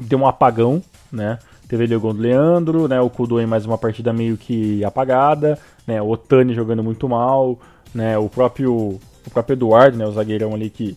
deu 0.00 0.18
um 0.18 0.26
apagão, 0.26 0.82
né? 1.10 1.38
Teve 1.72 1.84
ali 1.84 1.96
o 1.96 2.00
gol 2.00 2.12
do 2.12 2.20
Leandro, 2.20 2.86
né? 2.86 3.00
O 3.00 3.08
Kudo 3.08 3.40
em 3.40 3.46
mais 3.46 3.64
uma 3.64 3.78
partida 3.78 4.12
meio 4.12 4.36
que 4.36 4.84
apagada, 4.84 5.58
né? 5.86 6.02
O 6.02 6.10
Otani 6.10 6.52
jogando 6.52 6.84
muito 6.84 7.08
mal, 7.08 7.58
né? 7.94 8.18
O 8.18 8.28
próprio, 8.28 9.00
o 9.26 9.30
próprio 9.32 9.54
Eduardo, 9.54 9.96
né? 9.96 10.06
O 10.06 10.12
zagueirão 10.12 10.52
ali 10.52 10.68
que 10.68 10.94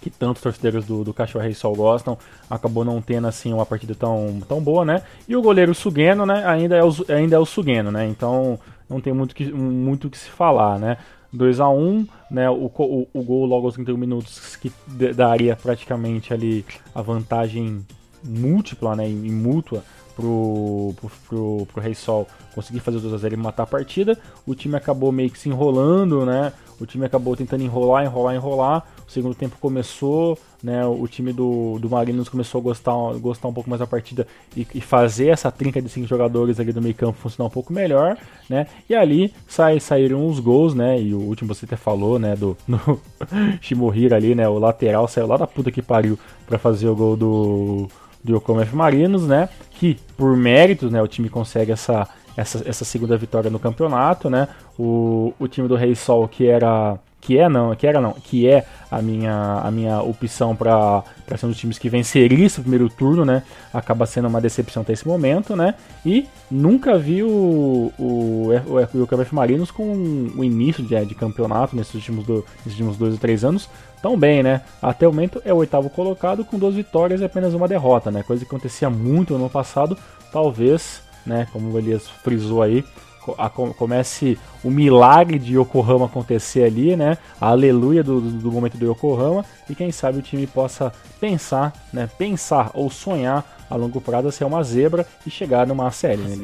que 0.00 0.08
tantos 0.08 0.40
torcedores 0.40 0.86
do, 0.86 1.04
do 1.04 1.12
Cachorro 1.12 1.44
Rei 1.44 1.52
Sol 1.52 1.76
gostam, 1.76 2.16
acabou 2.48 2.86
não 2.86 3.02
tendo 3.02 3.26
assim 3.26 3.52
uma 3.52 3.66
partida 3.66 3.94
tão, 3.94 4.40
tão 4.48 4.62
boa, 4.62 4.82
né? 4.82 5.02
E 5.28 5.36
o 5.36 5.42
goleiro 5.42 5.74
Sugeno, 5.74 6.24
né? 6.24 6.42
Ainda 6.46 6.76
é 6.76 6.82
o, 6.82 6.90
ainda 7.10 7.36
é 7.36 7.38
o 7.38 7.44
Sugeno, 7.44 7.92
né? 7.92 8.08
Então 8.08 8.58
não 8.88 8.98
tem 8.98 9.12
muito 9.12 9.34
que, 9.34 9.52
muito 9.52 10.08
que 10.08 10.16
se 10.16 10.30
falar, 10.30 10.78
né? 10.78 10.96
2 11.30 11.60
a 11.60 11.68
1 11.68 12.06
né? 12.30 12.48
O, 12.48 12.72
o, 12.74 13.06
o 13.12 13.22
gol 13.22 13.44
logo 13.44 13.66
aos 13.66 13.74
31 13.74 13.98
minutos 13.98 14.56
que 14.56 14.72
daria 15.14 15.54
praticamente 15.54 16.32
ali 16.32 16.64
a 16.94 17.02
vantagem 17.02 17.84
múltipla, 18.24 18.94
né, 18.96 19.08
em 19.08 19.30
mútua 19.30 19.82
pro, 20.20 20.94
pro, 20.96 21.10
pro, 21.28 21.66
pro 21.66 21.82
Rei 21.82 21.94
Sol 21.94 22.26
conseguir 22.54 22.80
fazer 22.80 22.98
o 22.98 23.00
2x0 23.00 23.32
e 23.32 23.36
matar 23.36 23.62
a 23.62 23.66
partida. 23.66 24.18
O 24.46 24.54
time 24.54 24.76
acabou 24.76 25.10
meio 25.10 25.30
que 25.30 25.38
se 25.38 25.48
enrolando, 25.48 26.26
né? 26.26 26.52
O 26.80 26.86
time 26.86 27.04
acabou 27.04 27.36
tentando 27.36 27.62
enrolar, 27.62 28.04
enrolar, 28.04 28.34
enrolar. 28.34 28.86
O 29.06 29.10
segundo 29.10 29.34
tempo 29.34 29.56
começou, 29.60 30.38
né? 30.62 30.84
O 30.86 31.06
time 31.06 31.32
do, 31.32 31.78
do 31.78 31.90
Marinos 31.90 32.28
começou 32.28 32.60
a 32.60 32.62
gostar, 32.62 32.92
gostar 33.18 33.48
um 33.48 33.52
pouco 33.52 33.68
mais 33.68 33.80
da 33.80 33.86
partida 33.86 34.26
e, 34.56 34.66
e 34.74 34.80
fazer 34.80 35.28
essa 35.28 35.50
trinca 35.50 35.80
de 35.80 35.88
cinco 35.88 36.06
jogadores 36.06 36.58
ali 36.58 36.72
do 36.72 36.80
meio 36.80 36.94
campo 36.94 37.18
funcionar 37.18 37.48
um 37.48 37.52
pouco 37.52 37.72
melhor, 37.72 38.16
né? 38.48 38.66
E 38.88 38.94
ali 38.94 39.32
sai, 39.46 39.78
saíram 39.78 40.26
os 40.26 40.40
gols, 40.40 40.74
né? 40.74 41.00
E 41.00 41.14
o 41.14 41.20
último 41.20 41.54
você 41.54 41.66
até 41.66 41.76
falou, 41.76 42.18
né? 42.18 42.34
Do, 42.34 42.56
do 42.66 43.00
Shimohira 43.60 44.16
ali, 44.16 44.34
né? 44.34 44.48
O 44.48 44.58
lateral 44.58 45.06
saiu 45.06 45.26
lá 45.26 45.36
da 45.36 45.46
puta 45.46 45.70
que 45.70 45.82
pariu 45.82 46.18
para 46.46 46.58
fazer 46.58 46.88
o 46.88 46.96
gol 46.96 47.16
do 47.16 47.88
do 48.22 48.34
Yokohama 48.34 48.62
F 48.62 48.74
Marinos, 48.74 49.26
né? 49.26 49.48
Que 49.70 49.98
por 50.16 50.36
méritos, 50.36 50.90
né, 50.90 51.02
o 51.02 51.08
time 51.08 51.28
consegue 51.28 51.72
essa, 51.72 52.06
essa, 52.36 52.62
essa 52.68 52.84
segunda 52.84 53.16
vitória 53.16 53.50
no 53.50 53.58
campeonato, 53.58 54.28
né? 54.28 54.48
O, 54.78 55.32
o 55.38 55.48
time 55.48 55.68
do 55.68 55.76
Rei 55.76 55.94
Sol 55.94 56.28
que 56.28 56.46
era 56.46 56.98
que 57.20 57.38
é 57.38 57.48
não, 57.48 57.74
que 57.76 57.86
era 57.86 58.00
não, 58.00 58.12
que 58.12 58.48
é 58.48 58.64
a 58.90 59.00
minha, 59.02 59.60
a 59.62 59.70
minha 59.70 60.00
opção 60.00 60.56
para 60.56 61.04
ser 61.36 61.46
um 61.46 61.50
dos 61.50 61.58
times 61.58 61.78
que 61.78 61.88
venceria 61.88 62.46
esse 62.46 62.60
primeiro 62.60 62.88
turno, 62.88 63.24
né? 63.24 63.42
Acaba 63.72 64.06
sendo 64.06 64.26
uma 64.26 64.40
decepção 64.40 64.82
até 64.82 64.92
esse 64.92 65.06
momento, 65.06 65.54
né? 65.54 65.74
E 66.04 66.26
nunca 66.50 66.98
vi 66.98 67.22
o, 67.22 67.92
o, 67.98 68.48
o, 68.50 69.34
Marinos 69.34 69.70
com 69.70 69.92
o 70.36 70.42
início 70.42 70.82
de, 70.82 71.04
de 71.04 71.14
campeonato 71.14 71.76
nesses 71.76 71.94
últimos, 71.94 72.24
do, 72.24 72.44
nesses 72.64 72.72
últimos 72.72 72.96
dois 72.96 73.12
ou 73.14 73.20
três 73.20 73.44
anos 73.44 73.68
tão 74.02 74.18
bem, 74.18 74.42
né? 74.42 74.62
Até 74.80 75.06
o 75.06 75.12
momento 75.12 75.42
é 75.44 75.52
o 75.52 75.58
oitavo 75.58 75.90
colocado 75.90 76.44
com 76.44 76.58
duas 76.58 76.74
vitórias 76.74 77.20
e 77.20 77.24
apenas 77.24 77.54
uma 77.54 77.68
derrota, 77.68 78.10
né? 78.10 78.22
Coisa 78.22 78.44
que 78.44 78.48
acontecia 78.48 78.88
muito 78.88 79.34
no 79.34 79.40
ano 79.40 79.50
passado, 79.50 79.96
talvez, 80.32 81.02
né? 81.24 81.46
Como 81.52 81.70
o 81.70 81.78
Elias 81.78 82.08
frisou 82.08 82.62
aí, 82.62 82.84
comece 83.76 84.38
o 84.64 84.70
milagre 84.70 85.38
de 85.38 85.56
Yokohama 85.56 86.06
acontecer 86.06 86.64
ali, 86.64 86.96
né? 86.96 87.18
A 87.40 87.48
aleluia 87.48 88.02
do, 88.02 88.20
do, 88.20 88.50
momento 88.50 88.76
do 88.76 88.90
Yokohama 88.90 89.44
e 89.68 89.74
quem 89.74 89.92
sabe 89.92 90.18
o 90.18 90.22
time 90.22 90.46
possa 90.46 90.92
pensar, 91.20 91.72
né? 91.92 92.08
Pensar 92.18 92.70
ou 92.74 92.90
sonhar 92.90 93.44
a 93.68 93.76
longo 93.76 94.00
prazo 94.00 94.32
ser 94.32 94.44
uma 94.44 94.62
zebra 94.62 95.06
e 95.26 95.30
chegar 95.30 95.66
numa 95.66 95.90
série, 95.90 96.22
né? 96.22 96.36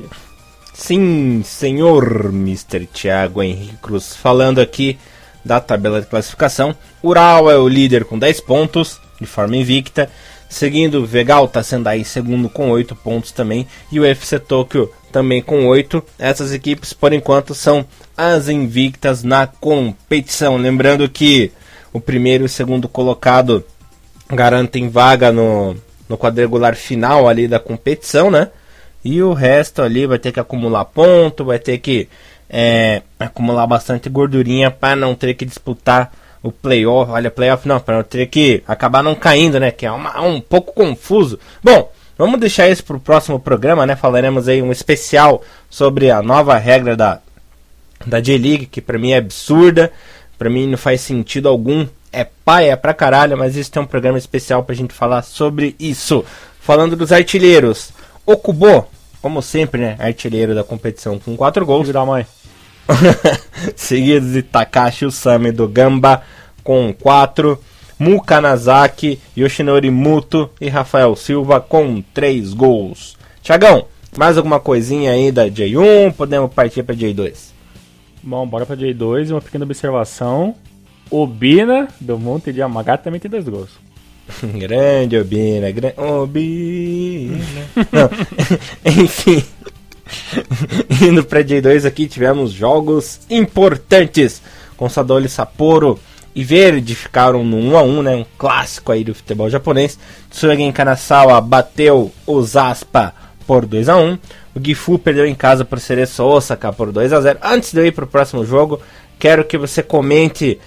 Sim, 0.72 1.42
senhor 1.42 2.26
Mr. 2.26 2.86
Thiago 2.86 3.42
Henrique 3.42 3.78
Cruz, 3.78 4.14
falando 4.14 4.60
aqui 4.60 4.98
da 5.44 5.60
tabela 5.60 6.00
de 6.00 6.06
classificação. 6.06 6.74
Ural 7.02 7.50
é 7.50 7.56
o 7.56 7.68
líder 7.68 8.04
com 8.04 8.18
10 8.18 8.40
pontos, 8.40 9.00
de 9.20 9.26
forma 9.26 9.56
invicta. 9.56 10.10
Seguindo, 10.48 11.04
Vegal 11.04 11.46
está 11.46 11.62
sendo 11.62 11.88
aí 11.88 12.04
segundo 12.04 12.48
com 12.48 12.70
8 12.70 12.94
pontos 12.96 13.32
também. 13.32 13.66
E 13.90 13.98
o 13.98 14.04
FC 14.04 14.38
Tokyo 14.38 14.90
também 15.10 15.42
com 15.42 15.66
8. 15.66 16.02
Essas 16.18 16.52
equipes, 16.52 16.92
por 16.92 17.12
enquanto, 17.12 17.54
são 17.54 17.84
as 18.16 18.48
invictas 18.48 19.22
na 19.22 19.46
competição. 19.46 20.56
Lembrando 20.56 21.08
que 21.08 21.52
o 21.92 22.00
primeiro 22.00 22.44
e 22.44 22.46
o 22.46 22.48
segundo 22.48 22.88
colocado 22.88 23.64
garantem 24.28 24.88
vaga 24.88 25.32
no, 25.32 25.76
no 26.08 26.16
quadrangular 26.16 26.76
final 26.76 27.28
ali 27.28 27.48
da 27.48 27.58
competição, 27.58 28.30
né? 28.30 28.50
E 29.04 29.22
o 29.22 29.32
resto 29.32 29.82
ali 29.82 30.06
vai 30.06 30.18
ter 30.18 30.32
que 30.32 30.40
acumular 30.40 30.84
ponto, 30.84 31.44
vai 31.44 31.58
ter 31.58 31.78
que 31.78 32.08
é, 32.50 33.02
acumular 33.18 33.66
bastante 33.66 34.08
gordurinha 34.08 34.70
para 34.70 34.96
não 34.96 35.14
ter 35.14 35.34
que 35.34 35.44
disputar 35.44 36.12
o 36.46 36.52
playoff. 36.52 37.10
Olha, 37.10 37.30
playoff 37.30 37.66
não, 37.66 37.80
para 37.80 37.96
não 37.96 38.02
ter 38.04 38.26
que 38.26 38.62
acabar 38.66 39.02
não 39.02 39.14
caindo, 39.14 39.58
né? 39.58 39.70
Que 39.70 39.84
é 39.84 39.90
uma, 39.90 40.20
um 40.22 40.40
pouco 40.40 40.72
confuso. 40.72 41.38
Bom, 41.62 41.90
vamos 42.16 42.38
deixar 42.38 42.68
isso 42.68 42.84
para 42.84 42.96
o 42.96 43.00
próximo 43.00 43.40
programa, 43.40 43.84
né? 43.84 43.96
Falaremos 43.96 44.46
aí 44.46 44.62
um 44.62 44.70
especial 44.70 45.42
sobre 45.68 46.10
a 46.10 46.22
nova 46.22 46.56
regra 46.56 46.96
da, 46.96 47.20
da 48.06 48.20
J-League, 48.20 48.66
que 48.66 48.80
para 48.80 48.98
mim 48.98 49.10
é 49.10 49.16
absurda, 49.16 49.92
para 50.38 50.48
mim 50.48 50.68
não 50.68 50.78
faz 50.78 51.00
sentido 51.00 51.48
algum. 51.48 51.86
É 52.12 52.24
paia 52.44 52.76
pra 52.76 52.94
caralho, 52.94 53.36
mas 53.36 53.56
isso 53.56 53.70
tem 53.70 53.82
um 53.82 53.86
programa 53.86 54.16
especial 54.16 54.62
pra 54.62 54.74
gente 54.74 54.94
falar 54.94 55.22
sobre 55.22 55.74
isso. 55.78 56.24
Falando 56.60 56.96
dos 56.96 57.12
artilheiros, 57.12 57.90
Okubo, 58.24 58.86
como 59.20 59.42
sempre, 59.42 59.80
né? 59.80 59.96
Artilheiro 59.98 60.54
da 60.54 60.62
competição 60.62 61.18
com 61.18 61.36
4 61.36 61.66
gols. 61.66 61.88
da 61.88 62.04
mãe. 62.06 62.24
Seguidos 63.76 64.32
de 64.32 64.42
Takashi 64.42 65.04
Usami 65.04 65.52
do 65.52 65.68
Gamba 65.68 66.22
com 66.62 66.92
4. 66.92 67.58
Mukanazaki, 67.98 69.18
Yoshinori 69.36 69.90
Muto 69.90 70.50
e 70.60 70.68
Rafael 70.68 71.16
Silva 71.16 71.60
com 71.60 72.02
3 72.12 72.52
gols. 72.52 73.16
Tiagão, 73.42 73.86
mais 74.16 74.36
alguma 74.36 74.60
coisinha 74.60 75.12
aí 75.12 75.32
da 75.32 75.46
J1? 75.46 76.12
Podemos 76.12 76.52
partir 76.52 76.82
para 76.82 76.94
J2? 76.94 77.52
Bom, 78.22 78.46
bora 78.46 78.66
para 78.66 78.76
J2 78.76 79.28
e 79.28 79.32
uma 79.32 79.40
pequena 79.40 79.64
observação. 79.64 80.54
Obina 81.10 81.88
do 82.00 82.18
Monte 82.18 82.52
de 82.52 82.60
Amagata 82.60 83.04
também 83.04 83.20
tem 83.20 83.30
dois 83.30 83.48
gols. 83.48 83.70
grande 84.42 85.16
Obina, 85.16 85.70
grande 85.70 86.00
Obina. 86.00 87.38
Não, 87.92 88.10
enfim. 88.84 89.44
Indo 91.02 91.24
para 91.24 91.42
J2 91.42 91.86
aqui 91.86 92.06
tivemos 92.06 92.52
jogos 92.52 93.20
importantes. 93.28 94.42
Consadole 94.76 95.28
Sapporo 95.28 95.98
e 96.34 96.44
Verde 96.44 96.94
ficaram 96.94 97.42
no 97.42 97.56
1 97.56 97.76
a 97.76 97.82
1, 97.82 98.02
né? 98.02 98.16
Um 98.16 98.26
clássico 98.36 98.92
aí 98.92 99.02
do 99.02 99.14
futebol 99.14 99.48
japonês. 99.48 99.98
Tsugen 100.30 100.70
Kanasawa 100.72 101.40
bateu 101.40 102.12
o 102.26 102.42
Zaspa 102.42 103.14
por 103.46 103.64
2 103.64 103.88
a 103.88 103.96
1. 103.96 104.18
O 104.54 104.60
Gifu 104.62 104.98
perdeu 104.98 105.26
em 105.26 105.34
casa 105.34 105.64
por 105.64 105.80
Cereço 105.80 106.22
Osaka 106.24 106.72
por 106.72 106.92
2 106.92 107.12
a 107.12 107.20
0. 107.20 107.38
Antes 107.42 107.72
de 107.72 107.80
eu 107.80 107.86
ir 107.86 107.92
para 107.92 108.04
o 108.04 108.08
próximo 108.08 108.44
jogo, 108.44 108.80
quero 109.18 109.44
que 109.44 109.56
você 109.56 109.82
comente 109.82 110.58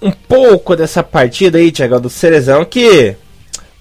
um 0.00 0.12
pouco 0.12 0.76
dessa 0.76 1.02
partida 1.02 1.58
aí, 1.58 1.72
Thiago, 1.72 1.98
do 2.00 2.08
Cerezão, 2.08 2.64
que 2.64 3.16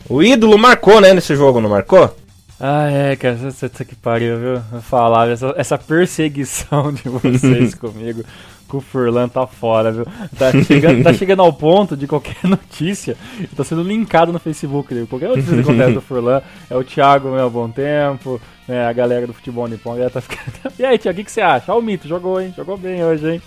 o 0.10 0.24
ídolo 0.24 0.58
marcou, 0.58 1.00
né, 1.00 1.14
nesse 1.14 1.36
jogo, 1.36 1.62
não 1.62 1.70
marcou? 1.70 2.16
Ah, 2.60 2.90
é, 2.90 3.16
cara, 3.16 3.36
você 3.36 3.70
que 3.86 3.96
pariu, 3.96 4.38
viu? 4.38 4.64
Eu 4.74 4.82
falava, 4.82 5.32
essa, 5.32 5.54
essa 5.56 5.78
perseguição 5.78 6.90
de 6.92 7.08
vocês 7.08 7.74
comigo, 7.76 8.24
com 8.68 8.78
o 8.78 8.82
Furlan 8.82 9.30
tá 9.30 9.46
fora, 9.46 9.92
viu? 9.92 10.06
Tá 10.36 10.52
chegando, 10.64 11.04
tá 11.04 11.14
chegando 11.14 11.44
ao 11.44 11.54
ponto 11.54 11.96
de 11.96 12.08
qualquer 12.08 12.46
notícia, 12.46 13.16
tá 13.56 13.64
sendo 13.64 13.84
linkado 13.84 14.34
no 14.34 14.40
Facebook 14.40 14.92
dele. 14.92 15.06
Qualquer 15.06 15.30
notícia 15.30 15.54
que 15.54 15.62
acontece 15.62 15.94
do 15.94 16.02
Furlan, 16.02 16.42
é 16.68 16.76
o 16.76 16.84
Thiago, 16.84 17.30
meu, 17.30 17.48
bom 17.48 17.70
tempo, 17.70 18.42
né, 18.68 18.88
a 18.88 18.94
galera 18.94 19.28
do 19.28 19.34
futebol 19.34 19.68
nipom, 19.68 19.96
já 19.96 20.10
tá 20.10 20.20
ficando... 20.20 20.74
E 20.80 20.84
aí, 20.84 20.98
Thiago, 20.98 21.16
o 21.16 21.20
que, 21.20 21.26
que 21.26 21.32
você 21.32 21.42
acha? 21.42 21.72
Ó 21.72 21.78
o 21.78 21.82
Mito, 21.82 22.08
jogou, 22.08 22.42
hein? 22.42 22.52
Jogou 22.58 22.76
bem 22.76 23.04
hoje, 23.04 23.34
hein? 23.34 23.42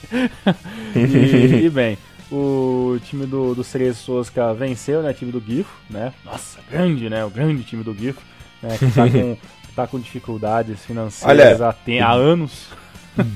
e, 0.95 1.67
e 1.67 1.69
bem... 1.69 1.99
O 2.33 2.97
time 3.07 3.27
do, 3.27 3.57
do 3.57 3.65
Cerezo 3.65 3.99
Sosca 3.99 4.55
venceu, 4.55 5.03
né? 5.03 5.11
O 5.11 5.15
time 5.15 5.33
do 5.33 5.43
Gifo, 5.45 5.77
né? 5.91 6.13
Nossa, 6.25 6.61
grande, 6.71 7.11
né? 7.11 7.25
O 7.25 7.29
grande 7.29 7.65
time 7.65 7.83
do 7.83 7.93
Gifo 7.93 8.23
né, 8.63 8.77
que 8.79 8.91
tá 8.91 9.09
com, 9.11 9.37
tá 9.75 9.87
com 9.87 9.99
dificuldades 9.99 10.85
financeiras 10.85 11.61
Olha, 11.61 11.77
há, 12.01 12.07
há 12.07 12.13
anos. 12.13 12.69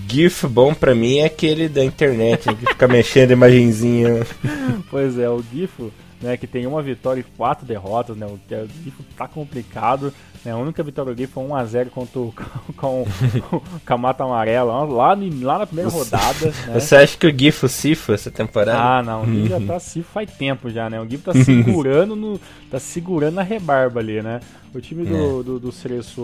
GIF 0.08 0.46
bom 0.46 0.72
pra 0.72 0.94
mim 0.94 1.18
é 1.18 1.26
aquele 1.26 1.68
da 1.68 1.84
internet, 1.84 2.48
que 2.54 2.66
fica 2.66 2.88
mexendo 2.88 3.32
imagenzinha. 3.32 4.26
Pois 4.90 5.18
é, 5.18 5.28
o 5.28 5.42
GIF, 5.52 5.92
né, 6.22 6.36
que 6.36 6.46
tem 6.46 6.66
uma 6.66 6.80
vitória 6.80 7.20
e 7.20 7.24
quatro 7.36 7.66
derrotas, 7.66 8.16
né, 8.16 8.26
o, 8.26 8.34
o 8.34 8.68
GIF 8.84 8.94
tá 9.16 9.26
complicado, 9.26 10.14
né, 10.44 10.52
a 10.52 10.56
única 10.56 10.82
vitória 10.82 11.14
do 11.14 11.18
GIF 11.18 11.32
foi 11.32 11.44
1x0 11.44 11.90
contra 11.90 12.20
o, 12.20 12.34
com, 12.76 13.06
com, 13.86 13.94
a 13.94 13.96
Mata 13.96 14.24
Amarela, 14.24 14.84
lá, 14.84 15.14
lá 15.14 15.58
na 15.58 15.66
primeira 15.66 15.90
rodada. 15.90 16.46
Né. 16.66 16.80
Você 16.80 16.96
acha 16.96 17.16
que 17.16 17.26
o 17.26 17.36
GIF 17.36 17.68
Sifo 17.68 18.12
essa 18.12 18.30
temporada? 18.30 18.78
Ah, 18.78 19.02
não, 19.02 19.22
o 19.22 19.26
GIF 19.26 19.48
já 19.48 19.60
tá 19.60 19.78
Sifo 19.80 20.10
faz 20.12 20.30
tempo 20.30 20.70
já, 20.70 20.90
né, 20.90 21.00
o 21.00 21.08
GIF 21.08 21.22
tá 21.22 21.32
segurando, 21.32 22.14
no, 22.14 22.40
tá 22.70 22.78
segurando 22.78 23.34
na 23.34 23.42
rebarba 23.42 24.00
ali, 24.00 24.22
né. 24.22 24.40
O 24.74 24.80
time 24.80 25.04
do, 25.04 25.40
é. 25.40 25.42
do, 25.44 25.60
do 25.60 25.72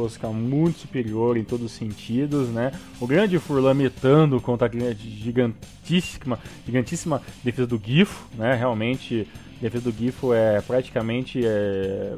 fica 0.08 0.26
muito 0.28 0.80
superior 0.80 1.36
em 1.36 1.44
todos 1.44 1.66
os 1.66 1.72
sentidos, 1.72 2.48
né? 2.48 2.72
O 3.00 3.06
grande 3.06 3.38
Furlan 3.38 3.74
metando 3.74 4.40
contra 4.40 4.66
a 4.66 4.92
gigantíssima, 4.92 6.36
gigantíssima 6.66 7.22
defesa 7.44 7.68
do 7.68 7.80
Gifo, 7.82 8.26
né? 8.36 8.56
Realmente, 8.56 9.24
a 9.56 9.62
defesa 9.62 9.84
do 9.84 9.96
Gifo 9.96 10.34
é 10.34 10.60
praticamente 10.62 11.46
é, 11.46 12.14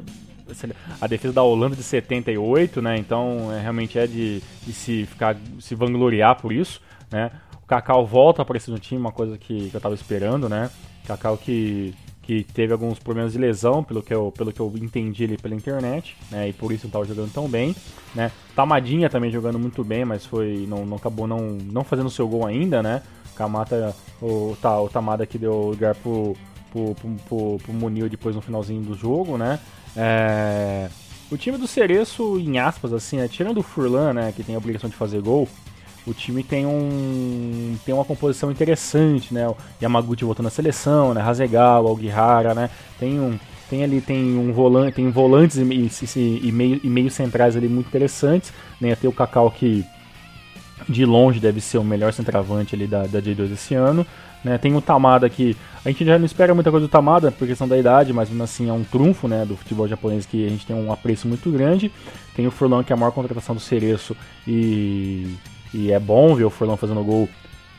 a 0.99 1.07
defesa 1.07 1.33
da 1.33 1.43
Holanda 1.43 1.75
de 1.75 1.83
78, 1.83 2.81
né? 2.81 2.97
Então, 2.97 3.51
é, 3.51 3.61
realmente 3.61 3.97
é 3.97 4.07
de, 4.07 4.41
de, 4.65 4.73
se 4.73 5.05
ficar 5.05 5.35
se 5.59 5.75
vangloriar 5.75 6.39
por 6.41 6.51
isso, 6.51 6.81
né? 7.11 7.31
O 7.61 7.65
Cacau 7.65 8.05
volta 8.05 8.41
a 8.41 8.43
aparecer 8.43 8.71
no 8.71 8.79
time, 8.79 8.99
uma 8.99 9.11
coisa 9.11 9.37
que, 9.37 9.69
que 9.69 9.75
eu 9.75 9.79
estava 9.79 9.95
esperando, 9.95 10.49
né? 10.49 10.69
Cacau 11.05 11.37
que 11.37 11.93
que 12.23 12.41
teve 12.41 12.71
alguns 12.71 12.97
problemas 12.97 13.33
de 13.33 13.37
lesão, 13.37 13.83
pelo 13.83 14.01
que 14.01 14.13
eu, 14.13 14.31
pelo 14.31 14.51
que 14.51 14.59
eu 14.59 14.73
entendi 14.77 15.25
ali 15.25 15.37
pela 15.37 15.53
internet, 15.53 16.15
né? 16.31 16.47
E 16.47 16.53
por 16.53 16.71
isso 16.71 16.85
não 16.85 16.89
estava 16.89 17.05
jogando 17.05 17.33
tão 17.33 17.49
bem, 17.49 17.75
né? 18.15 18.31
Tamadinha 18.55 19.09
também 19.09 19.29
jogando 19.29 19.59
muito 19.59 19.83
bem, 19.83 20.05
mas 20.05 20.25
foi 20.25 20.65
não, 20.67 20.85
não 20.85 20.95
acabou 20.95 21.27
não, 21.27 21.39
não 21.39 21.83
fazendo 21.83 22.09
seu 22.09 22.27
gol 22.27 22.47
ainda, 22.47 22.81
né? 22.81 23.03
Kamata, 23.35 23.93
o, 24.21 24.55
tá, 24.61 24.79
o 24.79 24.87
Tamada 24.87 25.25
que 25.25 25.37
deu 25.37 25.69
lugar 25.71 25.95
pro, 25.95 26.35
pro, 26.73 26.95
pro, 26.95 27.15
pro, 27.29 27.57
pro 27.59 27.73
Munil 27.73 28.09
depois 28.09 28.35
no 28.35 28.41
finalzinho 28.41 28.81
do 28.81 28.95
jogo, 28.95 29.37
né? 29.37 29.59
É, 29.95 30.89
o 31.31 31.37
time 31.37 31.57
do 31.57 31.67
Cereço, 31.67 32.39
em 32.39 32.57
aspas, 32.57 32.91
assim, 32.91 33.17
né? 33.17 33.27
tirando 33.27 33.59
o 33.59 33.63
Furlan, 33.63 34.13
né, 34.13 34.33
que 34.35 34.43
tem 34.43 34.55
a 34.55 34.57
obrigação 34.57 34.89
de 34.89 34.95
fazer 34.95 35.21
gol, 35.21 35.47
o 36.05 36.13
time 36.13 36.43
tem 36.43 36.65
um 36.65 37.77
tem 37.85 37.95
uma 37.95 38.03
composição 38.03 38.51
interessante, 38.51 39.33
né? 39.33 39.47
O 39.47 39.55
Yamaguchi 39.81 40.25
voltando 40.25 40.45
na 40.45 40.49
seleção, 40.49 41.13
né? 41.13 41.21
Hasegawa, 41.21 41.89
Alguihara, 41.89 42.53
né? 42.53 42.69
Tem 42.99 43.21
um 43.21 43.39
tem 43.69 43.85
ali 43.85 44.01
tem 44.01 44.37
um 44.37 44.51
volante, 44.51 44.95
tem 44.95 45.09
volantes 45.09 45.55
e, 45.55 45.63
e, 45.63 46.47
e, 46.47 46.51
meio, 46.51 46.81
e 46.83 46.89
meio 46.89 47.09
centrais 47.09 47.55
ali 47.55 47.69
muito 47.69 47.87
interessantes, 47.87 48.51
né? 48.81 48.93
Tem 48.95 49.09
o 49.09 49.13
Cacau 49.13 49.49
que 49.49 49.85
de 50.89 51.05
longe 51.05 51.39
deve 51.39 51.61
ser 51.61 51.77
o 51.77 51.83
melhor 51.85 52.11
centroavante 52.11 52.75
ali 52.75 52.85
da, 52.85 53.07
da 53.07 53.21
J2 53.21 53.53
esse 53.53 53.73
ano. 53.73 54.05
Né? 54.43 54.57
Tem 54.57 54.75
o 54.75 54.81
Tamada 54.81 55.29
que 55.29 55.55
a 55.85 55.89
gente 55.89 56.05
já 56.05 56.17
não 56.17 56.25
espera 56.25 56.53
muita 56.53 56.71
coisa 56.71 56.87
do 56.87 56.89
Tamada 56.89 57.31
por 57.31 57.47
questão 57.47 57.67
da 57.67 57.77
idade, 57.77 58.13
mas 58.13 58.29
mesmo 58.29 58.43
assim 58.43 58.69
é 58.69 58.73
um 58.73 58.83
trunfo 58.83 59.27
né, 59.27 59.45
do 59.45 59.57
futebol 59.57 59.87
japonês 59.87 60.25
que 60.25 60.45
a 60.45 60.49
gente 60.49 60.65
tem 60.65 60.75
um 60.75 60.91
apreço 60.91 61.27
muito 61.27 61.51
grande. 61.51 61.91
Tem 62.35 62.47
o 62.47 62.51
Furlan 62.51 62.83
que 62.83 62.93
é 62.93 62.95
a 62.95 62.99
maior 62.99 63.11
contratação 63.11 63.53
do 63.53 63.61
Cereço 63.61 64.15
e 64.47 65.35
e 65.73 65.91
é 65.91 65.99
bom 65.99 66.35
ver 66.35 66.43
o 66.43 66.49
Furlan 66.49 66.77
fazendo 66.77 67.03
gol 67.03 67.27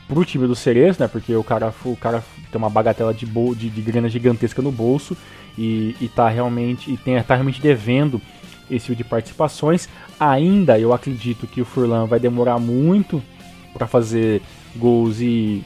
pro 0.07 0.25
time 0.25 0.45
do 0.47 0.55
Cereço, 0.55 1.01
né? 1.01 1.07
Porque 1.07 1.33
o 1.33 1.43
cara, 1.43 1.73
o 1.85 1.95
cara 1.95 2.23
tem 2.51 2.59
uma 2.59 2.69
bagatela 2.69 3.13
de, 3.13 3.25
de, 3.25 3.69
de 3.69 3.81
grana 3.81 4.09
gigantesca 4.09 4.61
no 4.61 4.71
bolso 4.71 5.15
e, 5.57 5.95
e 6.01 6.07
tá 6.09 6.27
realmente 6.27 6.91
e 6.91 6.97
tem, 6.97 7.21
tá 7.23 7.35
realmente 7.35 7.61
devendo 7.61 8.21
esse 8.69 8.87
tipo 8.87 8.97
de 8.97 9.03
participações. 9.03 9.87
Ainda 10.19 10.77
eu 10.77 10.93
acredito 10.93 11.47
que 11.47 11.61
o 11.61 11.65
Furlan 11.65 12.05
vai 12.05 12.19
demorar 12.19 12.59
muito 12.59 13.23
para 13.73 13.87
fazer 13.87 14.41
gols 14.75 15.21
e 15.21 15.63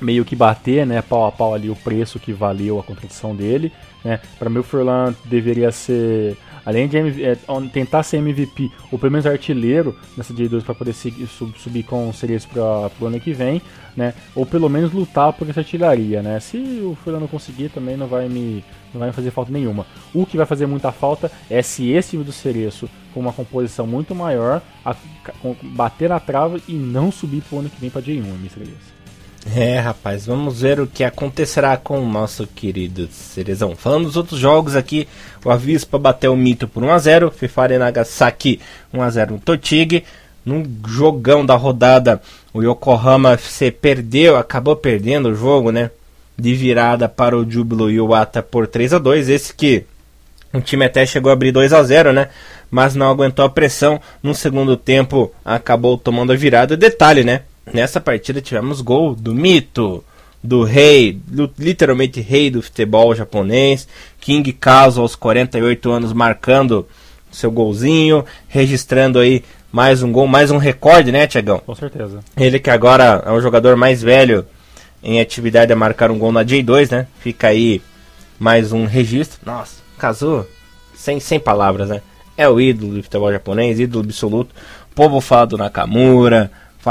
meio 0.00 0.24
que 0.24 0.36
bater, 0.36 0.86
né, 0.86 1.02
pau 1.02 1.26
a 1.26 1.32
pau 1.32 1.54
ali 1.54 1.70
o 1.70 1.76
preço 1.76 2.18
que 2.18 2.32
valeu 2.32 2.78
a 2.78 2.82
contratação 2.82 3.34
dele, 3.34 3.72
né? 4.04 4.20
Para 4.38 4.50
mim 4.50 4.58
o 4.58 4.62
Furlan 4.62 5.14
deveria 5.24 5.72
ser 5.72 6.36
além 6.64 6.88
de 6.88 6.96
é, 7.22 7.36
tentar 7.72 8.02
ser 8.02 8.18
MVP, 8.18 8.70
ou 8.90 8.98
pelo 8.98 9.12
menos 9.12 9.26
artilheiro 9.26 9.96
nessa 10.16 10.32
J2 10.32 10.62
para 10.62 10.74
poder 10.74 10.94
seguir, 10.94 11.26
sub, 11.26 11.52
subir 11.58 11.82
com 11.82 12.12
Cereço 12.12 12.48
para 12.48 12.90
o 13.00 13.06
ano 13.06 13.20
que 13.20 13.32
vem, 13.32 13.60
né? 13.96 14.14
Ou 14.34 14.46
pelo 14.46 14.68
menos 14.68 14.92
lutar 14.92 15.32
por 15.32 15.48
essa 15.48 15.60
artilharia, 15.60 16.22
né? 16.22 16.40
Se 16.40 16.56
o 16.56 16.96
Furlan 17.02 17.26
conseguir, 17.26 17.68
também 17.68 17.96
não 17.96 18.06
vai 18.06 18.28
me 18.28 18.64
não 18.92 19.00
vai 19.00 19.08
me 19.08 19.14
fazer 19.14 19.30
falta 19.32 19.50
nenhuma. 19.50 19.86
O 20.14 20.24
que 20.24 20.36
vai 20.36 20.46
fazer 20.46 20.66
muita 20.66 20.92
falta 20.92 21.30
é 21.50 21.60
se 21.62 21.90
esse 21.90 22.10
time 22.10 22.22
do 22.22 22.32
Cereço, 22.32 22.88
com 23.12 23.20
uma 23.20 23.32
composição 23.32 23.86
muito 23.86 24.14
maior, 24.14 24.62
a, 24.84 24.94
bater 25.62 26.08
na 26.08 26.20
trava 26.20 26.60
e 26.68 26.74
não 26.74 27.10
subir 27.10 27.42
para 27.42 27.56
o 27.56 27.58
ano 27.58 27.70
que 27.70 27.80
vem 27.80 27.90
para 27.90 28.02
J1, 28.02 28.24
Mr. 28.24 28.60
Elias. 28.60 28.93
É, 29.52 29.78
rapaz, 29.78 30.24
vamos 30.24 30.62
ver 30.62 30.80
o 30.80 30.86
que 30.86 31.04
acontecerá 31.04 31.76
com 31.76 31.98
o 32.00 32.08
nosso 32.08 32.46
querido 32.46 33.08
Cerezão. 33.12 33.76
Falando 33.76 34.06
dos 34.06 34.16
outros 34.16 34.40
jogos 34.40 34.74
aqui, 34.74 35.06
o 35.44 35.50
Avispa 35.50 35.98
bateu 35.98 36.32
o 36.32 36.36
Mito 36.36 36.66
por 36.66 36.82
1x0, 36.82 37.30
Fifari 37.30 37.76
Nagasaki 37.76 38.58
1x0 38.92 39.30
no 39.30 39.38
Totig. 39.38 40.04
Num 40.46 40.62
jogão 40.86 41.44
da 41.44 41.54
rodada, 41.56 42.20
o 42.52 42.62
Yokohama 42.62 43.32
FC 43.32 43.70
perdeu, 43.70 44.36
acabou 44.36 44.76
perdendo 44.76 45.30
o 45.30 45.34
jogo, 45.34 45.70
né? 45.70 45.90
De 46.36 46.54
virada 46.54 47.08
para 47.08 47.36
o 47.36 47.50
Júbilo 47.50 47.90
Iwata 47.90 48.42
por 48.42 48.66
3 48.66 48.94
a 48.94 48.98
2 48.98 49.28
Esse 49.28 49.54
que 49.54 49.84
o 50.52 50.60
time 50.60 50.84
até 50.84 51.06
chegou 51.06 51.30
a 51.30 51.32
abrir 51.32 51.50
2 51.50 51.72
a 51.72 51.82
0 51.82 52.12
né? 52.12 52.28
Mas 52.70 52.94
não 52.94 53.08
aguentou 53.08 53.44
a 53.44 53.48
pressão. 53.48 54.00
No 54.22 54.34
segundo 54.34 54.76
tempo, 54.76 55.32
acabou 55.44 55.96
tomando 55.96 56.32
a 56.32 56.36
virada. 56.36 56.76
Detalhe, 56.76 57.24
né? 57.24 57.42
Nessa 57.72 58.00
partida 58.00 58.40
tivemos 58.40 58.80
gol 58.80 59.14
do 59.14 59.34
mito, 59.34 60.04
do 60.42 60.62
rei, 60.62 61.18
do, 61.26 61.50
literalmente 61.58 62.20
rei 62.20 62.50
do 62.50 62.60
futebol 62.60 63.14
japonês, 63.14 63.88
King 64.20 64.52
Kazu 64.52 65.00
aos 65.00 65.16
48 65.16 65.90
anos 65.90 66.12
marcando 66.12 66.86
seu 67.32 67.50
golzinho, 67.50 68.24
registrando 68.46 69.18
aí 69.18 69.42
mais 69.72 70.02
um 70.02 70.12
gol, 70.12 70.26
mais 70.26 70.50
um 70.50 70.58
recorde, 70.58 71.10
né, 71.10 71.26
Tiagão? 71.26 71.58
Com 71.58 71.74
certeza. 71.74 72.20
Ele 72.36 72.60
que 72.60 72.70
agora 72.70 73.22
é 73.26 73.32
o 73.32 73.40
jogador 73.40 73.74
mais 73.74 74.02
velho 74.02 74.46
em 75.02 75.20
atividade 75.20 75.72
a 75.72 75.76
marcar 75.76 76.10
um 76.10 76.18
gol 76.18 76.30
na 76.30 76.44
J2, 76.44 76.92
né? 76.92 77.06
Fica 77.20 77.48
aí 77.48 77.82
mais 78.38 78.72
um 78.72 78.84
registro. 78.84 79.40
Nossa, 79.44 79.82
Kazu, 79.98 80.46
sem, 80.94 81.18
sem 81.18 81.40
palavras, 81.40 81.88
né? 81.88 82.02
É 82.36 82.48
o 82.48 82.60
ídolo 82.60 82.94
do 82.94 83.02
futebol 83.02 83.32
japonês, 83.32 83.80
ídolo 83.80 84.04
absoluto. 84.04 84.54
O 84.92 84.94
povo 84.94 85.20
fala 85.20 85.46
do 85.46 85.58
Nakamura, 85.58 86.50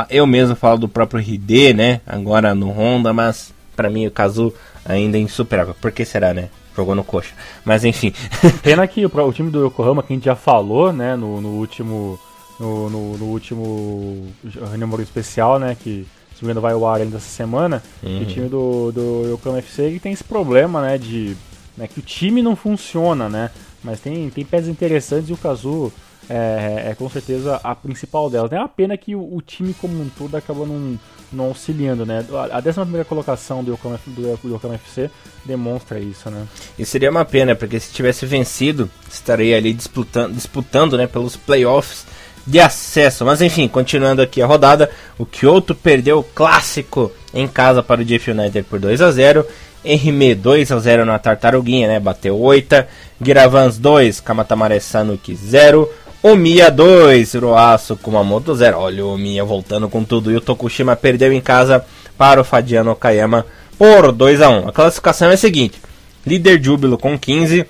eu 0.09 0.25
mesmo 0.25 0.55
falo 0.55 0.77
do 0.77 0.87
próprio 0.87 1.19
RD, 1.19 1.73
né? 1.73 2.01
Agora 2.05 2.55
no 2.55 2.69
Honda, 2.71 3.13
mas 3.13 3.53
para 3.75 3.89
mim 3.89 4.07
o 4.07 4.11
Kazu 4.11 4.53
ainda 4.85 5.17
é 5.17 5.21
insuperável. 5.21 5.75
Por 5.79 5.91
que 5.91 6.05
será, 6.05 6.33
né? 6.33 6.49
Jogou 6.75 6.95
no 6.95 7.03
coxa. 7.03 7.33
Mas 7.63 7.85
enfim. 7.85 8.13
Pena 8.63 8.87
que 8.87 9.05
o, 9.05 9.11
o, 9.15 9.33
time 9.33 9.51
do 9.51 9.65
Yokohama, 9.65 10.01
que 10.01 10.11
a 10.11 10.15
gente 10.15 10.25
já 10.25 10.35
falou, 10.35 10.91
né? 10.91 11.15
No, 11.15 11.39
no 11.39 11.49
último. 11.49 12.19
No, 12.59 12.89
no, 12.89 13.17
no 13.17 13.25
último 13.25 14.27
reunião 14.43 15.01
especial, 15.01 15.59
né? 15.59 15.75
Que 15.79 16.05
não 16.41 16.61
vai 16.61 16.73
ao 16.73 16.85
ar 16.85 16.99
ainda 16.99 17.17
essa 17.17 17.29
semana. 17.29 17.81
Uhum. 18.01 18.21
o 18.21 18.25
time 18.25 18.49
do, 18.49 18.91
do 18.91 19.33
Yokohama 19.33 19.59
FC 19.59 19.99
tem 20.01 20.11
esse 20.11 20.23
problema, 20.23 20.81
né? 20.81 20.97
De. 20.97 21.37
Né, 21.75 21.87
que 21.87 21.99
o 21.99 22.03
time 22.03 22.41
não 22.41 22.55
funciona, 22.55 23.27
né? 23.27 23.49
Mas 23.83 23.99
tem, 23.99 24.29
tem 24.29 24.45
peças 24.45 24.67
interessantes 24.67 25.29
e 25.29 25.33
o 25.33 25.37
Kazu 25.37 25.91
é, 26.30 26.89
é, 26.89 26.95
com 26.95 27.09
certeza 27.09 27.59
a 27.63 27.76
principal 27.76 28.30
dela. 28.30 28.47
É 28.51 28.57
uma 28.57 28.69
pena 28.69 28.97
que 28.97 29.15
o, 29.15 29.36
o, 29.36 29.41
time 29.41 29.74
como 29.74 30.01
um 30.01 30.09
todo 30.09 30.36
acaba 30.36 30.65
não, 30.65 30.99
não 31.32 31.45
auxiliando, 31.45 32.05
né? 32.05 32.26
A 32.51 32.59
11 32.59 33.03
colocação 33.05 33.63
do 33.63 33.74
Yokohama, 33.74 33.99
do 34.07 34.47
Yokohama 34.47 34.76
FC 34.76 35.09
demonstra 35.45 35.99
isso, 35.99 36.30
né? 36.30 36.45
E 36.78 36.86
seria 36.86 37.11
uma 37.11 37.26
pena, 37.26 37.55
porque 37.55 37.80
se 37.80 37.91
tivesse 37.91 38.26
vencido, 38.26 38.89
estaria 39.09 39.57
ali 39.57 39.74
disputando, 39.74 40.34
disputando 40.34 40.97
né, 40.97 41.07
pelos 41.07 41.36
playoffs 41.36 42.05
de 42.45 42.59
acesso. 42.59 43.26
Mas 43.26 43.41
enfim, 43.41 43.67
continuando 43.67 44.21
aqui 44.21 44.41
a 44.41 44.45
rodada, 44.45 44.89
o 45.17 45.26
Kyoto 45.26 45.76
perdeu 45.76 46.19
o 46.19 46.24
clássico 46.24 47.11
em 47.34 47.47
casa 47.47 47.82
para 47.82 48.01
o 48.01 48.05
Jeff 48.05 48.32
United 48.32 48.63
por 48.63 48.80
2 48.80 49.01
a 49.01 49.11
0 49.11 49.45
Henrime 49.86 50.34
2 50.34 50.71
a 50.71 50.80
0 50.80 51.05
na 51.05 51.19
Tartaruguinha, 51.19 51.88
né? 51.88 51.99
Bateu 51.99 52.39
8. 52.39 52.86
Giravans 53.21 53.78
2, 53.78 54.21
Kamatamare 54.21 54.80
Sanuki 54.80 55.36
0. 55.36 55.89
Omiya 56.24 56.71
2, 56.71 57.34
Hiroaço 57.34 57.97
Kumamoto 57.97 58.55
0. 58.55 58.78
Olha 58.78 59.05
o 59.05 59.13
Omiya 59.13 59.43
voltando 59.43 59.89
com 59.89 60.05
tudo. 60.05 60.32
E 60.32 60.38
o 60.38 60.39
Tokushima 60.39 60.95
perdeu 60.95 61.34
em 61.34 61.41
casa 61.41 61.84
para 62.17 62.39
o 62.39 62.45
Fadiano 62.45 62.91
Okayama 62.91 63.45
por 63.78 64.09
2 64.09 64.41
a 64.41 64.49
1 64.49 64.69
A 64.69 64.71
classificação 64.71 65.30
é 65.30 65.34
a 65.34 65.38
seguinte: 65.38 65.82
líder 66.26 66.63
Júbilo 66.63 66.97
com 66.97 67.19
15. 67.19 67.65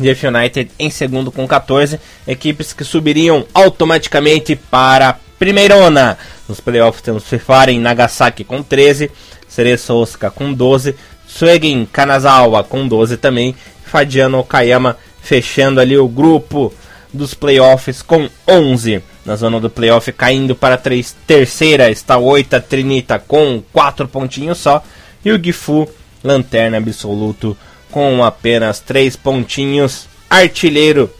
Jeff 0.00 0.26
United 0.26 0.68
em 0.80 0.90
segundo 0.90 1.30
com 1.30 1.46
14. 1.46 2.00
Equipes 2.26 2.72
que 2.72 2.82
subiriam 2.82 3.46
automaticamente 3.54 4.56
para 4.56 5.10
a 5.10 5.16
primeirona. 5.38 6.18
Nos 6.48 6.58
playoffs 6.58 7.02
temos 7.02 7.22
Fifaren 7.22 7.78
Nagasaki 7.78 8.42
com 8.42 8.64
13. 8.64 9.12
Cereço 9.46 9.94
Osaka 9.94 10.28
com 10.28 10.52
12. 10.52 10.96
Suegen 11.24 11.86
Kanazawa 11.86 12.64
com 12.64 12.88
12 12.88 13.16
também. 13.16 13.54
Fadiano 13.84 14.40
Okayama 14.40 14.96
fechando 15.22 15.80
ali 15.80 15.96
o 15.96 16.08
grupo 16.08 16.74
dos 17.16 17.34
playoffs 17.34 18.02
com 18.02 18.28
11. 18.46 19.02
Na 19.24 19.34
zona 19.34 19.58
do 19.58 19.68
playoff 19.68 20.12
caindo 20.12 20.54
para 20.54 20.76
a 20.76 20.80
terceira 21.26 21.90
está 21.90 22.16
Oita 22.16 22.60
Trinita 22.60 23.18
com 23.18 23.62
4 23.72 24.06
pontinhos 24.06 24.58
só. 24.58 24.82
E 25.24 25.32
o 25.32 25.42
Gifu, 25.42 25.88
lanterna 26.22 26.76
absoluto, 26.78 27.56
com 27.90 28.22
apenas 28.22 28.78
3 28.78 29.16
pontinhos. 29.16 30.06
Artilheiro 30.30 31.10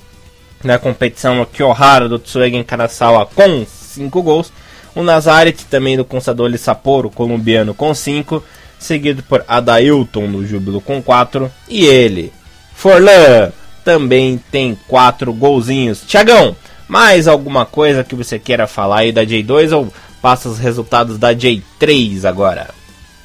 na 0.63 0.79
competição 0.79 1.41
o 1.41 1.47
Kyohara 1.47 2.09
do 2.09 2.19
Tsuegen 2.19 2.63
Kanasawa 2.63 3.27
com 3.27 3.67
5 3.67 4.23
gols. 4.23 4.53
O 4.95 5.03
Nazaret 5.03 5.57
também 5.69 5.97
do 5.97 6.05
Consadole 6.05 6.57
Sapporo, 6.57 7.11
colombiano, 7.11 7.75
com 7.75 7.95
5. 7.95 8.43
Seguido 8.79 9.23
por 9.23 9.45
Adailton 9.49 10.31
do 10.31 10.47
Júbilo 10.47 10.81
com 10.81 11.03
4. 11.03 11.51
E 11.69 11.85
ele, 11.85 12.33
Forlan 12.75 13.53
também 13.87 14.43
tem 14.51 14.76
quatro 14.89 15.32
golzinhos. 15.32 16.03
Tiagão, 16.05 16.57
mais 16.89 17.28
alguma 17.28 17.64
coisa 17.64 18.03
que 18.03 18.16
você 18.16 18.37
queira 18.37 18.66
falar 18.66 18.99
aí 18.99 19.12
da 19.12 19.24
J2 19.24 19.70
ou 19.70 19.95
passa 20.20 20.49
os 20.49 20.59
resultados 20.59 21.16
da 21.18 21.32
J3 21.32 22.24
agora? 22.24 22.74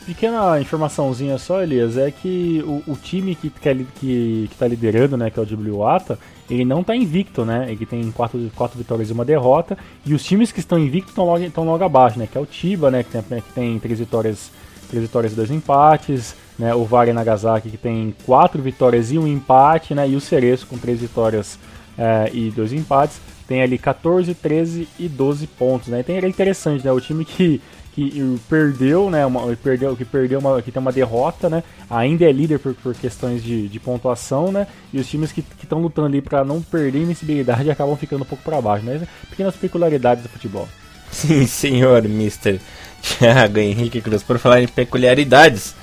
Pequena 0.06 0.62
informaçãozinha 0.62 1.40
só, 1.40 1.64
Elias, 1.64 1.98
é 1.98 2.12
que 2.12 2.64
o, 2.64 2.84
o 2.92 2.96
time 2.96 3.34
que, 3.34 3.50
que, 3.50 3.86
que, 4.00 4.48
que 4.52 4.56
tá 4.56 4.68
liderando, 4.68 5.18
né, 5.18 5.32
que 5.32 5.40
é 5.40 5.44
o 5.44 5.78
WATA, 5.78 6.20
ele 6.48 6.64
não 6.64 6.82
está 6.82 6.96
invicto, 6.96 7.44
né? 7.44 7.66
Ele 7.70 7.86
tem 7.86 8.12
quatro, 8.12 8.52
quatro 8.56 8.78
vitórias 8.78 9.10
e 9.10 9.14
uma 9.14 9.26
derrota. 9.26 9.76
E 10.06 10.14
os 10.14 10.24
times 10.24 10.52
que 10.52 10.60
estão 10.60 10.78
invictos 10.78 11.12
estão 11.12 11.26
logo, 11.26 11.64
logo 11.64 11.84
abaixo, 11.84 12.20
né? 12.20 12.28
Que 12.30 12.38
é 12.38 12.42
o 12.42 12.46
Tiba, 12.46 12.92
né? 12.92 13.04
Que 13.04 13.20
tem, 13.22 13.42
que 13.42 13.54
tem 13.54 13.80
três 13.80 14.00
vitórias, 14.00 14.52
três 14.90 15.02
vitórias 15.02 15.34
e 15.34 15.36
dois 15.36 15.50
empates 15.50 16.36
né, 16.62 16.76
o 16.76 16.86
Vale 16.86 17.12
Nagasaki 17.12 17.72
que 17.72 17.78
tem 17.78 18.16
quatro 18.24 18.62
vitórias 18.62 19.12
e 19.12 19.18
um 19.18 19.28
empate, 19.28 19.96
né, 19.96 20.08
e 20.08 20.16
o 20.16 20.22
Cereço 20.22 20.68
com 20.68 20.78
três 20.78 21.00
vitórias 21.02 21.58
é, 21.98 22.30
e 22.32 22.52
dois 22.52 22.72
empates, 22.72 23.20
tem 23.48 23.64
ali 23.64 23.80
14, 23.80 24.34
13 24.36 24.88
e 25.00 25.10
12 25.10 25.48
pontos, 25.48 25.88
né? 25.90 26.00
Então 26.00 26.16
é 26.16 26.28
interessante, 26.28 26.86
né? 26.86 26.92
O 26.92 27.02
time 27.02 27.26
que, 27.26 27.62
que 27.94 28.40
perdeu, 28.48 29.10
né? 29.10 29.26
Uma, 29.26 29.54
perdeu, 29.58 29.94
que 29.94 30.06
perdeu 30.06 30.40
uma, 30.40 30.62
que 30.62 30.72
tem 30.72 30.80
uma 30.80 30.92
derrota, 30.92 31.50
né? 31.50 31.64
Ainda 31.90 32.24
é 32.24 32.32
líder 32.32 32.60
por, 32.60 32.74
por 32.76 32.96
questões 32.96 33.44
de, 33.44 33.68
de 33.68 33.80
pontuação, 33.80 34.54
né? 34.54 34.68
E 34.94 35.00
os 35.00 35.10
times 35.10 35.34
que 35.34 35.44
estão 35.62 35.82
lutando 35.82 36.08
ali 36.08 36.22
para 36.22 36.46
não 36.46 36.62
perder 36.62 37.02
invencibilidade 37.02 37.68
acabam 37.72 37.98
ficando 37.98 38.22
um 38.22 38.26
pouco 38.28 38.44
para 38.44 38.62
baixo, 38.62 38.86
né? 38.86 39.06
Pequenas 39.30 39.56
peculiaridades 39.56 40.24
do 40.24 40.30
futebol. 40.30 40.70
Sim, 41.12 41.46
senhor, 41.46 42.02
Mister 42.04 42.58
Thiago 43.02 43.60
Henrique 43.60 44.00
Cruz. 44.00 44.24
Por 44.24 44.40
falar 44.40 44.62
em 44.62 44.68
peculiaridades, 44.68 45.76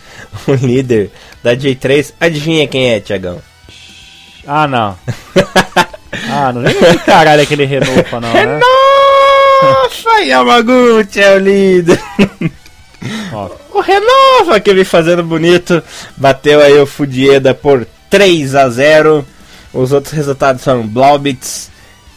o 0.47 0.55
líder 0.55 1.11
da 1.43 1.57
J3. 1.57 2.15
Adivinha 2.21 2.67
quem 2.67 2.91
é, 2.91 3.01
Tiagão? 3.01 3.41
Ah, 4.47 4.67
não. 4.67 4.97
ah, 6.31 6.53
não 6.53 6.63
lembro 6.63 6.87
que 6.87 7.05
caralho 7.05 7.41
é 7.41 7.45
aquele 7.45 7.65
Renofa, 7.65 8.21
não, 8.21 8.33
né? 8.33 8.41
Renofa! 8.41 10.21
Yamaguchi 10.25 11.21
é 11.21 11.35
o 11.35 11.39
líder. 11.39 12.01
Ó. 13.33 13.51
O 13.73 13.81
Renova 13.81 14.59
que 14.61 14.75
vem 14.75 14.85
fazendo 14.85 15.23
bonito. 15.23 15.83
Bateu 16.17 16.61
aí 16.61 16.79
o 16.79 16.87
Fudieda 16.87 17.55
por 17.55 17.87
3 18.11 18.55
a 18.55 18.69
0 18.69 19.25
Os 19.73 19.93
outros 19.93 20.13
resultados 20.13 20.65
foram 20.65 20.87
Blaubitz. 20.87 21.71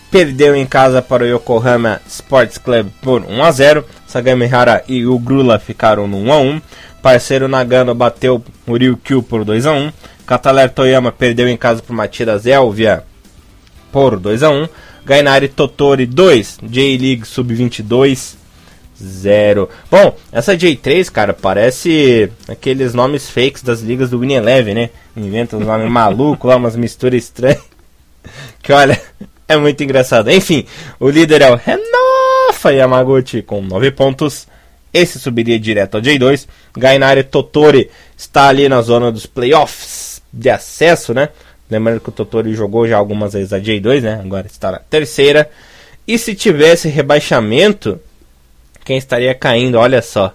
Perdeu 0.09 0.55
em 0.55 0.65
casa 0.65 1.01
para 1.01 1.23
o 1.23 1.27
Yokohama 1.27 2.01
Sports 2.07 2.57
Club 2.57 2.87
por 3.01 3.23
1 3.23 3.43
a 3.43 3.51
0 3.51 3.85
Sagamihara 4.07 4.83
e 4.87 5.05
o 5.05 5.17
Grula 5.17 5.57
ficaram 5.57 6.07
no 6.07 6.17
1x1. 6.17 6.61
Parceiro 7.01 7.47
Nagano 7.47 7.95
bateu 7.95 8.43
o 8.67 8.75
Ryukyu 8.75 9.23
por 9.23 9.43
2x1. 9.43 9.91
Kataler 10.25 10.69
Toyama 10.69 11.11
perdeu 11.11 11.47
em 11.47 11.57
casa 11.57 11.81
para 11.81 11.95
Matias 11.95 12.45
Elvia 12.45 13.03
por 13.91 14.19
2x1. 14.19 14.69
Gainari 15.03 15.47
Totori 15.47 16.05
2, 16.05 16.59
J-League 16.63 17.25
Sub-22 17.25 18.35
0. 19.01 19.67
Bom, 19.89 20.15
essa 20.31 20.55
J3, 20.55 21.09
cara, 21.09 21.33
parece 21.33 22.31
aqueles 22.47 22.93
nomes 22.93 23.29
fakes 23.29 23.63
das 23.63 23.81
ligas 23.81 24.09
do 24.11 24.19
Win 24.19 24.33
Eleven, 24.33 24.75
né? 24.75 24.89
Inventa 25.17 25.57
uns 25.57 25.65
nomes 25.65 25.89
malucos 25.91 26.47
lá, 26.47 26.55
umas 26.55 26.75
misturas 26.75 27.23
estranhas. 27.23 27.61
Que 28.61 28.71
olha, 28.71 29.01
é 29.47 29.57
muito 29.57 29.83
engraçado. 29.83 30.29
Enfim, 30.29 30.67
o 30.99 31.09
líder 31.09 31.41
é 31.41 31.49
o 31.49 31.55
Renofa 31.55 32.71
Yamaguchi 32.71 33.41
com 33.41 33.59
9 33.59 33.89
pontos. 33.89 34.47
Esse 34.93 35.19
subiria 35.19 35.59
direto 35.59 35.95
ao 35.95 36.01
J2. 36.01 36.47
Gainari 36.77 37.23
Totori 37.23 37.89
está 38.17 38.47
ali 38.47 38.67
na 38.67 38.81
zona 38.81 39.11
dos 39.11 39.25
playoffs 39.25 40.21
de 40.31 40.49
acesso, 40.49 41.13
né? 41.13 41.29
Lembrando 41.69 42.01
que 42.01 42.09
o 42.09 42.11
Totori 42.11 42.53
jogou 42.53 42.87
já 42.87 42.97
algumas 42.97 43.33
vezes 43.33 43.53
a 43.53 43.59
J2, 43.59 44.01
né? 44.01 44.21
Agora 44.23 44.45
está 44.45 44.71
na 44.71 44.79
terceira. 44.79 45.49
E 46.05 46.17
se 46.17 46.35
tivesse 46.35 46.89
rebaixamento, 46.89 47.99
quem 48.83 48.97
estaria 48.97 49.33
caindo? 49.33 49.77
Olha 49.77 50.01
só. 50.01 50.33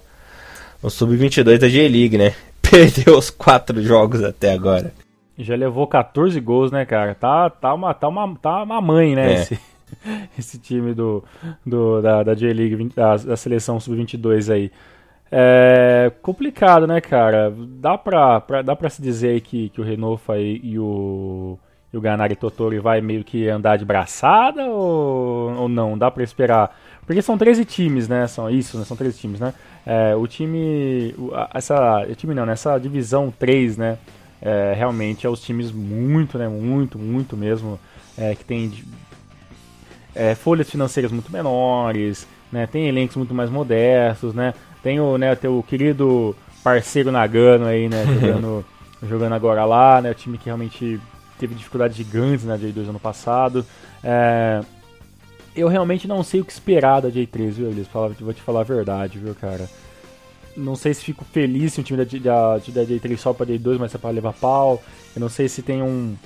O 0.82 0.88
Sub-22 0.88 1.59
da 1.59 1.68
J-League, 1.68 2.16
né? 2.16 2.34
Perdeu 2.62 3.18
os 3.18 3.28
quatro 3.28 3.82
jogos 3.82 4.24
até 4.24 4.52
agora. 4.52 4.92
Já 5.38 5.54
levou 5.54 5.86
14 5.86 6.40
gols, 6.40 6.70
né, 6.70 6.86
cara? 6.86 7.14
Tá, 7.14 7.50
tá, 7.50 7.74
uma, 7.74 7.92
tá, 7.92 8.09
uma, 8.09 8.36
tá 8.36 8.62
uma 8.62 8.80
mãe, 8.80 9.14
né? 9.14 9.34
É. 9.34 9.34
Esse, 9.42 9.59
esse 10.39 10.59
time 10.59 10.95
do, 10.95 11.22
do, 11.64 12.01
da, 12.01 12.22
da 12.22 12.34
J-League, 12.34 12.91
da, 12.95 13.16
da 13.16 13.37
seleção 13.37 13.78
Sub-22 13.80 14.53
aí. 14.53 14.70
É 15.30 16.12
complicado, 16.22 16.87
né, 16.87 17.01
cara? 17.01 17.53
Dá 17.57 17.99
pra, 17.99 18.41
pra, 18.41 18.62
dá 18.62 18.76
pra 18.76 18.89
se 18.89 19.03
dizer 19.03 19.41
que, 19.41 19.70
que 19.70 19.80
o 19.80 19.84
Renofa 19.84 20.39
e, 20.39 20.61
e 20.62 20.78
o, 20.78 21.59
e 21.93 21.97
o 21.97 22.01
Ganari 22.01 22.37
Totori 22.37 22.78
vai 22.78 23.01
meio 23.01 23.24
que 23.24 23.49
andar 23.49 23.76
de 23.76 23.84
braçada 23.84 24.64
ou, 24.66 25.53
ou 25.57 25.68
não? 25.68 25.99
Dá 25.99 26.11
pra 26.11 26.22
esperar? 26.22 26.76
Porque 27.05 27.22
são 27.22 27.39
13 27.39 27.64
times, 27.64 28.09
né? 28.09 28.26
São 28.26 28.51
isso, 28.51 28.78
né? 28.78 28.84
São 28.84 28.97
13 28.97 29.18
times, 29.18 29.41
né? 29.41 29.55
É, 29.84 30.14
o 30.16 30.26
time. 30.26 31.14
Essa. 31.55 32.07
Time 32.16 32.34
não, 32.34 32.45
né? 32.45 32.55
divisão 32.80 33.32
3, 33.37 33.76
né? 33.76 33.99
É, 34.43 34.74
realmente 34.76 35.26
é 35.26 35.30
os 35.30 35.41
times 35.41 35.70
muito, 35.72 36.37
né? 36.37 36.49
Muito, 36.49 36.99
muito 36.99 37.37
mesmo. 37.37 37.78
É, 38.18 38.34
que 38.34 38.45
tem 38.45 38.72
é, 40.16 40.34
folhas 40.34 40.68
financeiras 40.68 41.12
muito 41.12 41.30
menores, 41.30 42.26
né? 42.50 42.66
Tem 42.66 42.88
elencos 42.88 43.16
muito 43.16 43.34
mais 43.34 43.50
modestos, 43.50 44.34
né? 44.34 44.54
Tem 44.82 44.98
o, 44.98 45.18
né, 45.18 45.34
teu 45.36 45.62
querido 45.68 46.34
parceiro 46.64 47.12
Nagano 47.12 47.66
aí, 47.66 47.86
né? 47.86 48.04
Jogando, 48.06 48.64
jogando 49.06 49.34
agora 49.34 49.64
lá, 49.66 50.00
né? 50.00 50.10
O 50.10 50.14
time 50.14 50.38
que 50.38 50.46
realmente 50.46 50.98
teve 51.38 51.54
dificuldades 51.54 51.96
gigantes 51.98 52.46
na 52.46 52.56
J2 52.56 52.88
ano 52.88 52.98
passado. 52.98 53.64
É, 54.02 54.62
eu 55.54 55.68
realmente 55.68 56.08
não 56.08 56.22
sei 56.22 56.40
o 56.40 56.44
que 56.44 56.52
esperar 56.52 57.02
da 57.02 57.10
J3, 57.10 57.50
viu, 57.50 57.68
Elis? 57.68 57.86
Vou 58.18 58.32
te 58.32 58.40
falar 58.40 58.60
a 58.60 58.64
verdade, 58.64 59.18
viu, 59.18 59.34
cara? 59.34 59.68
Não 60.56 60.74
sei 60.74 60.94
se 60.94 61.04
fico 61.04 61.26
feliz 61.26 61.74
se 61.74 61.80
o 61.80 61.84
time 61.84 62.02
da, 62.02 62.18
da, 62.18 62.56
da 62.56 62.84
J3 62.86 63.18
só 63.18 63.34
pra 63.34 63.44
J2, 63.44 63.76
mas 63.78 63.94
é 63.94 63.98
pra 63.98 64.08
levar 64.08 64.32
pau. 64.32 64.82
Eu 65.14 65.20
não 65.20 65.28
sei 65.28 65.46
se 65.46 65.60
tem 65.60 65.82
um, 65.82 66.16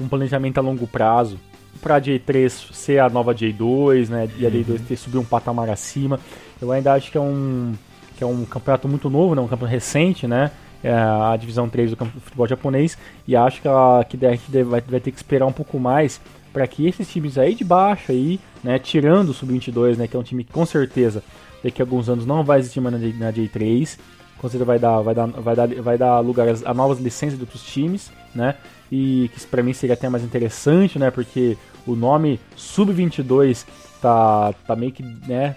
um 0.00 0.08
planejamento 0.08 0.58
a 0.58 0.60
longo 0.60 0.88
prazo 0.88 1.38
pra 1.80 2.00
J3 2.00 2.72
ser 2.72 2.98
a 3.00 3.08
nova 3.08 3.34
J2, 3.34 4.08
né? 4.08 4.28
E 4.38 4.46
a 4.46 4.50
J2 4.50 4.68
uhum. 4.68 4.78
ter 4.78 4.96
subir 4.96 5.18
um 5.18 5.24
patamar 5.24 5.68
acima. 5.68 6.18
Eu 6.60 6.70
ainda 6.72 6.92
acho 6.92 7.10
que 7.10 7.18
é 7.18 7.20
um, 7.20 7.74
que 8.16 8.24
é 8.24 8.26
um 8.26 8.44
campeonato 8.44 8.88
muito 8.88 9.10
novo, 9.10 9.34
né? 9.34 9.40
Um 9.40 9.48
campeonato 9.48 9.74
recente, 9.74 10.26
né? 10.26 10.50
É 10.82 10.92
a 10.92 11.36
divisão 11.38 11.68
3 11.68 11.92
do 11.92 11.96
futebol 11.96 12.46
japonês. 12.46 12.98
E 13.26 13.34
acho 13.34 13.62
que, 13.62 13.68
a, 13.68 14.04
que, 14.08 14.16
vai, 14.64 14.80
vai 14.80 15.00
ter 15.00 15.10
que 15.10 15.16
esperar 15.16 15.46
um 15.46 15.52
pouco 15.52 15.78
mais 15.78 16.20
para 16.54 16.68
que 16.68 16.86
esses 16.86 17.10
times 17.10 17.36
aí 17.36 17.52
de 17.52 17.64
baixo 17.64 18.12
aí, 18.12 18.38
né, 18.62 18.78
tirando 18.78 19.30
o 19.30 19.34
sub-22, 19.34 19.96
né, 19.96 20.06
que 20.06 20.16
é 20.16 20.18
um 20.18 20.22
time 20.22 20.44
que 20.44 20.52
com 20.52 20.64
certeza 20.64 21.20
daqui 21.64 21.82
a 21.82 21.84
alguns 21.84 22.08
anos 22.08 22.24
não 22.24 22.44
vai 22.44 22.60
existir 22.60 22.80
mais 22.80 22.94
na, 22.94 23.26
na 23.26 23.32
J3, 23.32 23.98
com 24.38 24.48
certeza 24.48 24.64
vai 24.64 24.78
dar, 24.78 25.00
vai 25.00 25.14
dar, 25.16 25.26
vai 25.26 25.56
dar, 25.56 25.68
vai 25.82 25.98
dar 25.98 26.20
lugar 26.20 26.46
a 26.64 26.72
novas 26.72 27.00
licenças 27.00 27.36
de 27.36 27.42
outros 27.42 27.64
times, 27.64 28.12
né, 28.32 28.54
e 28.90 29.30
que 29.34 29.46
para 29.46 29.62
mim 29.62 29.72
seria 29.72 29.94
até 29.94 30.08
mais 30.08 30.22
interessante, 30.22 30.98
né, 30.98 31.10
porque 31.10 31.56
o 31.86 31.94
nome 31.94 32.40
sub-22 32.56 33.64
tá, 34.00 34.54
tá 34.66 34.76
meio 34.76 34.92
que, 34.92 35.02
né, 35.02 35.56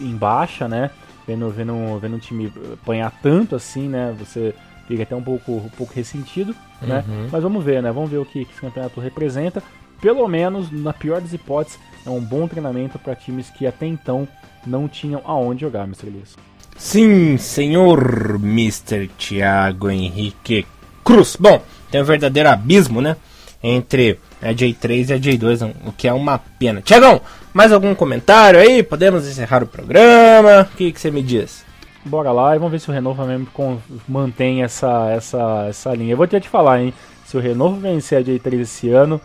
em 0.00 0.16
baixa, 0.16 0.68
né, 0.68 0.90
vendo, 1.26 1.50
vendo, 1.50 1.98
vendo 1.98 2.16
um 2.16 2.20
time 2.20 2.52
apanhar 2.74 3.12
tanto 3.22 3.56
assim, 3.56 3.88
né, 3.88 4.14
você 4.18 4.54
fica 4.86 5.02
até 5.02 5.16
um 5.16 5.22
pouco, 5.22 5.52
um 5.52 5.70
pouco 5.70 5.92
ressentido, 5.92 6.54
né? 6.80 7.04
Uhum. 7.08 7.28
Mas 7.32 7.42
vamos 7.42 7.64
ver, 7.64 7.82
né? 7.82 7.90
Vamos 7.90 8.08
ver 8.08 8.18
o 8.18 8.24
que 8.24 8.42
esse 8.42 8.60
campeonato 8.60 9.00
representa 9.00 9.60
pelo 10.00 10.26
menos, 10.28 10.70
na 10.70 10.92
pior 10.92 11.20
das 11.20 11.32
hipóteses, 11.32 11.78
é 12.04 12.10
um 12.10 12.20
bom 12.20 12.46
treinamento 12.46 12.98
para 12.98 13.14
times 13.14 13.50
que 13.50 13.66
até 13.66 13.86
então 13.86 14.28
não 14.66 14.88
tinham 14.88 15.22
aonde 15.24 15.62
jogar, 15.62 15.84
Mr. 15.84 16.06
Elias. 16.06 16.36
Sim, 16.76 17.38
senhor 17.38 18.36
Mr. 18.36 19.08
Thiago 19.18 19.88
Henrique 19.88 20.66
Cruz. 21.02 21.36
Bom, 21.36 21.62
tem 21.90 22.00
um 22.00 22.04
verdadeiro 22.04 22.48
abismo, 22.48 23.00
né? 23.00 23.16
Entre 23.62 24.18
a 24.42 24.48
J3 24.48 25.08
e 25.08 25.12
a 25.12 25.18
J2, 25.18 25.72
o 25.86 25.92
que 25.92 26.06
é 26.06 26.12
uma 26.12 26.38
pena. 26.38 26.80
Tiagão, 26.80 27.20
mais 27.52 27.72
algum 27.72 27.94
comentário 27.94 28.60
aí? 28.60 28.82
Podemos 28.82 29.26
encerrar 29.26 29.62
o 29.62 29.66
programa? 29.66 30.68
O 30.72 30.76
que, 30.76 30.92
você 30.94 31.10
me 31.10 31.22
diz? 31.22 31.64
Bora 32.04 32.30
lá 32.30 32.54
e 32.54 32.58
vamos 32.58 32.72
ver 32.72 32.78
se 32.78 32.88
o 32.88 32.92
Renova 32.92 33.26
mesmo 33.26 33.48
mantém 34.06 34.62
essa, 34.62 35.10
essa, 35.10 35.66
essa 35.68 35.94
linha. 35.94 36.12
Eu 36.12 36.16
vou 36.16 36.26
te 36.26 36.40
falar, 36.48 36.80
hein? 36.80 36.94
Se 37.24 37.36
o 37.36 37.40
Renovo 37.40 37.80
vencer 37.80 38.18
a 38.18 38.22
J3 38.22 38.60
esse 38.60 38.90
ano, 38.90 39.20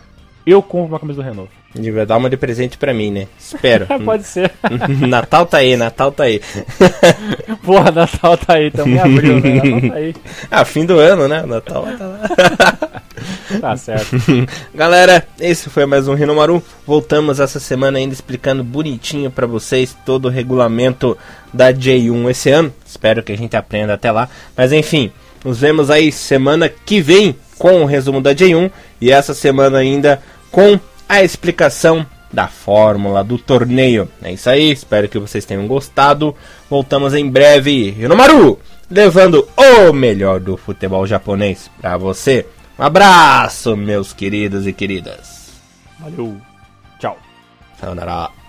eu 0.46 0.62
compro 0.64 0.94
uma 0.94 1.00
camisa 1.00 1.22
do 1.22 1.26
Renault. 1.26 1.61
E 1.74 1.90
vai 1.90 2.06
dar 2.06 2.18
uma 2.18 2.30
de 2.30 2.36
presente 2.36 2.78
pra 2.78 2.94
mim, 2.94 3.12
né? 3.12 3.28
Espero. 3.40 3.88
Pode 4.04 4.24
ser. 4.24 4.52
Natal 5.08 5.46
tá 5.46 5.58
aí, 5.58 5.78
Natal 5.78 6.12
tá 6.12 6.24
aí. 6.24 6.42
Porra, 7.64 7.92
Natal 7.92 8.38
tá 8.38 8.54
aí, 8.56 8.70
tamo 8.70 8.96
em 8.96 9.00
abril, 9.00 9.40
né? 9.40 9.54
Natal 9.54 9.90
tá 9.90 9.96
aí. 9.96 10.16
Ah, 10.50 10.66
fim 10.66 10.86
do 10.86 11.00
ano, 11.00 11.28
né? 11.30 11.44
Natal 11.46 11.88
tá 11.98 12.08
lá. 12.08 13.60
tá 13.62 13.78
certo. 13.78 14.18
Galera, 14.76 15.26
esse 15.40 15.70
foi 15.70 15.86
mais 15.86 16.10
um 16.10 16.14
Rinomaru. 16.14 16.62
Voltamos 16.86 17.40
essa 17.40 17.60
semana 17.60 18.00
ainda 18.00 18.14
explicando 18.14 18.64
bonitinho 18.64 19.32
para 19.32 19.48
vocês 19.48 19.96
todo 20.06 20.26
o 20.26 20.30
regulamento 20.30 21.18
da 21.54 21.72
J1 21.72 22.30
esse 22.30 22.50
ano. 22.50 22.74
Espero 22.86 23.24
que 23.24 23.32
a 23.32 23.38
gente 23.38 23.56
aprenda 23.56 23.94
até 23.94 24.12
lá. 24.12 24.28
Mas 24.58 24.74
enfim, 24.74 25.10
nos 25.46 25.60
vemos 25.60 25.90
aí 25.90 26.12
semana 26.12 26.68
que 26.68 27.00
vem 27.00 27.36
com 27.58 27.82
o 27.82 27.86
resumo 27.86 28.20
da 28.20 28.36
J1 28.36 28.70
e 29.00 29.12
essa 29.12 29.34
semana 29.34 29.78
ainda 29.78 30.22
com 30.52 30.78
a 31.12 31.22
explicação 31.22 32.08
da 32.32 32.48
fórmula 32.48 33.22
do 33.22 33.38
torneio. 33.38 34.08
É 34.24 34.32
isso 34.32 34.50
aí, 34.50 34.72
espero 34.72 35.10
que 35.10 35.20
vocês 35.20 35.44
tenham 35.44 35.68
gostado. 35.68 36.34
Voltamos 36.70 37.14
em 37.14 37.30
breve, 37.30 37.90
Rinomaru, 37.90 38.58
levando 38.90 39.46
o 39.58 39.92
melhor 39.92 40.40
do 40.40 40.56
futebol 40.56 41.06
japonês 41.06 41.70
para 41.82 41.98
você. 41.98 42.48
Um 42.80 42.84
abraço, 42.84 43.76
meus 43.76 44.14
queridos 44.14 44.66
e 44.66 44.72
queridas. 44.72 45.52
Valeu. 46.00 46.38
Tchau. 46.98 47.18
Sayonara. 47.78 48.41